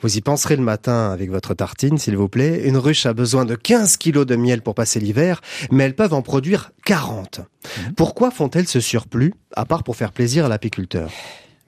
Vous 0.01 0.17
y 0.17 0.21
penserez 0.21 0.57
le 0.57 0.63
matin 0.63 1.11
avec 1.13 1.31
votre 1.31 1.55
tartine, 1.55 1.99
s'il 1.99 2.17
vous 2.17 2.29
plaît. 2.29 2.63
Une 2.65 2.77
ruche 2.77 3.05
a 3.07 3.13
besoin 3.15 3.45
de 3.45 3.55
15 3.57 3.97
kilos 3.97 4.25
de 4.27 4.37
miel 4.37 4.63
pour 4.63 4.75
passer 4.75 5.01
l'hiver, 5.01 5.41
mais 5.71 5.85
elles 5.85 5.95
peuvent 5.97 6.15
en 6.15 6.23
produire 6.23 6.71
40. 6.85 7.41
Pourquoi 7.97 8.31
font-elles 8.31 8.69
ce 8.69 8.79
surplus, 8.81 9.35
à 9.57 9.65
part 9.65 9.83
pour 9.83 9.97
faire 9.97 10.13
plaisir 10.13 10.45
à 10.45 10.49
l'apiculteur? 10.49 11.11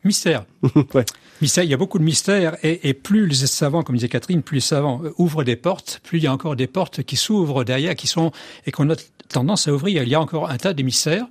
Mystère. 0.08 0.44
ouais. 0.94 1.04
Mystère, 1.40 1.62
il 1.62 1.70
y 1.70 1.74
a 1.74 1.76
beaucoup 1.76 2.00
de 2.00 2.04
mystères 2.04 2.56
et, 2.64 2.88
et, 2.88 2.94
plus 2.94 3.26
les 3.26 3.46
savants, 3.46 3.82
comme 3.82 3.94
disait 3.94 4.08
Catherine, 4.08 4.42
plus 4.42 4.56
les 4.56 4.60
savants 4.60 5.02
euh, 5.04 5.12
ouvrent 5.18 5.44
des 5.44 5.54
portes, 5.54 6.00
plus 6.02 6.18
il 6.18 6.24
y 6.24 6.26
a 6.26 6.32
encore 6.32 6.56
des 6.56 6.66
portes 6.66 7.04
qui 7.04 7.14
s'ouvrent 7.14 7.62
derrière, 7.62 7.94
qui 7.94 8.08
sont 8.08 8.32
et 8.66 8.72
qu'on 8.72 8.90
a 8.90 8.96
tendance 9.28 9.68
à 9.68 9.72
ouvrir. 9.72 10.02
Il 10.02 10.08
y 10.08 10.14
a 10.14 10.20
encore 10.20 10.50
un 10.50 10.56
tas 10.56 10.72
de 10.72 10.82
mystères. 10.82 11.26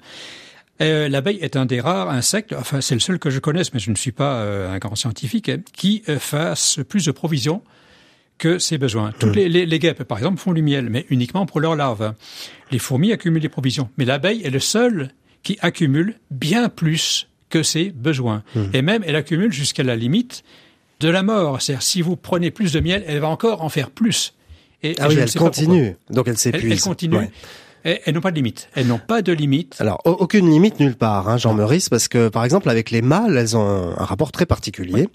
Euh, 0.82 1.10
L'abeille 1.10 1.40
est 1.42 1.56
un 1.56 1.66
des 1.66 1.82
rares 1.82 2.10
insectes, 2.10 2.54
enfin 2.54 2.82
c'est 2.82 2.94
le 2.94 3.02
seul 3.02 3.20
que 3.20 3.30
je 3.30 3.40
connaisse, 3.40 3.74
mais 3.74 3.80
je 3.80 3.90
ne 3.90 3.96
suis 3.96 4.12
pas 4.12 4.42
euh, 4.42 4.72
un 4.72 4.78
grand 4.78 4.96
scientifique, 4.96 5.50
hein, 5.50 5.62
qui 5.74 6.04
euh, 6.08 6.20
fasse 6.20 6.80
plus 6.88 7.06
de 7.06 7.12
provisions 7.12 7.64
que 8.38 8.60
ses 8.60 8.78
besoins. 8.78 9.12
Toutes 9.18 9.36
les, 9.36 9.50
les, 9.50 9.66
les, 9.66 9.80
guêpes, 9.80 10.04
par 10.04 10.20
exemple, 10.20 10.38
font 10.38 10.54
du 10.54 10.62
miel, 10.62 10.90
mais 10.92 11.08
uniquement 11.10 11.48
pour 11.48 11.60
leurs 11.60 11.76
larves. 11.76 12.14
Les 12.70 12.78
fourmis 12.78 13.12
accumulent 13.12 13.42
des 13.42 13.50
provisions, 13.50 13.90
mais 13.98 14.06
l'abeille 14.06 14.44
est 14.44 14.52
le 14.52 14.60
seul 14.60 15.10
qui 15.42 15.58
accumule 15.62 16.20
bien 16.30 16.70
plus 16.70 17.28
que 17.50 17.64
ses 17.64 17.92
besoins. 17.92 18.44
Mmh. 18.56 18.62
Et 18.74 18.82
même, 18.82 19.04
elle 19.06 19.16
accumule 19.16 19.52
jusqu'à 19.52 19.84
la 19.84 19.96
limite 19.96 20.44
de 21.00 21.10
la 21.10 21.24
mort. 21.24 21.62
C'est-à-dire, 21.62 21.84
si 21.84 22.02
vous 22.02 22.16
prenez 22.16 22.52
plus 22.52 22.74
de 22.74 22.80
miel, 22.80 23.04
elle 23.08 23.20
va 23.20 23.28
encore 23.28 23.64
en 23.64 23.70
faire 23.70 23.90
plus. 23.92 24.34
Et, 24.84 24.96
ah 25.00 25.06
et 25.06 25.10
oui, 25.10 25.16
elle 25.20 25.34
continue. 25.34 25.96
Donc 26.10 26.28
elle 26.28 26.38
s'épuise. 26.38 26.66
Elle, 26.66 26.72
elle, 26.74 26.82
continue. 26.82 27.18
Ouais. 27.18 27.32
Et, 27.86 28.02
elles 28.06 28.14
n'ont 28.14 28.22
pas 28.22 28.32
de 28.32 28.36
limite. 28.36 28.70
Elles 28.76 28.88
n'ont 28.88 29.00
pas 29.00 29.22
de 29.22 29.32
limite. 29.32 29.76
Alors, 29.80 30.02
aucune 30.04 30.50
limite 30.50 30.80
nulle 30.80 30.96
part, 30.96 31.30
hein, 31.30 31.38
Jean 31.38 31.54
Meurice, 31.54 31.90
parce 31.90 32.08
que, 32.08 32.28
par 32.28 32.44
exemple, 32.44 32.70
avec 32.70 32.92
les 32.92 33.02
mâles, 33.02 33.38
elles 33.38 33.56
ont 33.56 33.94
un, 33.98 34.04
rapport 34.04 34.32
très 34.32 34.46
particulier. 34.46 34.94
Oui. 34.94 35.10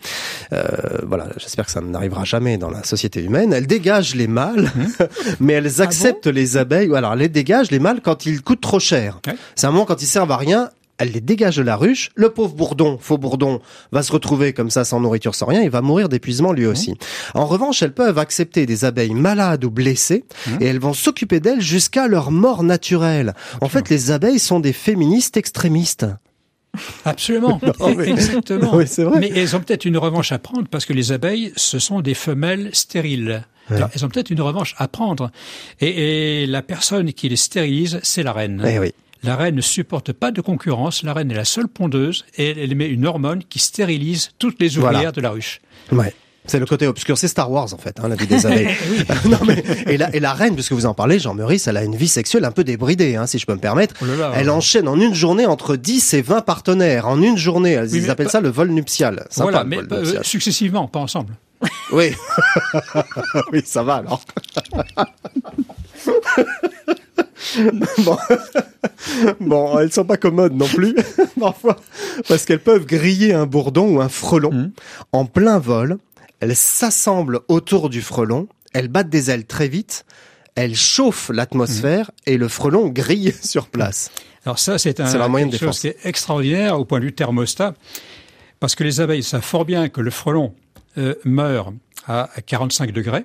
Euh, 0.52 0.98
voilà, 1.06 1.28
j'espère 1.36 1.66
que 1.66 1.70
ça 1.70 1.80
n'arrivera 1.80 2.24
jamais 2.24 2.58
dans 2.58 2.70
la 2.70 2.82
société 2.82 3.22
humaine. 3.22 3.52
Elles 3.52 3.66
dégagent 3.66 4.14
les 4.14 4.26
mâles, 4.26 4.72
mmh. 4.74 5.04
mais 5.40 5.54
elles 5.54 5.82
acceptent 5.82 6.28
ah 6.28 6.30
bon? 6.30 6.36
les 6.36 6.56
abeilles. 6.56 6.94
Alors, 6.94 7.12
elles 7.12 7.20
les 7.20 7.28
dégagent, 7.28 7.70
les 7.70 7.78
mâles, 7.78 8.00
quand 8.00 8.26
ils 8.26 8.42
coûtent 8.42 8.60
trop 8.60 8.80
cher. 8.80 9.20
C'est 9.54 9.66
un 9.66 9.70
moment 9.70 9.84
quand 9.84 10.00
ils 10.00 10.06
servent 10.06 10.32
à 10.32 10.36
rien, 10.36 10.70
elle 11.02 11.12
les 11.12 11.20
dégage 11.20 11.56
de 11.56 11.62
la 11.62 11.76
ruche. 11.76 12.10
Le 12.14 12.30
pauvre 12.30 12.54
bourdon, 12.54 12.96
faux 13.00 13.18
bourdon, 13.18 13.60
va 13.90 14.02
se 14.02 14.12
retrouver 14.12 14.52
comme 14.52 14.70
ça 14.70 14.84
sans 14.84 15.00
nourriture, 15.00 15.34
sans 15.34 15.46
rien, 15.46 15.62
il 15.62 15.70
va 15.70 15.82
mourir 15.82 16.08
d'épuisement 16.08 16.52
lui 16.52 16.66
aussi. 16.66 16.92
Mmh. 16.92 16.96
En 17.34 17.46
revanche, 17.46 17.82
elles 17.82 17.92
peuvent 17.92 18.18
accepter 18.18 18.66
des 18.66 18.84
abeilles 18.84 19.14
malades 19.14 19.64
ou 19.64 19.70
blessées 19.70 20.24
mmh. 20.46 20.50
et 20.60 20.66
elles 20.66 20.78
vont 20.78 20.94
s'occuper 20.94 21.40
d'elles 21.40 21.60
jusqu'à 21.60 22.06
leur 22.06 22.30
mort 22.30 22.62
naturelle. 22.62 23.34
En 23.60 23.68
fait, 23.68 23.88
les 23.88 24.10
abeilles 24.10 24.38
sont 24.38 24.60
des 24.60 24.72
féministes 24.72 25.36
extrémistes. 25.36 26.06
Absolument, 27.04 27.60
non, 27.80 27.94
mais... 27.96 28.08
exactement. 28.08 28.74
Oui, 28.74 28.84
vrai. 28.84 29.20
Mais 29.20 29.30
elles 29.34 29.56
ont 29.56 29.60
peut-être 29.60 29.84
une 29.84 29.98
revanche 29.98 30.32
à 30.32 30.38
prendre 30.38 30.68
parce 30.68 30.86
que 30.86 30.92
les 30.92 31.12
abeilles, 31.12 31.52
ce 31.56 31.78
sont 31.78 32.00
des 32.00 32.14
femelles 32.14 32.70
stériles. 32.72 33.44
Ouais. 33.70 33.76
Alors, 33.76 33.90
elles 33.94 34.04
ont 34.04 34.08
peut-être 34.08 34.30
une 34.30 34.40
revanche 34.40 34.74
à 34.78 34.88
prendre. 34.88 35.30
Et, 35.80 36.42
et, 36.42 36.46
la 36.46 36.62
personne 36.62 37.12
qui 37.12 37.28
les 37.28 37.36
stérilise, 37.36 38.00
c'est 38.02 38.22
la 38.22 38.32
reine. 38.32 38.62
Eh 38.66 38.78
oui. 38.78 38.92
La 39.24 39.36
reine 39.36 39.54
ne 39.54 39.60
supporte 39.60 40.12
pas 40.12 40.32
de 40.32 40.40
concurrence. 40.40 41.02
La 41.02 41.12
reine 41.12 41.30
est 41.30 41.36
la 41.36 41.44
seule 41.44 41.68
pondeuse 41.68 42.24
et 42.36 42.50
elle 42.50 42.72
émet 42.72 42.88
une 42.88 43.06
hormone 43.06 43.42
qui 43.44 43.58
stérilise 43.58 44.30
toutes 44.38 44.60
les 44.60 44.78
ouvrières 44.78 44.92
voilà. 44.92 45.12
de 45.12 45.20
la 45.20 45.30
ruche. 45.30 45.60
Ouais. 45.92 46.14
C'est 46.44 46.58
le 46.58 46.66
côté 46.66 46.88
obscur, 46.88 47.16
c'est 47.16 47.28
Star 47.28 47.48
Wars 47.52 47.72
en 47.72 47.78
fait, 47.78 48.00
hein, 48.00 48.08
la 48.08 48.16
vie 48.16 48.26
des 48.26 48.46
abeilles. 48.46 48.74
non 49.26 49.38
mais 49.46 49.62
et 49.86 49.96
la, 49.96 50.14
et 50.14 50.18
la 50.18 50.32
reine, 50.32 50.54
puisque 50.54 50.72
vous 50.72 50.86
en 50.86 50.94
parlez, 50.94 51.20
Jean 51.20 51.34
Meurice, 51.34 51.68
elle 51.68 51.76
a 51.76 51.84
une 51.84 51.94
vie 51.94 52.08
sexuelle 52.08 52.44
un 52.44 52.50
peu 52.50 52.64
débridée, 52.64 53.14
hein, 53.14 53.26
si 53.28 53.38
je 53.38 53.46
peux 53.46 53.54
me 53.54 53.60
permettre. 53.60 53.94
Oh 54.02 54.06
là 54.06 54.16
là, 54.16 54.32
elle 54.34 54.46
ouais. 54.46 54.52
enchaîne 54.52 54.88
en 54.88 54.98
une 54.98 55.14
journée 55.14 55.46
entre 55.46 55.76
10 55.76 56.14
et 56.14 56.22
20 56.22 56.40
partenaires 56.40 57.06
en 57.06 57.22
une 57.22 57.36
journée. 57.36 57.74
Ils 57.74 58.02
oui, 58.02 58.10
appellent 58.10 58.26
pas... 58.26 58.32
ça 58.32 58.40
le 58.40 58.48
vol 58.48 58.70
nuptial. 58.70 59.24
Sympa, 59.30 59.50
voilà, 59.50 59.64
mais 59.64 59.78
euh, 59.92 60.22
successivement, 60.22 60.88
pas 60.88 61.00
ensemble. 61.00 61.34
Oui, 61.92 62.12
oui, 63.52 63.62
ça 63.64 63.84
va 63.84 63.96
alors. 63.96 64.24
bon. 67.98 68.16
bon, 69.40 69.78
elles 69.78 69.92
sont 69.92 70.04
pas 70.04 70.16
commodes 70.16 70.54
non 70.54 70.66
plus, 70.66 70.94
parfois, 71.40 71.76
parce 72.28 72.44
qu'elles 72.44 72.60
peuvent 72.60 72.86
griller 72.86 73.32
un 73.32 73.46
bourdon 73.46 73.96
ou 73.96 74.00
un 74.00 74.08
frelon 74.08 74.52
mmh. 74.52 74.72
en 75.12 75.24
plein 75.24 75.58
vol. 75.58 75.98
Elles 76.40 76.56
s'assemblent 76.56 77.40
autour 77.48 77.88
du 77.88 78.02
frelon, 78.02 78.48
elles 78.72 78.88
battent 78.88 79.08
des 79.08 79.30
ailes 79.30 79.46
très 79.46 79.68
vite, 79.68 80.04
elles 80.54 80.74
chauffent 80.74 81.30
l'atmosphère 81.32 82.06
mmh. 82.06 82.30
et 82.30 82.36
le 82.36 82.48
frelon 82.48 82.88
grille 82.88 83.32
sur 83.42 83.68
place. 83.68 84.10
Alors 84.44 84.58
ça, 84.58 84.78
c'est 84.78 84.98
un, 84.98 85.04
la 85.04 85.28
quelque 85.28 85.58
chose 85.58 85.78
qui 85.78 85.88
est 85.88 85.98
extraordinaire 86.04 86.78
au 86.78 86.84
point 86.84 86.98
de 86.98 87.04
vue 87.04 87.12
thermostat, 87.12 87.74
parce 88.58 88.74
que 88.74 88.82
les 88.82 89.00
abeilles 89.00 89.22
savent 89.22 89.42
fort 89.42 89.64
bien 89.64 89.88
que 89.88 90.00
le 90.00 90.10
frelon 90.10 90.54
euh, 90.98 91.14
meurt 91.24 91.72
à 92.08 92.28
45 92.44 92.90
degrés 92.90 93.24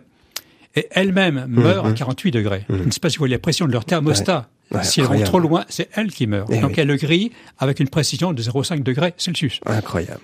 et 0.76 0.88
elles-mêmes 0.92 1.46
meurent 1.48 1.86
mmh, 1.86 1.92
à 1.92 1.94
48 1.94 2.32
degrés. 2.32 2.66
Mmh. 2.70 2.78
Je 2.78 2.84
ne 2.84 2.92
sais 2.92 3.00
pas 3.00 3.10
si 3.10 3.18
vous 3.18 3.22
voyez 3.22 3.34
la 3.34 3.40
pression 3.40 3.66
de 3.66 3.72
leur 3.72 3.84
thermostat. 3.84 4.38
Ouais, 4.38 4.57
ouais, 4.72 4.84
si 4.84 5.02
elles 5.02 5.08
vont 5.08 5.24
trop 5.24 5.40
loin, 5.40 5.66
c'est 5.70 5.90
elles 5.94 6.12
qui 6.12 6.28
meurent. 6.28 6.52
Et 6.52 6.60
Donc 6.60 6.72
oui. 6.72 6.76
elles 6.78 6.88
le 6.88 6.96
grillent 6.96 7.32
avec 7.58 7.80
une 7.80 7.90
précision 7.90 8.34
de 8.34 8.42
0,5 8.42 8.84
degrés 8.84 9.14
Celsius. 9.18 9.60
Incroyable. 9.66 10.22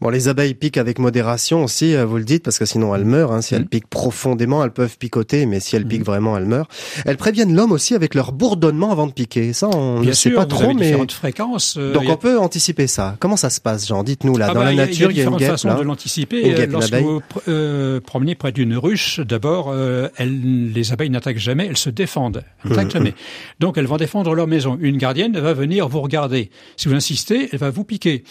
Bon, 0.00 0.08
les 0.08 0.28
abeilles 0.28 0.54
piquent 0.54 0.78
avec 0.78 0.98
modération 0.98 1.64
aussi, 1.64 1.96
vous 1.96 2.16
le 2.16 2.24
dites, 2.24 2.42
parce 2.42 2.58
que 2.58 2.64
sinon 2.64 2.94
elles 2.94 3.04
meurent. 3.04 3.32
Hein. 3.32 3.42
Si 3.42 3.54
mmh. 3.54 3.58
elles 3.58 3.66
piquent 3.66 3.88
profondément, 3.88 4.64
elles 4.64 4.70
peuvent 4.70 4.96
picoter, 4.98 5.46
mais 5.46 5.60
si 5.60 5.76
elles 5.76 5.86
piquent 5.86 6.00
mmh. 6.00 6.04
vraiment, 6.04 6.36
elles 6.36 6.46
meurent. 6.46 6.68
Elles 7.04 7.16
préviennent 7.16 7.54
l'homme 7.54 7.72
aussi 7.72 7.94
avec 7.94 8.14
leur 8.14 8.32
bourdonnement 8.32 8.90
avant 8.90 9.06
de 9.06 9.12
piquer. 9.12 9.52
Ça, 9.52 9.68
on 9.68 10.00
Bien 10.00 10.10
ne 10.10 10.14
sûr, 10.14 10.30
sait 10.30 10.36
pas 10.36 10.46
trop, 10.46 10.72
mais 10.74 10.86
différentes 10.86 11.12
fréquences. 11.12 11.76
Euh, 11.78 11.92
Donc 11.92 12.04
on 12.08 12.16
peut 12.16 12.38
anticiper 12.38 12.86
ça. 12.86 13.16
Comment 13.20 13.36
ça 13.36 13.50
se 13.50 13.60
passe, 13.60 13.86
Jean? 13.86 14.02
Dites-nous 14.02 14.36
là, 14.36 14.48
ah 14.50 14.54
dans 14.54 14.60
bah, 14.60 14.66
la 14.66 14.74
nature, 14.86 15.10
il 15.10 15.16
y 15.16 15.20
a, 15.20 15.24
y 15.24 15.26
a 15.26 15.30
une 15.30 15.36
guêpe 15.36 15.50
façons 15.50 15.68
là. 15.68 15.74
de 15.74 15.82
l'anticiper. 15.82 16.66
Lorsque 16.66 16.94
vous 16.94 17.22
euh, 17.48 18.00
promenez 18.00 18.34
près 18.34 18.52
d'une 18.52 18.76
ruche, 18.76 19.20
d'abord, 19.20 19.70
euh, 19.72 20.08
les 20.18 20.92
abeilles 20.92 21.10
n'attaquent 21.10 21.38
jamais, 21.38 21.66
elles 21.66 21.76
se 21.76 21.90
défendent, 21.90 22.42
elles 22.64 22.70
n'attaquent 22.70 22.86
mmh. 22.86 22.90
jamais. 22.90 23.14
Donc 23.58 23.78
elles 23.78 23.86
vont 23.86 23.96
défendre 23.96 24.34
leur 24.34 24.46
maison. 24.46 24.78
Une 24.80 24.96
gardienne 24.96 25.38
va 25.38 25.52
venir 25.52 25.88
vous 25.88 26.00
regarder. 26.00 26.50
Si 26.76 26.88
vous 26.88 26.94
insistez, 26.94 27.48
elle 27.52 27.58
va 27.58 27.70
vous 27.70 27.84
piquer. 27.84 28.24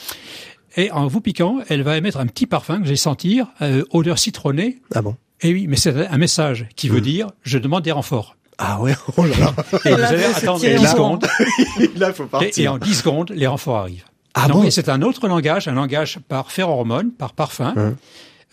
Et 0.75 0.91
en 0.91 1.07
vous 1.07 1.21
piquant, 1.21 1.59
elle 1.69 1.83
va 1.83 1.97
émettre 1.97 2.19
un 2.19 2.27
petit 2.27 2.47
parfum 2.47 2.77
que 2.77 2.81
vous 2.81 2.87
allez 2.87 2.95
sentir, 2.95 3.47
euh, 3.61 3.83
odeur 3.91 4.19
citronnée. 4.19 4.81
Ah 4.93 5.01
bon? 5.01 5.15
Et 5.41 5.53
oui, 5.53 5.67
mais 5.67 5.77
c'est 5.77 6.07
un 6.07 6.17
message 6.17 6.67
qui 6.75 6.89
veut 6.89 6.99
mmh. 6.99 7.03
dire 7.03 7.27
je 7.43 7.57
demande 7.57 7.83
des 7.83 7.91
renforts. 7.91 8.35
Ah 8.57 8.79
ouais, 8.81 8.93
oh 9.17 9.25
là 9.25 9.37
là. 9.37 9.53
Et 9.85 9.93
vous 9.93 10.01
allez 10.01 10.23
attendre 10.23 10.59
10 10.59 10.87
secondes. 10.87 11.25
là, 11.95 12.13
faut 12.13 12.25
partir. 12.25 12.49
Et, 12.57 12.61
et, 12.63 12.67
en 12.67 12.77
10 12.77 12.93
secondes, 12.93 13.31
les 13.33 13.47
renforts 13.47 13.77
arrivent. 13.77 14.05
Ah 14.33 14.47
non, 14.47 14.55
bon? 14.55 14.63
et 14.63 14.71
c'est 14.71 14.89
un 14.89 15.01
autre 15.01 15.27
langage, 15.27 15.67
un 15.67 15.73
langage 15.73 16.19
par 16.27 16.51
phéromone, 16.51 17.11
par 17.11 17.33
parfum. 17.33 17.73
Mmh. 17.75 17.95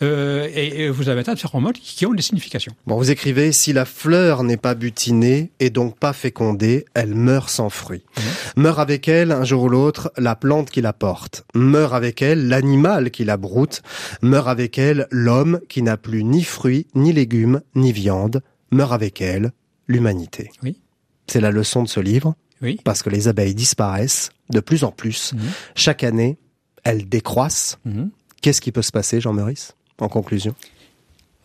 Euh, 0.03 0.47
et, 0.53 0.83
et, 0.83 0.89
vous 0.89 1.09
avez 1.09 1.27
un 1.27 1.33
de 1.33 1.39
phéromones 1.39 1.73
qui 1.73 2.05
ont 2.05 2.13
des 2.13 2.21
significations. 2.21 2.73
Bon, 2.85 2.97
vous 2.97 3.09
écrivez 3.09 3.51
si 3.51 3.73
la 3.73 3.85
fleur 3.85 4.43
n'est 4.43 4.57
pas 4.57 4.75
butinée 4.75 5.51
et 5.59 5.71
donc 5.71 5.97
pas 5.97 6.13
fécondée, 6.13 6.85
elle 6.93 7.15
meurt 7.15 7.49
sans 7.49 7.69
fruit. 7.69 8.03
Mmh. 8.15 8.61
Meurt 8.61 8.79
avec 8.79 9.07
elle 9.07 9.31
un 9.31 9.43
jour 9.43 9.63
ou 9.63 9.69
l'autre 9.69 10.11
la 10.17 10.35
plante 10.35 10.69
qui 10.69 10.81
la 10.81 10.93
porte. 10.93 11.45
Meurt 11.55 11.93
avec 11.93 12.21
elle 12.21 12.47
l'animal 12.47 13.09
qui 13.09 13.25
la 13.25 13.37
broute. 13.37 13.81
Meurt 14.21 14.47
avec 14.47 14.77
elle 14.77 15.07
l'homme 15.09 15.59
qui 15.67 15.81
n'a 15.81 15.97
plus 15.97 16.23
ni 16.23 16.43
fruits, 16.43 16.85
ni 16.93 17.11
légumes, 17.11 17.61
ni 17.73 17.91
viande. 17.91 18.43
Meurt 18.71 18.93
avec 18.93 19.19
elle 19.21 19.51
l'humanité. 19.87 20.51
Oui. 20.61 20.79
C'est 21.25 21.41
la 21.41 21.49
leçon 21.51 21.81
de 21.81 21.87
ce 21.87 21.99
livre. 21.99 22.35
Oui. 22.61 22.79
Parce 22.83 23.01
que 23.01 23.09
les 23.09 23.27
abeilles 23.27 23.55
disparaissent 23.55 24.29
de 24.49 24.59
plus 24.59 24.83
en 24.83 24.91
plus. 24.91 25.33
Mmh. 25.33 25.39
Chaque 25.75 26.03
année, 26.03 26.37
elles 26.83 27.09
décroissent. 27.09 27.79
Mmh. 27.85 28.05
Qu'est-ce 28.41 28.61
qui 28.61 28.71
peut 28.71 28.83
se 28.83 28.91
passer, 28.91 29.19
Jean 29.19 29.33
Meurice 29.33 29.76
en 29.99 30.09
conclusion 30.09 30.55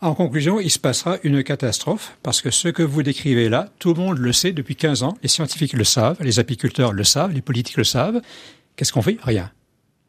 En 0.01 0.13
conclusion, 0.15 0.59
il 0.59 0.69
se 0.69 0.79
passera 0.79 1.17
une 1.23 1.43
catastrophe 1.43 2.17
parce 2.23 2.41
que 2.41 2.51
ce 2.51 2.67
que 2.67 2.83
vous 2.83 3.03
décrivez 3.03 3.49
là, 3.49 3.69
tout 3.79 3.93
le 3.93 3.99
monde 3.99 4.17
le 4.17 4.33
sait 4.33 4.51
depuis 4.51 4.75
15 4.75 5.03
ans, 5.03 5.17
les 5.23 5.29
scientifiques 5.29 5.73
le 5.73 5.83
savent, 5.83 6.17
les 6.21 6.39
apiculteurs 6.39 6.93
le 6.93 7.03
savent, 7.03 7.31
les 7.31 7.41
politiques 7.41 7.77
le 7.77 7.83
savent. 7.83 8.21
Qu'est-ce 8.75 8.91
qu'on 8.93 9.01
fait? 9.01 9.17
Rien. 9.23 9.51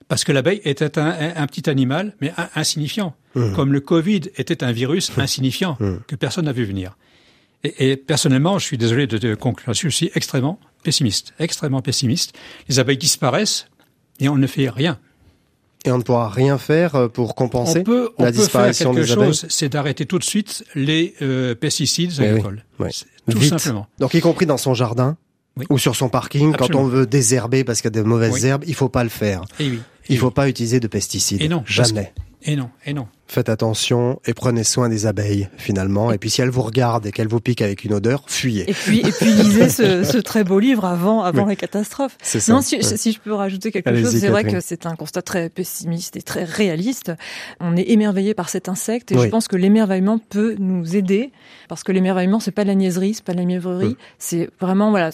Parce 0.08 0.24
que 0.24 0.32
l'abeille 0.32 0.60
était 0.64 0.98
un, 0.98 1.06
un, 1.06 1.36
un, 1.36 1.46
petit 1.46 1.68
animal, 1.70 2.14
mais 2.20 2.32
un, 2.36 2.48
insignifiant. 2.54 3.14
Mmh. 3.34 3.54
Comme 3.54 3.72
le 3.72 3.80
Covid 3.80 4.22
était 4.36 4.62
un 4.62 4.72
virus 4.72 5.10
insignifiant 5.16 5.76
mmh. 5.80 5.96
que 6.06 6.16
personne 6.16 6.44
n'a 6.44 6.52
vu 6.52 6.64
venir. 6.64 6.96
Et, 7.62 7.90
et, 7.90 7.96
personnellement, 7.96 8.58
je 8.58 8.66
suis 8.66 8.78
désolé 8.78 9.06
de, 9.06 9.16
de 9.16 9.34
conclure 9.34 9.72
je 9.72 9.88
suis 9.88 10.10
extrêmement 10.14 10.60
pessimiste, 10.82 11.32
extrêmement 11.38 11.80
pessimiste. 11.80 12.36
Les 12.68 12.78
abeilles 12.78 12.98
disparaissent 12.98 13.68
et 14.20 14.28
on 14.28 14.36
ne 14.36 14.46
fait 14.46 14.68
rien. 14.68 14.98
Et 15.86 15.90
on 15.90 15.98
ne 15.98 16.02
pourra 16.02 16.28
rien 16.28 16.56
faire 16.56 16.94
euh, 16.94 17.08
pour 17.08 17.34
compenser 17.34 17.80
on 17.80 17.84
peut, 17.84 18.10
la 18.18 18.28
on 18.28 18.30
disparition 18.30 18.94
peut 18.94 19.04
faire 19.04 19.06
quelque 19.06 19.20
des 19.20 19.26
chose, 19.26 19.46
c'est 19.50 19.68
d'arrêter 19.68 20.06
tout 20.06 20.18
de 20.18 20.24
suite 20.24 20.64
les 20.74 21.14
euh, 21.20 21.54
pesticides 21.54 22.20
agricoles. 22.20 22.64
Oui, 22.78 22.88
oui. 22.88 23.32
Tout 23.34 23.38
Vite. 23.38 23.50
simplement. 23.58 23.86
Donc 23.98 24.14
y 24.14 24.20
compris 24.20 24.46
dans 24.46 24.56
son 24.56 24.74
jardin 24.74 25.16
oui. 25.56 25.66
ou 25.70 25.78
sur 25.78 25.94
son 25.94 26.08
parking, 26.08 26.54
Absolument. 26.54 26.78
quand 26.78 26.84
on 26.84 26.88
veut 26.88 27.06
désherber 27.06 27.64
parce 27.64 27.80
qu'il 27.80 27.94
y 27.94 27.98
a 27.98 28.02
de 28.02 28.06
mauvaises 28.06 28.44
herbes, 28.44 28.64
il 28.66 28.74
faut 28.74 28.88
pas 28.88 29.02
le 29.02 29.10
faire. 29.10 29.42
Et 29.60 29.70
oui. 29.70 29.80
Il 30.08 30.18
faut 30.18 30.30
pas 30.30 30.48
utiliser 30.48 30.80
de 30.80 30.86
pesticides. 30.86 31.40
Et 31.40 31.48
non. 31.48 31.62
Jamais. 31.66 32.12
Et 32.46 32.56
non. 32.56 32.70
Et 32.84 32.92
non. 32.92 33.06
Faites 33.26 33.48
attention 33.48 34.20
et 34.26 34.34
prenez 34.34 34.64
soin 34.64 34.90
des 34.90 35.06
abeilles 35.06 35.48
finalement. 35.56 36.12
Et 36.12 36.18
puis 36.18 36.28
si 36.28 36.42
elles 36.42 36.50
vous 36.50 36.62
regardent 36.62 37.06
et 37.06 37.10
qu'elles 37.10 37.28
vous 37.28 37.40
piquent 37.40 37.62
avec 37.62 37.84
une 37.84 37.94
odeur, 37.94 38.24
fuyez. 38.26 38.68
Et 38.68 38.74
puis 38.74 39.00
et 39.00 39.12
puis 39.12 39.32
lisez 39.32 39.70
ce, 39.70 40.04
ce, 40.12 40.18
très 40.18 40.44
beau 40.44 40.58
livre 40.58 40.84
avant 40.84 41.22
avant 41.22 41.46
oui. 41.46 41.56
catastrophes. 41.56 42.18
C'est 42.22 42.40
ça. 42.40 42.52
Non, 42.52 42.60
si, 42.60 42.76
ouais. 42.76 42.82
si, 42.82 43.12
je 43.12 43.20
peux 43.20 43.32
rajouter 43.32 43.72
quelque 43.72 43.96
chose, 43.96 44.18
c'est 44.18 44.28
vrai 44.28 44.44
que 44.44 44.60
c'est 44.60 44.84
un 44.84 44.94
constat 44.94 45.22
très 45.22 45.48
pessimiste 45.48 46.16
et 46.16 46.22
très 46.22 46.44
réaliste. 46.44 47.12
On 47.60 47.76
est 47.76 47.88
émerveillé 47.90 48.34
par 48.34 48.50
cet 48.50 48.68
insecte 48.68 49.10
et 49.10 49.16
oui. 49.16 49.22
je 49.24 49.28
pense 49.28 49.48
que 49.48 49.56
l'émerveillement 49.56 50.18
peut 50.18 50.54
nous 50.58 50.94
aider 50.94 51.32
parce 51.68 51.82
que 51.82 51.92
l'émerveillement 51.92 52.40
c'est 52.40 52.50
pas 52.52 52.64
de 52.64 52.68
la 52.68 52.74
niaiserie, 52.74 53.14
c'est 53.14 53.24
pas 53.24 53.32
de 53.32 53.38
la 53.38 53.46
mièvrerie, 53.46 53.88
mmh. 53.88 53.96
c'est 54.18 54.50
vraiment 54.60 54.90
voilà 54.90 55.10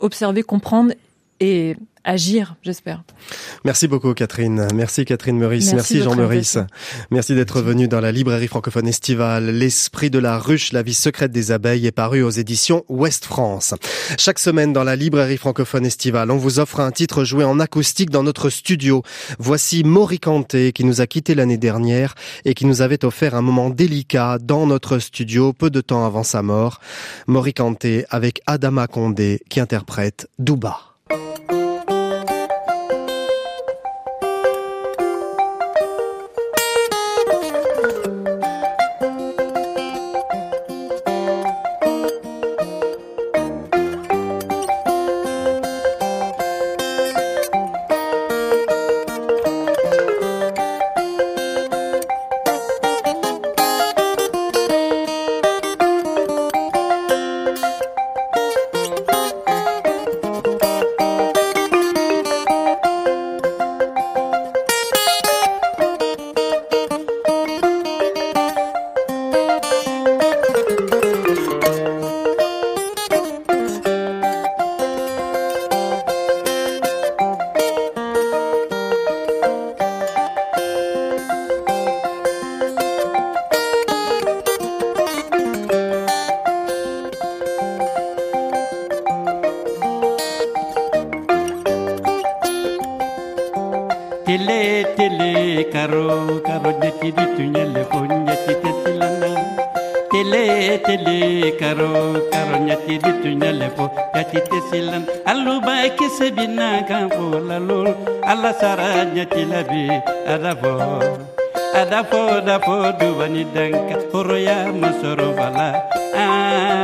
observer, 0.00 0.42
comprendre 0.42 0.94
et 1.40 1.76
agir, 2.04 2.56
j'espère. 2.62 3.02
Merci 3.64 3.88
beaucoup 3.88 4.14
Catherine. 4.14 4.68
Merci 4.74 5.04
Catherine 5.04 5.38
Meurice. 5.38 5.72
Merci 5.72 5.94
Merci, 5.94 6.02
Jean 6.02 6.16
Meurice. 6.16 6.58
Merci 7.10 7.34
d'être 7.34 7.60
venu 7.60 7.88
dans 7.88 8.00
la 8.00 8.12
librairie 8.12 8.48
francophone 8.48 8.88
estivale. 8.88 9.50
L'esprit 9.50 10.10
de 10.10 10.18
la 10.18 10.38
ruche, 10.38 10.72
la 10.72 10.82
vie 10.82 10.94
secrète 10.94 11.32
des 11.32 11.52
abeilles 11.52 11.86
est 11.86 11.92
paru 11.92 12.22
aux 12.22 12.30
éditions 12.30 12.84
Ouest 12.88 13.24
France. 13.26 13.74
Chaque 14.18 14.38
semaine 14.38 14.72
dans 14.72 14.84
la 14.84 14.96
librairie 14.96 15.36
francophone 15.36 15.84
estivale, 15.86 16.30
on 16.30 16.36
vous 16.36 16.58
offre 16.58 16.80
un 16.80 16.90
titre 16.90 17.24
joué 17.24 17.44
en 17.44 17.60
acoustique 17.60 18.10
dans 18.10 18.22
notre 18.22 18.50
studio. 18.50 19.02
Voici 19.38 19.84
Maury 19.84 20.20
Kanté 20.20 20.72
qui 20.72 20.84
nous 20.84 21.00
a 21.00 21.06
quitté 21.06 21.34
l'année 21.34 21.58
dernière 21.58 22.14
et 22.44 22.54
qui 22.54 22.66
nous 22.66 22.82
avait 22.82 23.04
offert 23.04 23.34
un 23.34 23.42
moment 23.42 23.70
délicat 23.70 24.38
dans 24.40 24.66
notre 24.66 24.98
studio 24.98 25.52
peu 25.52 25.70
de 25.70 25.80
temps 25.80 26.04
avant 26.06 26.24
sa 26.24 26.42
mort. 26.42 26.80
Maury 27.26 27.54
Kanté 27.54 28.04
avec 28.10 28.40
Adama 28.46 28.86
Condé 28.86 29.40
qui 29.48 29.60
interprète 29.60 30.28
Douba. 30.38 30.89
Música 31.10 31.69
tele 94.96 95.64
karo 95.72 96.40
karo 96.46 96.70
nyati 96.80 97.08
di 97.16 97.24
tunyele 97.36 97.82
po 97.90 97.98
nyati 98.06 98.54
tesilana 98.62 99.32
tele 100.10 100.44
tele 100.86 101.18
karo 101.60 101.92
karo 102.32 102.56
nyati 102.66 102.94
di 103.02 103.12
tunyele 103.22 103.68
po 103.76 103.84
nyati 104.14 104.38
tesilan 104.50 105.04
aluba 105.30 105.74
kese 105.98 106.26
bina 106.36 106.82
kan 106.88 107.06
fo 107.14 107.26
lalo 107.48 107.80
ala 108.30 108.50
sara 108.60 109.04
nyati 109.14 109.42
labi 109.52 109.84
adafo 110.34 110.74
adafo 111.80 112.22
dafo 112.48 112.76
dubani 112.98 113.44
danka 113.54 113.96
horoya 114.12 114.58
masoro 114.80 115.28
bala 115.38 115.68
ah 116.14 116.79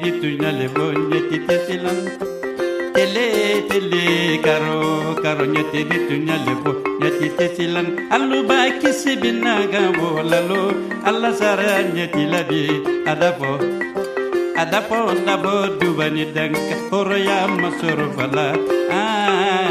vituna 0.00 0.50
le 0.58 0.66
bogne 0.76 1.18
ti 1.28 1.38
tetilan 1.46 2.00
tele 2.94 3.26
tele 3.68 4.04
karo 4.46 4.80
karo 5.22 5.44
nya 5.44 5.62
ti 5.72 5.80
vituna 5.88 6.34
le 6.46 6.54
bo 6.62 6.72
nya 7.00 7.10
ti 7.18 7.28
ba 8.48 8.58
alla 11.08 11.30
nya 11.94 12.06
ti 12.14 12.22
na 15.26 15.34
bo 15.42 15.54
dubani 15.78 16.24
danka 16.34 16.76
horoya 16.90 17.38
masoro 17.60 18.06
fala 18.16 18.48
ah 18.90 19.65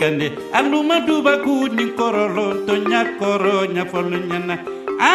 kande. 0.00 0.28
Aluma 0.52 1.00
duba 1.06 1.38
ku 1.44 1.68
ni 1.68 1.86
korolo 1.98 2.66
to 2.66 2.74
nyakoro 2.90 3.66
nyafolo 3.74 4.18
nyana. 4.28 4.56
A 5.00 5.12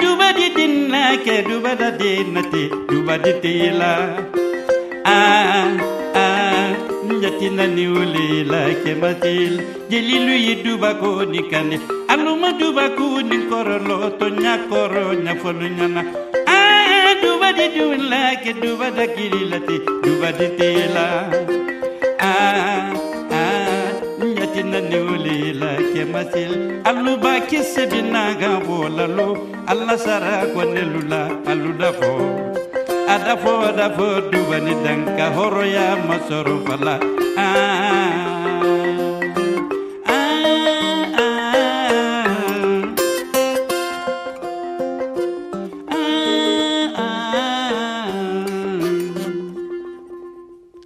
duba 0.00 0.28
di 0.36 0.46
dinna 0.56 1.16
ke 1.24 1.42
duba 1.48 1.72
da 1.80 1.90
dinati 1.90 2.62
duba 2.88 3.14
di 3.24 3.32
tila 3.42 3.92
a 5.04 5.18
a 6.14 6.26
nyatina 7.20 7.64
ni 7.74 7.84
ulila 7.86 8.60
ke 8.82 8.92
matil 9.02 9.54
jelilu 9.90 10.34
yi 10.46 10.54
duba 10.64 10.90
ko 11.00 11.24
ni 11.24 11.42
kande. 11.50 11.76
Aluma 12.12 12.50
duba 12.60 12.84
ku 12.96 13.20
ni 13.28 13.38
korolo 13.50 14.10
to 14.18 14.26
nyakoro 14.42 15.06
nyafolo 15.24 15.66
nyana. 15.78 16.02
A 16.46 16.58
duba 17.22 17.48
di 17.58 17.66
dunla 17.74 18.22
ke 18.42 18.52
duba 18.62 18.90
da 18.96 19.06
kililati 19.14 19.76
duba 20.04 20.30
di 20.38 20.46
tila 20.58 21.06
ah 22.20 22.24
ah 22.28 22.65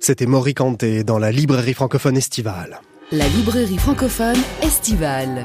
C'était 0.00 0.26
Maury 0.26 0.54
Kanté 0.54 1.04
dans 1.04 1.18
la 1.18 1.30
librairie 1.30 1.74
francophone 1.74 2.16
estivale. 2.16 2.80
La 3.12 3.26
librairie 3.26 3.76
francophone 3.76 4.36
estivale. 4.62 5.44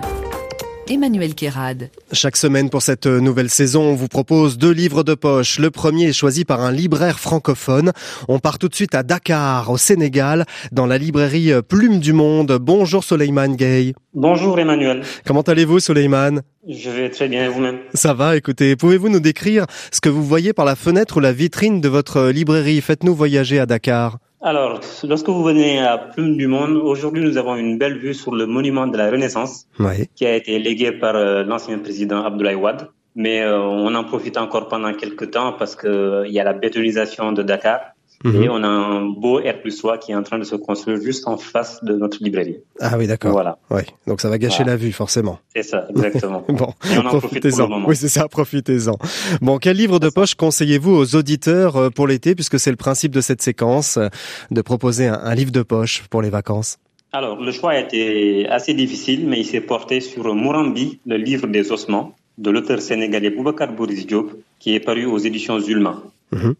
Emmanuel 0.87 1.33
Kérad. 1.33 1.89
Chaque 2.11 2.37
semaine 2.37 2.69
pour 2.69 2.83
cette 2.83 3.07
nouvelle 3.07 3.49
saison, 3.49 3.81
on 3.81 3.95
vous 3.95 4.07
propose 4.07 4.59
deux 4.59 4.69
livres 4.69 5.01
de 5.01 5.15
poche. 5.15 5.57
Le 5.57 5.71
premier 5.71 6.09
est 6.09 6.13
choisi 6.13 6.45
par 6.45 6.61
un 6.61 6.71
libraire 6.71 7.19
francophone. 7.19 7.91
On 8.27 8.37
part 8.37 8.59
tout 8.59 8.69
de 8.69 8.75
suite 8.75 8.93
à 8.93 9.01
Dakar, 9.01 9.71
au 9.71 9.79
Sénégal, 9.79 10.45
dans 10.71 10.85
la 10.85 10.99
librairie 10.99 11.51
Plume 11.67 11.97
du 11.99 12.13
Monde. 12.13 12.55
Bonjour 12.61 13.03
Soleiman 13.03 13.55
Gay. 13.55 13.95
Bonjour 14.13 14.59
Emmanuel. 14.59 15.01
Comment 15.25 15.41
allez-vous 15.41 15.79
Soleiman 15.79 16.41
Je 16.69 16.91
vais 16.91 17.09
très 17.09 17.27
bien, 17.27 17.49
vous-même 17.49 17.79
Ça 17.95 18.13
va, 18.13 18.37
écoutez, 18.37 18.75
pouvez-vous 18.75 19.09
nous 19.09 19.19
décrire 19.19 19.65
ce 19.91 20.01
que 20.01 20.09
vous 20.09 20.23
voyez 20.23 20.53
par 20.53 20.65
la 20.65 20.75
fenêtre 20.75 21.17
ou 21.17 21.19
la 21.19 21.33
vitrine 21.33 21.81
de 21.81 21.89
votre 21.89 22.27
librairie? 22.27 22.79
Faites-nous 22.81 23.15
voyager 23.15 23.57
à 23.57 23.65
Dakar. 23.65 24.19
Alors, 24.45 24.79
lorsque 25.03 25.27
vous 25.27 25.43
venez 25.43 25.79
à 25.79 25.97
Plume 25.97 26.37
du 26.37 26.45
Monde, 26.45 26.77
aujourd'hui 26.77 27.23
nous 27.23 27.35
avons 27.39 27.55
une 27.55 27.79
belle 27.79 27.97
vue 27.97 28.13
sur 28.13 28.35
le 28.35 28.45
monument 28.45 28.85
de 28.85 28.95
la 28.95 29.09
Renaissance 29.09 29.65
Oui. 29.79 30.07
qui 30.13 30.23
a 30.27 30.35
été 30.35 30.59
légué 30.59 30.91
par 30.91 31.15
euh, 31.15 31.43
l'ancien 31.43 31.79
président 31.79 32.23
Abdoulaye 32.23 32.53
Wade. 32.53 32.87
Mais 33.15 33.41
euh, 33.41 33.57
on 33.59 33.95
en 33.95 34.03
profite 34.03 34.37
encore 34.37 34.67
pendant 34.67 34.93
quelques 34.93 35.31
temps 35.31 35.53
parce 35.53 35.75
que 35.75 35.87
euh, 35.87 36.27
il 36.27 36.33
y 36.33 36.39
a 36.39 36.43
la 36.43 36.53
bétonisation 36.53 37.31
de 37.31 37.41
Dakar 37.41 37.94
Mhm. 38.25 38.43
et 38.43 38.49
on 38.49 38.63
a 38.63 38.67
un 38.67 39.05
beau 39.05 39.37
R 39.39 39.61
plus 39.61 39.77
3 39.77 39.97
qui 39.99 40.11
est 40.11 40.15
en 40.15 40.23
train 40.23 40.39
de 40.39 40.43
se 40.43 40.55
construire 40.55 40.99
juste 40.99 41.27
en 41.27 41.37
face 41.37 41.83
de 41.83 41.93
notre 41.95 42.17
librairie. 42.23 42.57
Ah 42.81 42.97
oui, 42.97 43.05
d'accord. 43.07 43.31
Voilà. 43.31 43.57
Oui, 43.69 43.83
donc 44.07 44.19
ça 44.19 44.29
va 44.29 44.37
gâcher 44.37 44.63
Voilà. 44.63 44.71
la 44.73 44.77
vue, 44.77 44.91
forcément. 44.91 45.39
C'est 45.55 45.63
ça, 45.63 45.85
exactement. 45.89 46.43
Bon, 46.49 46.73
Et 46.91 46.97
on 46.97 47.05
en 47.05 47.09
profite 47.19 47.29
pour 47.29 47.35
le 47.35 47.39
profitez-en. 47.51 47.85
Oui, 47.87 47.95
c'est 47.95 48.09
ça, 48.09 48.27
profitez-en. 48.27 48.97
Bon, 49.41 49.57
quel 49.59 49.77
livre 49.77 49.99
de 49.99 50.09
poche 50.09 50.33
conseillez-vous 50.35 50.91
aux 50.91 51.15
auditeurs 51.15 51.75
euh, 51.77 51.89
pour 51.89 52.07
l'été, 52.07 52.33
puisque 52.35 52.59
c'est 52.59 52.71
le 52.71 52.77
principe 52.77 53.11
de 53.13 53.21
cette 53.21 53.41
séquence, 53.43 53.97
euh, 53.97 54.07
de 54.51 54.61
proposer 54.61 55.05
un, 55.07 55.19
un 55.23 55.35
livre 55.35 55.51
de 55.51 55.61
poche 55.61 56.03
pour 56.09 56.21
les 56.21 56.31
vacances? 56.31 56.77
Alors, 57.13 57.39
le 57.39 57.51
choix 57.51 57.71
a 57.71 57.79
été 57.79 58.47
assez 58.49 58.73
difficile, 58.73 59.27
mais 59.27 59.39
il 59.39 59.45
s'est 59.45 59.61
porté 59.61 60.01
sur 60.01 60.33
Morambi, 60.35 60.99
le 61.05 61.17
livre 61.17 61.47
des 61.47 61.71
ossements, 61.71 62.15
de 62.37 62.49
l'auteur 62.49 62.81
sénégalais 62.81 63.29
Boubacar 63.29 63.71
Boris 63.71 64.05
Diop, 64.07 64.31
qui 64.59 64.75
est 64.75 64.79
paru 64.81 65.05
aux 65.05 65.17
éditions 65.19 65.59
Zulma. 65.59 66.01
Mhm. 66.31 66.55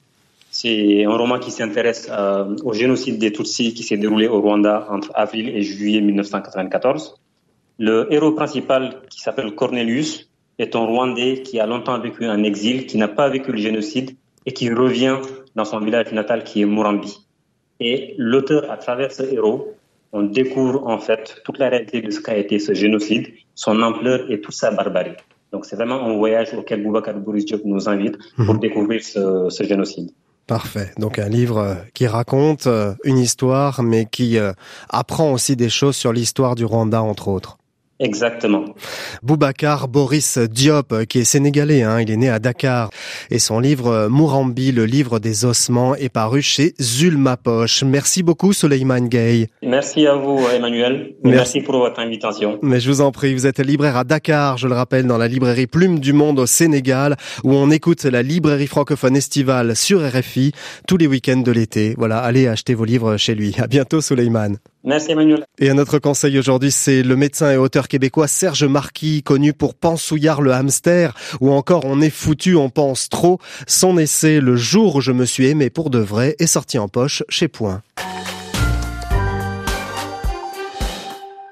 C'est 0.60 1.04
un 1.04 1.18
roman 1.18 1.38
qui 1.38 1.52
s'intéresse 1.52 2.08
euh, 2.10 2.56
au 2.64 2.72
génocide 2.72 3.18
des 3.20 3.34
Tutsis 3.34 3.74
qui 3.74 3.84
s'est 3.84 3.98
déroulé 3.98 4.28
au 4.30 4.40
Rwanda 4.40 4.88
entre 4.90 5.12
avril 5.14 5.50
et 5.50 5.62
juillet 5.62 6.00
1994. 6.00 7.20
Le 7.78 8.08
héros 8.10 8.32
principal, 8.32 9.02
qui 9.10 9.20
s'appelle 9.20 9.54
Cornelius, 9.54 10.30
est 10.58 10.74
un 10.78 10.86
Rwandais 10.86 11.42
qui 11.42 11.60
a 11.60 11.66
longtemps 11.66 12.00
vécu 12.00 12.26
en 12.30 12.42
exil, 12.44 12.86
qui 12.86 12.98
n'a 12.98 13.10
pas 13.10 13.28
vécu 13.28 13.52
le 13.52 13.58
génocide 13.58 14.12
et 14.46 14.54
qui 14.54 14.70
revient 14.70 15.18
dans 15.56 15.66
son 15.66 15.82
village 15.82 16.14
natal 16.14 16.46
qui 16.46 16.62
est 16.62 16.66
Murambi. 16.66 17.14
Et 17.82 18.16
l'auteur, 18.18 18.72
à 18.72 18.78
travers 18.78 19.12
ce 19.12 19.24
héros, 19.24 19.74
on 20.14 20.22
découvre 20.24 20.88
en 20.88 21.00
fait 21.00 21.42
toute 21.44 21.58
la 21.60 21.68
réalité 21.68 22.02
de 22.02 22.10
ce 22.12 22.22
qu'a 22.22 22.38
été 22.38 22.60
ce 22.60 22.74
génocide, 22.74 23.28
son 23.56 23.82
ampleur 23.82 24.32
et 24.32 24.40
toute 24.40 24.56
sa 24.56 24.72
barbarie. 24.72 25.18
Donc 25.52 25.66
c'est 25.66 25.76
vraiment 25.76 26.02
un 26.02 26.16
voyage 26.16 26.54
auquel 26.54 26.82
Boubacar 26.82 27.16
Boris 27.16 27.44
Diop 27.46 27.64
nous 27.66 27.90
invite 27.90 28.16
pour 28.38 28.54
Mhm. 28.56 28.60
découvrir 28.62 29.04
ce, 29.04 29.48
ce 29.50 29.64
génocide. 29.64 30.12
Parfait. 30.48 30.92
Donc 31.00 31.18
un 31.18 31.28
livre 31.28 31.58
euh, 31.58 31.76
qui 31.94 32.06
raconte 32.06 32.68
euh, 32.68 32.94
une 33.04 33.18
histoire, 33.18 33.82
mais 33.82 34.06
qui 34.06 34.38
euh, 34.38 34.54
apprend 34.90 35.32
aussi 35.32 35.56
des 35.56 35.70
choses 35.70 35.96
sur 35.96 36.14
l'histoire 36.14 36.54
du 36.54 36.66
Rwanda, 36.66 37.02
entre 37.02 37.30
autres. 37.30 37.58
Exactement. 38.00 38.66
Boubacar 39.24 39.88
Boris 39.88 40.38
Diop, 40.38 41.06
qui 41.06 41.20
est 41.20 41.24
sénégalais, 41.24 41.84
hein, 41.84 42.02
il 42.02 42.12
est 42.12 42.18
né 42.18 42.30
à 42.30 42.40
Dakar. 42.40 42.90
Et 43.32 43.40
son 43.40 43.60
livre 43.60 43.88
euh, 43.88 44.10
Mourambi, 44.10 44.72
le 44.72 44.86
livre 44.86 45.20
des 45.20 45.46
ossements, 45.46 45.96
est 45.96 46.10
paru 46.10 46.42
chez 46.42 46.74
Zulma 46.82 47.38
Poche. 47.38 47.84
Merci 47.84 48.22
beaucoup, 48.22 48.52
Soleiman 48.52 49.08
Gay. 49.08 49.48
Merci 49.64 50.08
à 50.08 50.16
vous, 50.16 50.46
Emmanuel. 50.54 51.16
Merci. 51.24 51.36
Merci 51.36 51.62
pour 51.62 51.78
votre 51.78 52.00
invitation. 52.00 52.60
Mais 52.62 52.80
je 52.80 52.90
vous 52.90 53.02
en 53.02 53.12
prie, 53.12 53.34
vous 53.34 53.48
êtes 53.48 53.60
libraire 53.60 53.96
à 53.96 54.04
Dakar, 54.04 54.58
je 54.58 54.68
le 54.68 54.74
rappelle, 54.74 55.08
dans 55.08 55.18
la 55.18 55.28
librairie 55.28 55.68
Plume 55.68 56.00
du 56.00 56.12
Monde 56.12 56.40
au 56.40 56.46
Sénégal, 56.46 57.16
où 57.44 57.54
on 57.54 57.72
écoute 57.72 58.04
la 58.04 58.24
librairie 58.24 58.68
francophone 58.68 59.16
estivale 59.16 59.76
sur 59.76 60.02
RFI 60.02 60.52
tous 60.88 60.98
les 60.98 61.08
week-ends 61.08 61.38
de 61.38 61.52
l'été. 61.52 61.96
Voilà, 61.98 62.20
allez 62.20 62.48
acheter 62.48 62.74
vos 62.74 62.86
livres 62.86 63.16
chez 63.18 63.36
lui. 63.36 63.56
À 63.58 63.68
bientôt, 63.68 64.02
Soleiman. 64.02 64.58
Merci, 64.86 65.12
Emmanuel. 65.12 65.46
Et 65.58 65.70
un 65.70 65.80
autre 65.80 65.98
conseil 65.98 66.38
aujourd'hui, 66.38 66.72
c'est 66.72 67.02
le 67.02 67.16
médecin 67.16 67.52
et 67.52 67.58
auteur 67.58 67.88
québécois 67.88 68.28
Serge 68.28 68.64
Marquis, 68.66 69.24
connu 69.24 69.52
pour 69.52 69.74
Pansouillard 69.74 70.44
le 70.44 70.54
hamster, 70.54 71.16
ou 71.42 71.52
encore 71.52 71.86
On 71.86 72.02
est 72.02 72.12
foutu, 72.12 72.56
on 72.56 72.70
pense 72.70 73.10
trop. 73.10 73.40
Son 73.66 73.98
essai 73.98 74.40
Le 74.40 74.56
jour 74.56 74.98
où 74.98 75.02
je 75.02 75.12
me 75.12 75.26
suis 75.26 75.48
aimé 75.48 75.72
pour 75.72 75.90
de 75.90 76.00
vrai 76.00 76.36
est 76.38 76.46
sorti 76.46 76.78
en 76.78 76.88
poche 76.88 77.24
chez 77.30 77.48
Point. 77.48 77.82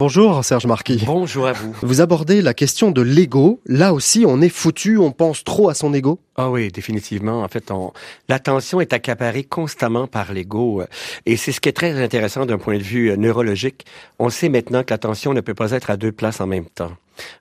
Bonjour 0.03 0.43
Serge 0.43 0.65
Marquis. 0.65 1.01
Bonjour 1.05 1.47
à 1.47 1.53
vous. 1.53 1.73
Vous 1.81 2.01
abordez 2.01 2.41
la 2.41 2.53
question 2.53 2.91
de 2.91 3.01
l'ego. 3.01 3.61
Là 3.65 3.93
aussi, 3.93 4.25
on 4.27 4.41
est 4.41 4.49
foutu, 4.49 4.97
on 4.97 5.11
pense 5.11 5.45
trop 5.45 5.69
à 5.69 5.73
son 5.73 5.93
ego. 5.93 6.19
Ah 6.35 6.49
oui, 6.49 6.67
définitivement. 6.67 7.41
En 7.41 7.47
fait, 7.47 7.71
on... 7.71 7.93
l'attention 8.27 8.81
est 8.81 8.91
accaparée 8.91 9.45
constamment 9.45 10.07
par 10.07 10.33
l'ego. 10.33 10.83
Et 11.25 11.37
c'est 11.37 11.53
ce 11.53 11.61
qui 11.61 11.69
est 11.69 11.73
très 11.73 12.03
intéressant 12.03 12.45
d'un 12.45 12.57
point 12.57 12.77
de 12.77 12.83
vue 12.83 13.11
euh, 13.11 13.15
neurologique. 13.15 13.85
On 14.19 14.29
sait 14.29 14.49
maintenant 14.49 14.83
que 14.83 14.91
l'attention 14.91 15.33
ne 15.33 15.39
peut 15.39 15.53
pas 15.53 15.71
être 15.71 15.89
à 15.89 15.95
deux 15.95 16.11
places 16.11 16.41
en 16.41 16.47
même 16.47 16.65
temps. 16.65 16.91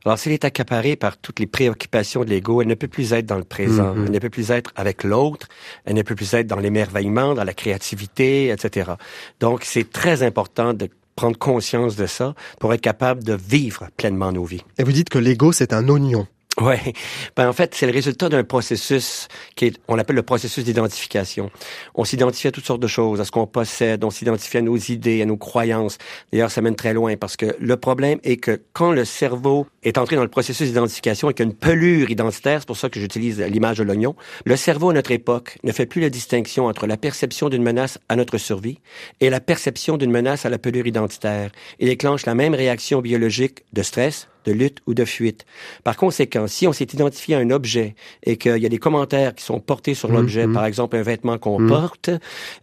Alors, 0.04 0.16
s'il 0.20 0.30
est 0.30 0.44
accaparé 0.44 0.94
par 0.94 1.16
toutes 1.16 1.40
les 1.40 1.48
préoccupations 1.48 2.24
de 2.24 2.30
l'ego, 2.30 2.62
elle 2.62 2.68
ne 2.68 2.74
peut 2.74 2.86
plus 2.86 3.12
être 3.12 3.26
dans 3.26 3.38
le 3.38 3.44
présent. 3.44 3.92
Mhm. 3.92 4.04
Elle 4.06 4.12
ne 4.12 4.18
peut 4.20 4.30
plus 4.30 4.52
être 4.52 4.70
avec 4.76 5.02
l'autre. 5.02 5.48
Elle 5.84 5.94
ne 5.94 6.02
peut 6.02 6.14
plus 6.14 6.32
être 6.34 6.46
dans 6.46 6.60
l'émerveillement, 6.60 7.34
dans 7.34 7.42
la 7.42 7.54
créativité, 7.54 8.50
etc. 8.50 8.92
Donc, 9.40 9.64
c'est 9.64 9.90
très 9.90 10.22
important 10.22 10.74
de 10.74 10.88
prendre 11.16 11.38
conscience 11.38 11.96
de 11.96 12.06
ça 12.06 12.34
pour 12.60 12.72
être 12.74 12.80
capable 12.80 13.24
de 13.24 13.34
vivre 13.34 13.88
pleinement 13.96 14.32
nos 14.32 14.44
vies. 14.44 14.64
Et 14.78 14.84
vous 14.84 14.92
dites 14.92 15.08
que 15.08 15.18
l'ego, 15.18 15.52
c'est 15.52 15.72
un 15.72 15.88
oignon. 15.88 16.26
Ouais. 16.72 16.92
Ben, 17.36 17.48
en 17.48 17.52
fait, 17.52 17.74
c'est 17.74 17.86
le 17.86 17.92
résultat 17.92 18.28
d'un 18.28 18.44
processus 18.44 19.26
qui 19.56 19.66
est, 19.66 19.80
on 19.88 19.98
appelle 19.98 20.14
le 20.14 20.22
processus 20.22 20.64
d'identification. 20.64 21.50
On 21.94 22.04
s'identifie 22.04 22.48
à 22.48 22.52
toutes 22.52 22.66
sortes 22.66 22.80
de 22.80 22.86
choses, 22.86 23.20
à 23.20 23.24
ce 23.24 23.32
qu'on 23.32 23.46
possède, 23.46 24.04
on 24.04 24.10
s'identifie 24.10 24.58
à 24.58 24.62
nos 24.62 24.76
idées, 24.76 25.22
à 25.22 25.26
nos 25.26 25.36
croyances. 25.36 25.98
D'ailleurs, 26.32 26.52
ça 26.52 26.60
mène 26.60 26.76
très 26.76 26.92
loin 26.92 27.16
parce 27.16 27.36
que 27.36 27.56
le 27.58 27.76
problème 27.76 28.20
est 28.22 28.36
que 28.36 28.62
quand 28.74 28.92
le 28.92 29.04
cerveau 29.04 29.66
est 29.82 29.98
entré 29.98 30.14
dans 30.14 30.22
le 30.22 30.28
processus 30.28 30.68
d'identification 30.68 31.30
et 31.30 31.34
qu'il 31.34 31.46
une 31.46 31.54
pelure 31.54 32.10
identitaire, 32.10 32.60
c'est 32.60 32.66
pour 32.66 32.76
ça 32.76 32.88
que 32.88 33.00
j'utilise 33.00 33.40
l'image 33.40 33.78
de 33.78 33.82
l'oignon, 33.82 34.14
le 34.44 34.54
cerveau 34.54 34.90
à 34.90 34.92
notre 34.92 35.10
époque 35.10 35.58
ne 35.64 35.72
fait 35.72 35.86
plus 35.86 36.00
la 36.00 36.10
distinction 36.10 36.66
entre 36.66 36.86
la 36.86 36.96
perception 36.96 37.48
d'une 37.48 37.64
menace 37.64 37.98
à 38.08 38.14
notre 38.14 38.38
survie 38.38 38.78
et 39.20 39.30
la 39.30 39.40
perception 39.40 39.96
d'une 39.96 40.12
menace 40.12 40.46
à 40.46 40.50
la 40.50 40.58
pelure 40.58 40.86
identitaire. 40.86 41.50
Il 41.80 41.88
déclenche 41.88 42.24
la 42.24 42.36
même 42.36 42.54
réaction 42.54 43.00
biologique 43.00 43.64
de 43.72 43.82
stress, 43.82 44.28
de 44.44 44.52
lutte 44.52 44.78
ou 44.86 44.94
de 44.94 45.04
fuite. 45.04 45.44
Par 45.84 45.96
conséquent, 45.96 46.46
si 46.46 46.66
on 46.66 46.72
s'est 46.72 46.88
identifié 46.92 47.34
à 47.36 47.38
un 47.38 47.50
objet 47.50 47.94
et 48.24 48.36
qu'il 48.36 48.58
y 48.58 48.66
a 48.66 48.68
des 48.68 48.78
commentaires 48.78 49.34
qui 49.34 49.44
sont 49.44 49.60
portés 49.60 49.94
sur 49.94 50.08
Mhm, 50.08 50.14
l'objet, 50.16 50.48
par 50.48 50.64
exemple 50.66 50.96
un 50.96 51.02
vêtement 51.02 51.38
qu'on 51.38 51.58
Mhm. 51.60 51.68
porte, 51.68 52.10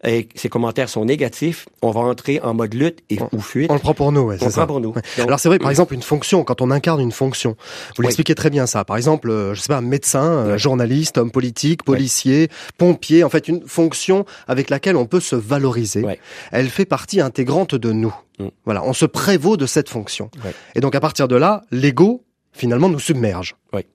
et 0.04 0.28
ces 0.36 0.50
commentaires 0.50 0.90
sont 0.90 1.06
négatifs, 1.06 1.68
on 1.82 1.92
va 1.92 2.02
entrer 2.02 2.40
en 2.42 2.54
mode 2.54 2.74
lutte 2.74 3.00
et, 3.10 3.18
ou 3.32 3.40
fuite. 3.42 3.70
On 3.72 3.76
le 3.76 3.80
prend 3.80 3.94
pour 3.94 4.12
nous, 4.12 4.22
ouais, 4.22 4.36
On 4.36 4.40
c'est 4.40 4.46
le 4.46 4.52
prend 4.52 4.68
pour 4.68 4.80
nous. 4.80 4.90
Ouais. 4.90 5.02
Donc- 5.18 5.28
Alors 5.28 5.40
c'est 5.40 5.50
vrai, 5.50 5.60
par 5.60 5.70
exemple, 5.70 5.94
une 5.94 6.02
fonction, 6.02 6.44
quand 6.44 6.62
on 6.62 6.72
incarne 6.72 7.00
une 7.02 7.12
fonction, 7.12 7.56
vous 7.96 8.02
l'expliquez 8.04 8.36
très 8.36 8.50
bien 8.50 8.66
ça. 8.66 8.84
Par 8.86 8.98
exemple, 8.98 9.30
euh, 9.30 9.54
je 9.54 9.62
sais 9.62 9.68
pas, 9.68 9.82
médecin, 9.82 10.24
euh, 10.24 10.58
journaliste, 10.58 11.18
homme 11.18 11.32
politique, 11.32 11.84
policier, 11.84 12.50
pompier, 12.78 13.24
en 13.24 13.30
fait, 13.30 13.48
une 13.48 13.62
fonction 13.66 14.26
avec 14.48 14.70
laquelle 14.70 14.96
on 14.96 15.06
peut 15.06 15.20
se 15.20 15.36
valoriser. 15.36 16.04
Elle 16.52 16.70
fait 16.70 16.86
partie 16.86 17.22
intégrante 17.22 17.76
de 17.76 17.92
nous. 17.92 18.14
Mm. 18.40 18.48
Voilà, 18.66 18.84
on 18.84 18.94
se 18.94 19.06
prévaut 19.06 19.58
de 19.58 19.66
cette 19.66 19.90
fonction. 19.90 20.30
Ouais. 20.44 20.54
Et 20.76 20.80
donc 20.82 20.96
à 20.96 21.00
partir 21.00 21.28
de 21.28 21.36
là, 21.36 21.64
l'ego 21.72 22.24
finalement 22.52 22.90
nous 22.90 23.00
submerge. 23.00 23.56
Oui. 23.74 23.86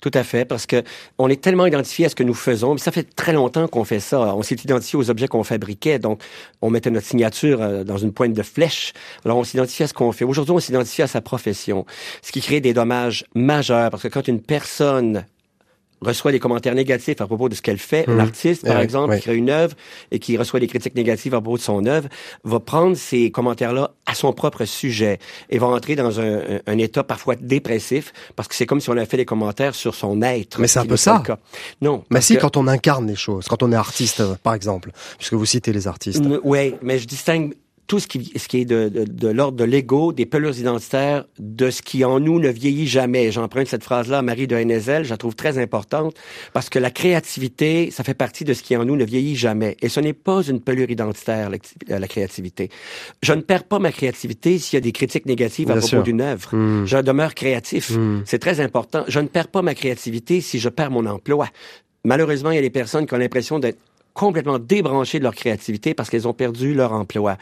Tout 0.00 0.10
à 0.14 0.22
fait, 0.22 0.44
parce 0.44 0.66
que 0.66 0.82
on 1.18 1.28
est 1.28 1.40
tellement 1.40 1.66
identifié 1.66 2.06
à 2.06 2.08
ce 2.08 2.14
que 2.14 2.22
nous 2.22 2.34
faisons. 2.34 2.74
mais 2.74 2.80
Ça 2.80 2.90
fait 2.90 3.14
très 3.14 3.32
longtemps 3.32 3.68
qu'on 3.68 3.84
fait 3.84 4.00
ça. 4.00 4.34
On 4.34 4.42
s'est 4.42 4.56
identifié 4.56 4.98
aux 4.98 5.10
objets 5.10 5.28
qu'on 5.28 5.44
fabriquait, 5.44 5.98
donc 5.98 6.22
on 6.62 6.70
mettait 6.70 6.90
notre 6.90 7.06
signature 7.06 7.62
euh, 7.62 7.84
dans 7.84 7.96
une 7.96 8.12
pointe 8.12 8.32
de 8.32 8.42
flèche. 8.42 8.92
Alors 9.24 9.38
on 9.38 9.44
s'identifie 9.44 9.84
à 9.84 9.86
ce 9.86 9.94
qu'on 9.94 10.12
fait. 10.12 10.24
Aujourd'hui, 10.24 10.52
on 10.54 10.60
s'identifie 10.60 11.02
à 11.02 11.06
sa 11.06 11.20
profession, 11.20 11.86
ce 12.22 12.32
qui 12.32 12.40
crée 12.40 12.60
des 12.60 12.74
dommages 12.74 13.24
majeurs, 13.34 13.90
parce 13.90 14.02
que 14.02 14.08
quand 14.08 14.26
une 14.28 14.40
personne 14.40 15.24
reçoit 16.04 16.30
des 16.32 16.38
commentaires 16.38 16.74
négatifs 16.74 17.20
à 17.20 17.26
propos 17.26 17.48
de 17.48 17.54
ce 17.54 17.62
qu'elle 17.62 17.78
fait, 17.78 18.06
Mhm. 18.06 18.16
l'artiste, 18.16 18.64
par 18.66 18.76
Ouais, 18.76 18.84
exemple, 18.84 19.10
ouais. 19.10 19.16
qui 19.18 19.22
crée 19.24 19.36
une 19.36 19.50
œuvre 19.50 19.74
et 20.10 20.18
qui 20.18 20.36
reçoit 20.36 20.60
des 20.60 20.66
critiques 20.68 20.94
négatives 20.94 21.34
à 21.34 21.40
propos 21.40 21.56
de 21.58 21.62
son 21.62 21.84
œuvre, 21.86 22.08
va 22.44 22.60
prendre 22.60 22.96
ces 22.96 23.30
commentaires-là 23.30 23.92
à 24.06 24.14
son 24.14 24.32
propre 24.32 24.64
sujet 24.64 25.18
et 25.50 25.58
va 25.58 25.66
entrer 25.66 25.96
dans 25.96 26.20
un, 26.20 26.78
état 26.78 27.02
parfois 27.04 27.34
dépressif 27.36 28.12
parce 28.36 28.48
que 28.48 28.54
c'est 28.54 28.66
comme 28.66 28.80
si 28.80 28.90
on 28.90 28.92
avait 28.92 29.06
fait 29.06 29.16
des 29.16 29.24
commentaires 29.24 29.74
sur 29.74 29.94
son 29.94 30.20
être. 30.22 30.60
Mais 30.60 30.68
c'est 30.68 30.78
un 30.80 30.86
peu 30.86 30.96
ça. 30.96 31.22
Non. 31.80 32.04
Mais 32.10 32.20
si, 32.20 32.36
que- 32.36 32.40
quand 32.40 32.56
on 32.56 32.66
incarne 32.68 33.06
les 33.06 33.16
choses, 33.16 33.46
quand 33.48 33.62
on 33.62 33.72
est 33.72 33.76
artiste, 33.76 34.22
par 34.42 34.54
exemple, 34.54 34.90
puisque 35.18 35.34
vous 35.34 35.46
citez 35.46 35.72
les 35.72 35.88
artistes. 35.88 36.22
Oui, 36.44 36.74
mais 36.82 36.98
je 36.98 37.06
distingue 37.06 37.54
tout 37.86 37.98
ce 38.00 38.06
qui, 38.06 38.32
ce 38.36 38.48
qui 38.48 38.60
est 38.60 38.64
de, 38.64 38.88
de, 38.88 39.04
de 39.04 39.28
l'ordre 39.28 39.58
de 39.58 39.64
l'ego, 39.64 40.12
des 40.12 40.24
pelures 40.26 40.58
identitaires, 40.58 41.26
de 41.38 41.70
ce 41.70 41.82
qui 41.82 42.04
en 42.04 42.18
nous 42.18 42.40
ne 42.40 42.48
vieillit 42.48 42.86
jamais. 42.86 43.30
J'emprunte 43.30 43.66
cette 43.68 43.84
phrase-là 43.84 44.18
à 44.18 44.22
Marie 44.22 44.46
de 44.46 44.56
Hennezel, 44.56 45.04
je 45.04 45.10
la 45.10 45.16
trouve 45.18 45.34
très 45.34 45.58
importante, 45.58 46.14
parce 46.54 46.70
que 46.70 46.78
la 46.78 46.90
créativité, 46.90 47.90
ça 47.90 48.02
fait 48.02 48.14
partie 48.14 48.44
de 48.44 48.54
ce 48.54 48.62
qui 48.62 48.76
en 48.76 48.84
nous 48.84 48.96
ne 48.96 49.04
vieillit 49.04 49.36
jamais. 49.36 49.76
Et 49.82 49.88
ce 49.88 50.00
n'est 50.00 50.12
pas 50.14 50.42
une 50.42 50.60
pelure 50.60 50.90
identitaire, 50.90 51.50
l'acti- 51.50 51.74
euh, 51.90 51.98
la 51.98 52.08
créativité. 52.08 52.70
Je 53.22 53.32
ne 53.34 53.42
perds 53.42 53.64
pas 53.64 53.78
ma 53.78 53.92
créativité 53.92 54.58
s'il 54.58 54.76
y 54.76 54.78
a 54.78 54.80
des 54.80 54.92
critiques 54.92 55.26
négatives 55.26 55.70
à 55.70 55.76
propos 55.76 56.02
d'une 56.02 56.20
œuvre. 56.22 56.54
Hmm. 56.56 56.86
Je 56.86 56.96
demeure 56.98 57.34
créatif. 57.34 57.90
Hmm. 57.90 58.22
C'est 58.24 58.38
très 58.38 58.60
important. 58.60 59.04
Je 59.08 59.20
ne 59.20 59.28
perds 59.28 59.48
pas 59.48 59.62
ma 59.62 59.74
créativité 59.74 60.40
si 60.40 60.58
je 60.58 60.68
perds 60.70 60.90
mon 60.90 61.04
emploi. 61.06 61.48
Malheureusement, 62.04 62.50
il 62.50 62.56
y 62.56 62.58
a 62.58 62.62
des 62.62 62.70
personnes 62.70 63.06
qui 63.06 63.14
ont 63.14 63.18
l'impression 63.18 63.58
d'être 63.58 63.78
complètement 64.14 64.58
débranchées 64.58 65.18
de 65.18 65.24
leur 65.24 65.34
créativité 65.34 65.92
parce 65.92 66.08
qu'elles 66.08 66.26
ont 66.26 66.32
perdu 66.32 66.72
leur 66.72 66.92
emploi. 66.92 67.36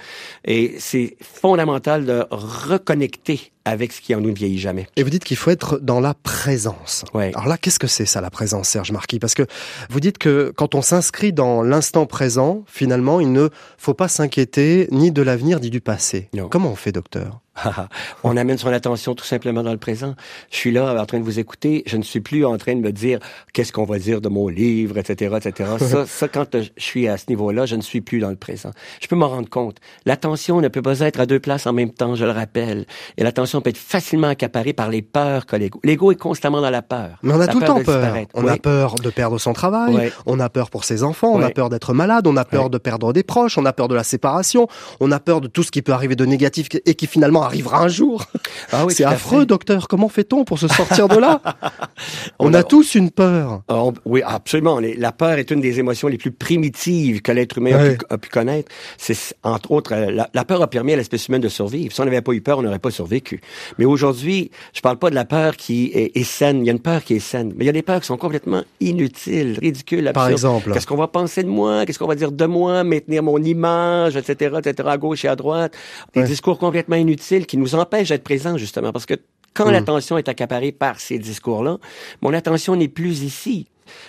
Et 0.44 0.74
c'est 0.78 1.16
fondamental 1.20 2.04
de 2.04 2.24
reconnecter 2.30 3.52
avec 3.64 3.92
ce 3.92 4.00
qui 4.00 4.14
en 4.14 4.20
nous 4.20 4.30
ne 4.30 4.34
vieillit 4.34 4.58
jamais. 4.58 4.88
Et 4.96 5.02
vous 5.04 5.10
dites 5.10 5.22
qu'il 5.22 5.36
faut 5.36 5.50
être 5.50 5.78
dans 5.78 6.00
la 6.00 6.14
présence. 6.14 7.04
Alors 7.14 7.46
là, 7.46 7.56
qu'est-ce 7.58 7.78
que 7.78 7.86
c'est 7.86 8.06
ça, 8.06 8.20
la 8.20 8.30
présence, 8.30 8.68
Serge 8.68 8.90
Marquis? 8.90 9.20
Parce 9.20 9.34
que 9.34 9.44
vous 9.88 10.00
dites 10.00 10.18
que 10.18 10.52
quand 10.56 10.74
on 10.74 10.82
s'inscrit 10.82 11.32
dans 11.32 11.62
l'instant 11.62 12.06
présent, 12.06 12.64
finalement, 12.66 13.20
il 13.20 13.30
ne 13.30 13.50
faut 13.78 13.94
pas 13.94 14.08
s'inquiéter 14.08 14.88
ni 14.90 15.12
de 15.12 15.22
l'avenir 15.22 15.60
ni 15.60 15.70
du 15.70 15.80
passé. 15.80 16.28
Comment 16.50 16.72
on 16.72 16.76
fait, 16.76 16.92
docteur? 16.92 17.40
on 18.24 18.36
amène 18.36 18.59
son 18.59 18.68
attention 18.68 19.14
tout 19.14 19.24
simplement 19.24 19.62
dans 19.62 19.72
le 19.72 19.78
présent. 19.78 20.14
Je 20.50 20.57
suis 20.57 20.72
là 20.72 20.94
en 21.00 21.07
train 21.07 21.18
de 21.18 21.24
vous 21.24 21.38
écouter. 21.38 21.82
Je 21.86 21.96
ne 21.96 22.03
suis 22.03 22.20
plus 22.20 22.44
en 22.44 22.57
train 22.57 22.74
de 22.74 22.80
me 22.80 22.92
dire 22.92 23.18
qu'est-ce 23.53 23.72
qu'on 23.72 23.84
va 23.84 23.98
dire 23.98 24.20
de 24.20 24.28
mon 24.28 24.48
livre, 24.48 24.98
etc., 24.98 25.36
etc. 25.44 25.70
ça, 25.78 26.07
ça, 26.07 26.28
quand 26.28 26.46
je 26.61 26.70
suis 26.78 27.09
à 27.09 27.16
ce 27.18 27.24
niveau-là, 27.28 27.66
je 27.66 27.76
ne 27.76 27.82
suis 27.82 28.00
plus 28.00 28.18
dans 28.20 28.30
le 28.30 28.36
présent. 28.36 28.70
Je 29.00 29.07
peux 29.07 29.16
m'en 29.16 29.28
rendre 29.28 29.48
compte. 29.50 29.78
L'attention 30.07 30.61
ne 30.61 30.68
peut 30.68 30.82
pas 30.82 31.00
être 31.00 31.20
à 31.20 31.26
deux 31.26 31.40
places 31.40 31.66
en 31.66 31.72
même 31.72 31.90
temps, 31.90 32.14
je 32.14 32.24
le 32.24 32.30
rappelle. 32.30 32.86
Et 33.16 33.22
l'attention 33.24 33.61
peut 33.61 33.70
être 33.70 33.76
facilement 33.78 34.28
accaparée 34.28 34.72
par 34.72 34.88
les 34.88 35.03
peurs 35.03 35.46
que 35.46 35.57
l'ego. 35.57 35.80
L'ego 35.84 36.11
est 36.12 36.16
constamment 36.16 36.61
dans 36.61 36.70
la 36.70 36.82
peur. 36.82 37.18
Mais 37.22 37.32
on 37.34 37.40
a 37.40 37.46
La 37.46 37.53
tout 37.53 37.61
le 37.61 37.66
temps 37.66 37.82
peur. 37.82 38.16
On 38.34 38.44
Oui. 38.44 38.50
a 38.50 38.57
peur 38.57 38.94
de 38.96 39.11
perdre 39.11 39.38
son 39.38 39.53
travail, 39.53 40.11
on 40.26 40.40
a 40.40 40.48
peur 40.48 40.70
pour 40.70 40.84
ses 40.84 41.03
enfants, 41.03 41.32
on 41.32 41.42
a 41.42 41.50
peur 41.50 41.68
d'être 41.68 41.92
malade, 41.92 42.26
on 42.26 42.36
a 42.36 42.44
peur 42.44 42.70
de 42.70 42.78
perdre 42.78 43.12
des 43.12 43.22
proches, 43.22 43.59
on 43.59 43.64
a 43.66 43.72
peur 43.72 43.88
de 43.88 43.94
la 43.94 44.05
séparation, 44.05 44.68
on 45.00 45.11
a 45.12 45.20
peur 45.20 45.40
de 45.40 45.48
tout 45.48 45.62
ce 45.62 45.70
qui 45.70 45.82
peut 45.82 45.92
arriver 45.92 46.16
de 46.16 46.24
négatif 46.24 46.68
et 46.86 46.94
qui 46.94 47.07
finalement 47.07 47.41
l'accident 47.43 47.47
arrivera 47.47 47.82
un 47.82 47.88
jour. 47.88 48.24
Ah 48.72 48.84
oui, 48.86 48.95
c'est 48.95 49.05
affreux, 49.05 49.47
docteur. 49.47 49.88
Comment 49.88 50.09
fait-on 50.09 50.45
pour 50.45 50.59
se 50.59 50.68
sortir 50.68 51.09
de 51.09 51.16
là 51.18 51.40
On, 52.38 52.49
On 52.49 52.55
a, 52.55 52.62
tous 52.62 52.95
une 52.95 53.11
peur. 53.11 53.62
Ah, 53.68 53.84
on- 53.84 53.93
oui, 54.05 54.22
absolument. 54.24 54.80
La 54.99 55.12
peur 55.12 55.38
est 55.38 55.51
une 55.51 55.61
des 55.61 55.78
émotions 55.78 56.09
les 56.09 56.18
plus 56.18 56.32
primitives 56.32 57.22
que 57.22 57.32
l'être 57.32 57.59
humain 57.59 57.72
a, 57.76 57.90
pu, 57.90 57.99
a 58.11 58.18
pu 58.18 58.28
connaître. 58.28 58.70
C'est 58.99 59.16
entre 59.43 59.70
autres 59.72 59.93
euh, 59.95 60.11
la, 60.11 60.28
la 60.32 60.45
peur 60.45 60.62
a 60.62 60.68
permis 60.68 60.93
à 60.93 60.97
l'espèce 60.97 61.28
humaine 61.28 61.40
de 61.43 61.49
survivre. 61.49 61.93
Si 61.93 62.01
on 62.01 62.05
n'avait 62.05 62.22
pas 62.22 62.32
eu 62.32 62.40
peur, 62.40 62.59
on 62.59 62.62
n'aurait 62.62 62.78
pas 62.78 62.90
survécu. 62.90 63.40
Mais 63.78 63.84
aujourd'hui, 63.84 64.51
je 64.72 64.80
parle 64.80 64.99
pas 64.99 65.11
de 65.11 65.14
la 65.14 65.24
peur 65.24 65.57
qui 65.57 65.86
est, 65.95 66.16
est 66.16 66.24
saine. 66.24 66.61
Il 66.61 66.66
y 66.66 66.70
a 66.70 66.72
une 66.72 66.80
peur 66.80 67.03
qui 67.05 67.14
est 67.14 67.20
saine, 67.20 67.53
mais 67.57 67.64
il 67.64 67.66
y 67.66 67.70
a 67.70 67.72
des 67.72 67.82
peurs 67.82 68.01
qui 68.01 68.07
sont 68.07 68.16
complètement 68.16 68.62
inutiles, 68.80 69.59
ridicules, 69.61 70.07
absurdes. 70.09 70.14
Par 70.14 70.28
exemple. 70.30 70.72
Qu'est-ce 70.72 70.86
qu'on 70.86 70.97
va 70.97 71.09
penser 71.09 71.43
de 71.43 71.49
moi? 71.49 71.84
Qu'est-ce 71.86 71.99
qu'on 71.99 72.07
va 72.07 72.14
dire 72.14 72.32
de 72.32 72.47
moi? 72.47 72.84
Maintenir 72.84 73.22
mon 73.22 73.38
image, 73.43 74.16
etc., 74.16 74.57
etc., 74.59 74.88
à 74.90 74.97
gauche 74.99 75.24
et 75.24 75.28
à 75.28 75.36
droite. 75.36 75.74
Des 76.14 76.22
discours 76.24 76.59
complètement 76.59 76.97
inutiles 76.97 77.32
qui 77.41 77.57
nous 77.57 77.74
empêchent 77.74 78.11
d'être 78.11 78.24
présents 78.24 78.57
justement, 78.57 78.93
parce 78.93 79.07
que 79.07 79.14
quand 79.55 79.66
Mm. 79.66 79.72
l'attention 79.72 80.18
est 80.18 80.28
accaparée 80.28 80.72
par 80.72 81.01
ces 81.01 81.18
discours-là, 81.18 81.78
mon 82.20 82.33
attention 82.33 82.76
n'est 82.76 82.89
plus 82.89 83.22
ici. 83.22 83.66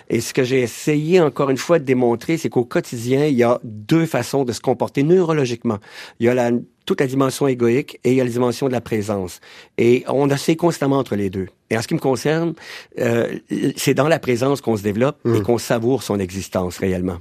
Et 0.09 0.21
ce 0.21 0.33
que 0.33 0.43
j'ai 0.43 0.61
essayé 0.61 1.19
encore 1.19 1.49
une 1.49 1.57
fois 1.57 1.79
de 1.79 1.83
démontrer, 1.83 2.37
c'est 2.37 2.49
qu'au 2.49 2.63
quotidien, 2.63 3.25
il 3.25 3.35
y 3.35 3.43
a 3.43 3.59
deux 3.63 4.05
façons 4.05 4.45
de 4.45 4.53
se 4.53 4.61
comporter 4.61 5.03
neurologiquement. 5.03 5.79
Il 6.19 6.25
y 6.25 6.29
a 6.29 6.33
la, 6.33 6.51
toute 6.85 7.01
la 7.01 7.07
dimension 7.07 7.47
égoïque 7.47 7.99
et 8.05 8.11
il 8.11 8.17
y 8.17 8.21
a 8.21 8.23
la 8.23 8.29
dimension 8.29 8.67
de 8.67 8.71
la 8.71 8.81
présence. 8.81 9.41
Et 9.77 10.05
on 10.07 10.29
oscille 10.29 10.55
constamment 10.55 10.99
entre 10.99 11.15
les 11.15 11.29
deux. 11.29 11.47
Et 11.69 11.77
en 11.77 11.81
ce 11.81 11.87
qui 11.87 11.95
me 11.95 11.99
concerne, 11.99 12.53
euh, 12.99 13.39
c'est 13.75 13.93
dans 13.93 14.07
la 14.07 14.19
présence 14.19 14.61
qu'on 14.61 14.77
se 14.77 14.83
développe 14.83 15.19
et 15.25 15.41
qu'on 15.41 15.57
savoure 15.57 16.03
son 16.03 16.19
existence 16.19 16.77
réellement. 16.77 17.17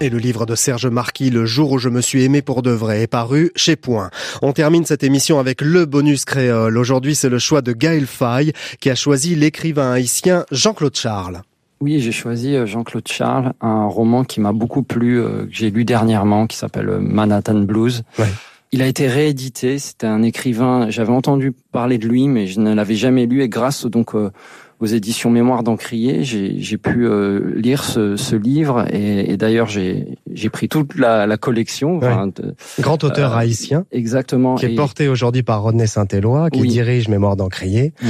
Et 0.00 0.10
le 0.10 0.18
livre 0.18 0.46
de 0.46 0.54
Serge 0.54 0.86
Marquis, 0.86 1.30
Le 1.30 1.44
jour 1.44 1.72
où 1.72 1.78
je 1.78 1.88
me 1.88 2.00
suis 2.00 2.22
aimé 2.22 2.40
pour 2.40 2.62
de 2.62 2.70
vrai, 2.70 3.02
est 3.02 3.08
paru 3.08 3.50
chez 3.56 3.74
Point. 3.74 4.10
On 4.42 4.52
termine 4.52 4.84
cette 4.84 5.02
émission 5.02 5.40
avec 5.40 5.60
le 5.60 5.86
bonus 5.86 6.24
créole. 6.24 6.78
Aujourd'hui, 6.78 7.16
c'est 7.16 7.28
le 7.28 7.40
choix 7.40 7.62
de 7.62 7.72
Gaël 7.72 8.06
Faye, 8.06 8.52
qui 8.78 8.90
a 8.90 8.94
choisi 8.94 9.34
l'écrivain 9.34 9.90
haïtien 9.90 10.44
Jean-Claude 10.52 10.94
Charles. 10.94 11.42
Oui, 11.80 11.98
j'ai 12.00 12.12
choisi 12.12 12.54
euh, 12.54 12.64
Jean-Claude 12.64 13.08
Charles, 13.08 13.52
un 13.60 13.86
roman 13.86 14.22
qui 14.22 14.40
m'a 14.40 14.52
beaucoup 14.52 14.84
plu, 14.84 15.20
euh, 15.20 15.46
que 15.46 15.52
j'ai 15.52 15.70
lu 15.70 15.84
dernièrement, 15.84 16.46
qui 16.46 16.56
s'appelle 16.56 16.90
euh, 16.90 17.00
Manhattan 17.00 17.60
Blues. 17.60 18.04
Il 18.70 18.82
a 18.82 18.86
été 18.86 19.08
réédité. 19.08 19.78
C'était 19.78 20.06
un 20.06 20.22
écrivain. 20.22 20.90
J'avais 20.90 21.12
entendu 21.12 21.52
parler 21.72 21.98
de 21.98 22.06
lui, 22.06 22.28
mais 22.28 22.46
je 22.46 22.60
ne 22.60 22.74
l'avais 22.74 22.96
jamais 22.96 23.26
lu. 23.26 23.42
Et 23.42 23.48
grâce 23.48 23.86
donc 23.86 24.14
euh, 24.14 24.30
aux 24.80 24.86
éditions 24.86 25.30
Mémoire 25.30 25.62
d'Encrier, 25.62 26.22
j'ai 26.22 26.78
pu 26.78 27.06
euh, 27.06 27.52
lire 27.56 27.82
ce, 27.84 28.16
ce 28.16 28.36
livre. 28.36 28.86
Et, 28.92 29.32
et 29.32 29.36
d'ailleurs, 29.36 29.66
j'ai 29.68 30.16
pris 30.52 30.68
toute 30.68 30.94
la, 30.96 31.26
la 31.26 31.36
collection. 31.36 31.96
enfin, 31.98 32.28
de- 32.28 32.54
Grand 32.80 33.02
auteur 33.04 33.32
euh, 33.34 33.38
haïtien. 33.40 33.86
Exactement. 33.90 34.54
Qui 34.54 34.66
est 34.66 34.72
Et- 34.72 34.76
porté 34.76 35.08
aujourd'hui 35.08 35.42
par 35.42 35.62
Rodney 35.62 35.86
Saint-Éloi, 35.86 36.50
qui 36.50 36.60
Oui. 36.60 36.68
dirige 36.68 37.08
Mémoire 37.08 37.36
d'Encrier, 37.36 37.92
Ouais. 38.02 38.08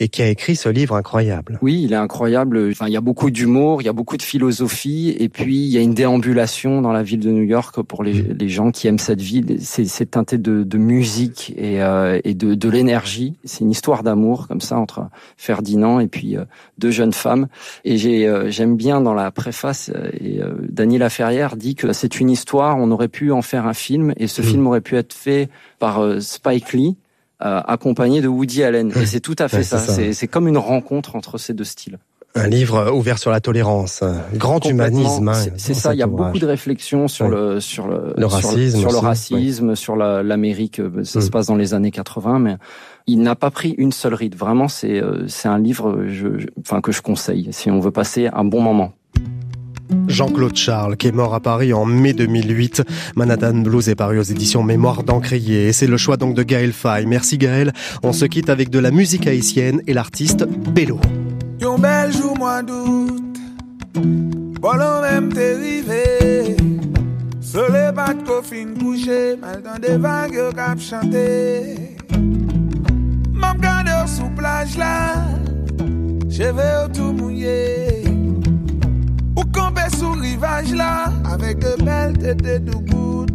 Et 0.00 0.08
qui 0.08 0.22
a 0.22 0.28
écrit 0.28 0.56
ce 0.56 0.68
livre 0.68 0.96
incroyable. 0.96 1.58
Oui, 1.62 1.82
il 1.84 1.92
est 1.92 1.96
incroyable. 1.96 2.70
Enfin, 2.72 2.88
il 2.88 2.92
y 2.92 2.96
a 2.96 3.00
beaucoup 3.00 3.30
d'humour, 3.30 3.80
il 3.80 3.84
y 3.84 3.88
a 3.88 3.92
beaucoup 3.92 4.16
de 4.16 4.22
philosophie, 4.22 5.14
et 5.20 5.28
puis 5.28 5.56
il 5.56 5.70
y 5.70 5.78
a 5.78 5.80
une 5.80 5.94
déambulation 5.94 6.82
dans 6.82 6.92
la 6.92 7.04
ville 7.04 7.20
de 7.20 7.30
New 7.30 7.44
York 7.44 7.80
pour 7.82 8.02
les, 8.02 8.12
les 8.12 8.48
gens 8.48 8.72
qui 8.72 8.88
aiment 8.88 8.98
cette 8.98 9.20
ville. 9.20 9.58
C'est 9.60 10.10
teinté 10.10 10.36
de, 10.36 10.64
de 10.64 10.78
musique 10.78 11.54
et, 11.56 11.80
euh, 11.80 12.20
et 12.24 12.34
de, 12.34 12.54
de 12.54 12.68
l'énergie. 12.68 13.34
C'est 13.44 13.60
une 13.60 13.70
histoire 13.70 14.02
d'amour 14.02 14.48
comme 14.48 14.60
ça 14.60 14.78
entre 14.78 15.08
Ferdinand 15.36 16.00
et 16.00 16.08
puis 16.08 16.36
euh, 16.36 16.44
deux 16.78 16.90
jeunes 16.90 17.12
femmes. 17.12 17.46
Et 17.84 17.96
j'ai 17.96 18.26
euh, 18.26 18.50
j'aime 18.50 18.76
bien 18.76 19.00
dans 19.00 19.14
la 19.14 19.30
préface 19.30 19.92
et 20.20 20.40
Dany 20.68 20.98
Laferrière 20.98 21.56
dit 21.56 21.76
que 21.76 21.92
c'est 21.92 22.18
une 22.18 22.30
histoire. 22.30 22.78
On 22.78 22.90
aurait 22.90 23.08
pu 23.08 23.30
en 23.30 23.42
faire 23.42 23.66
un 23.66 23.74
film, 23.74 24.12
et 24.16 24.26
ce 24.26 24.42
film 24.42 24.66
aurait 24.66 24.80
pu 24.80 24.96
être 24.96 25.12
fait 25.12 25.48
par 25.78 26.20
Spike 26.20 26.72
Lee. 26.72 26.96
Euh, 27.42 27.60
accompagné 27.66 28.20
de 28.20 28.28
Woody 28.28 28.62
Allen. 28.62 28.92
Et 29.00 29.06
c'est 29.06 29.20
tout 29.20 29.36
à 29.38 29.48
fait 29.48 29.58
Ouais, 29.58 29.62
ça. 29.62 29.78
c'est. 29.78 30.12
C'est 30.12 30.28
comme 30.28 30.48
une 30.48 30.58
rencontre 30.58 31.16
entre 31.16 31.38
ces 31.38 31.52
deux 31.54 31.64
styles. 31.64 31.98
Un 32.36 32.48
livre 32.48 32.76
euh, 32.76 32.90
ouvert 32.90 33.18
sur 33.18 33.30
la 33.30 33.40
tolérance, 33.40 34.02
grand 34.34 34.64
humanisme. 34.66 35.28
hein, 35.28 35.34
C'est- 35.56 35.72
ça. 35.74 35.94
Il 35.94 35.98
y 35.98 36.02
a 36.02 36.08
ouvrage. 36.08 36.26
beaucoup 36.32 36.38
de 36.40 36.46
réflexions 36.46 37.06
sur 37.06 37.26
Ouais. 37.26 37.30
le 37.36 37.60
sur 37.60 37.86
le, 37.86 38.12
Le 38.16 38.22
sur 38.28 38.30
racisme 38.32 38.78
sur, 38.80 38.90
le 38.90 38.96
racisme, 38.98 39.74
sur 39.76 39.94
la- 39.94 40.22
l'Amérique. 40.24 40.80
euh, 40.80 41.04
Ça 41.04 41.20
se 41.20 41.28
Mm. 41.28 41.30
passe 41.30 41.46
dans 41.46 41.54
les 41.56 41.74
années 41.74 41.92
80, 41.92 42.40
mais 42.40 42.56
il 43.06 43.20
n'a 43.22 43.36
pas 43.36 43.50
pris 43.52 43.70
une 43.78 43.92
seule 43.92 44.14
ride. 44.14 44.34
Vraiment, 44.34 44.66
c'est 44.66 45.00
c'est 45.28 45.46
un 45.48 45.58
livre, 45.58 46.06
je, 46.08 46.38
je- 46.38 46.46
enfin 46.60 46.80
que 46.80 46.90
je 46.90 47.02
conseille 47.02 47.48
si 47.52 47.70
on 47.70 47.78
veut 47.78 47.92
passer 47.92 48.26
un 48.32 48.44
bon 48.44 48.60
moment. 48.60 48.92
Jean-Claude 50.08 50.56
Charles, 50.56 50.96
qui 50.96 51.08
est 51.08 51.12
mort 51.12 51.34
à 51.34 51.40
Paris 51.40 51.72
en 51.72 51.84
mai 51.84 52.12
2008. 52.12 52.82
Manhattan 53.16 53.54
Blues 53.54 53.88
est 53.88 53.94
paru 53.94 54.18
aux 54.18 54.22
éditions 54.22 54.62
Mémoire 54.62 55.02
d'Encrier. 55.02 55.68
Et 55.68 55.72
c'est 55.72 55.86
le 55.86 55.96
choix 55.96 56.16
donc 56.16 56.34
de 56.34 56.42
Gaël 56.42 56.72
Faye. 56.72 57.06
Merci 57.06 57.38
Gaël. 57.38 57.72
On 58.02 58.12
se 58.12 58.24
quitte 58.24 58.50
avec 58.50 58.70
de 58.70 58.78
la 58.78 58.90
musique 58.90 59.26
haïtienne 59.26 59.82
et 59.86 59.94
l'artiste 59.94 60.44
Bello. 60.44 60.98
Yon 61.64 61.78
bel 61.78 62.10
jou 62.12 62.34
mwa 62.36 62.58
dout 62.66 63.38
Bolon 64.60 65.00
mèm 65.00 65.30
te 65.32 65.46
rive 65.60 66.56
Sole 67.40 67.92
bat 67.96 68.20
Mal 69.40 69.62
tan 69.62 69.78
de 69.80 69.96
vag 69.96 70.34
yo 70.34 70.50
kap 70.52 70.78
chante 70.78 71.24
Mam 73.32 73.60
gade 73.60 73.94
yo 73.94 74.06
sou 74.06 74.28
plaj 74.36 74.76
la 74.76 75.14
Cheve 76.28 76.68
yo 76.74 78.13
tou 79.84 79.84
mouye 79.84 79.84
Ou 79.84 79.90
kampe 79.90 79.90
sou 79.90 80.12
rivaj 80.20 80.72
la 80.72 81.12
Avek 81.32 81.58
de 81.60 81.76
bel 81.84 83.33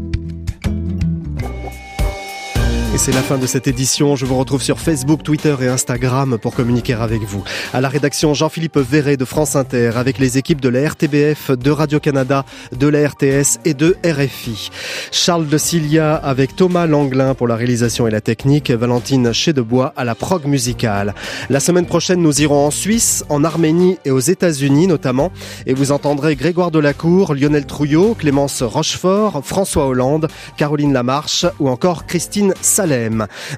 c'est 3.00 3.14
la 3.14 3.24
fin 3.24 3.38
de 3.38 3.48
cette 3.48 3.68
édition. 3.68 4.18
Je 4.18 4.26
vous 4.26 4.38
retrouve 4.38 4.62
sur 4.62 4.78
Facebook, 4.78 5.24
Twitter 5.24 5.56
et 5.62 5.68
Instagram 5.68 6.38
pour 6.38 6.54
communiquer 6.54 6.96
avec 6.96 7.22
vous. 7.22 7.46
À 7.74 7.80
la 7.80 7.88
rédaction, 7.88 8.34
Jean-Philippe 8.34 8.78
Verret 8.78 9.16
de 9.16 9.24
France 9.24 9.56
Inter 9.56 9.92
avec 9.96 10.20
les 10.20 10.38
équipes 10.38 10.60
de 10.60 10.68
la 10.68 10.90
RTBF, 10.90 11.52
de 11.52 11.72
Radio-Canada, 11.72 12.44
de 12.78 12.88
la 12.88 13.08
RTS 13.08 13.60
et 13.64 13.74
de 13.74 13.96
RFI. 14.04 14.70
Charles 15.12 15.48
de 15.48 15.58
Cilia 15.58 16.14
avec 16.16 16.58
Thomas 16.58 16.88
Langlin 16.88 17.36
pour 17.36 17.48
la 17.48 17.56
réalisation 17.56 18.06
et 18.06 18.12
la 18.12 18.20
technique, 18.20 18.70
Valentine 18.70 19.32
Chedebois 19.32 19.94
à 19.96 20.04
la 20.04 20.14
prog 20.14 20.44
musicale. 20.46 21.16
La 21.50 21.62
semaine 21.62 21.86
prochaine, 21.86 22.22
nous 22.22 22.42
irons 22.42 22.68
en 22.68 22.72
Suisse, 22.72 23.24
en 23.30 23.46
Arménie 23.46 23.98
et 24.04 24.12
aux 24.12 24.20
États-Unis 24.20 24.88
notamment. 24.88 25.32
Et 25.66 25.74
vous 25.74 25.94
entendrez 25.94 26.36
Grégoire 26.36 26.70
Delacour, 26.70 27.34
Lionel 27.34 27.66
Trouillot, 27.66 28.16
Clémence 28.16 28.62
Rochefort, 28.62 29.42
François 29.46 29.88
Hollande, 29.88 30.28
Caroline 30.58 30.92
Lamarche 30.92 31.46
ou 31.60 31.70
encore 31.70 32.06
Christine 32.06 32.54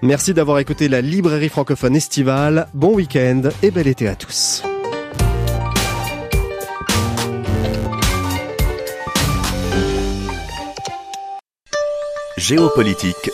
Merci 0.01 0.33
d'avoir 0.33 0.59
écouté 0.59 0.87
la 0.87 1.01
librairie 1.01 1.49
francophone 1.49 1.95
estivale. 1.95 2.67
Bon 2.73 2.93
week-end 2.93 3.43
et 3.63 3.71
bel 3.71 3.87
été 3.87 4.07
à 4.07 4.15
tous. 4.15 4.63
Géopolitique 12.37 13.29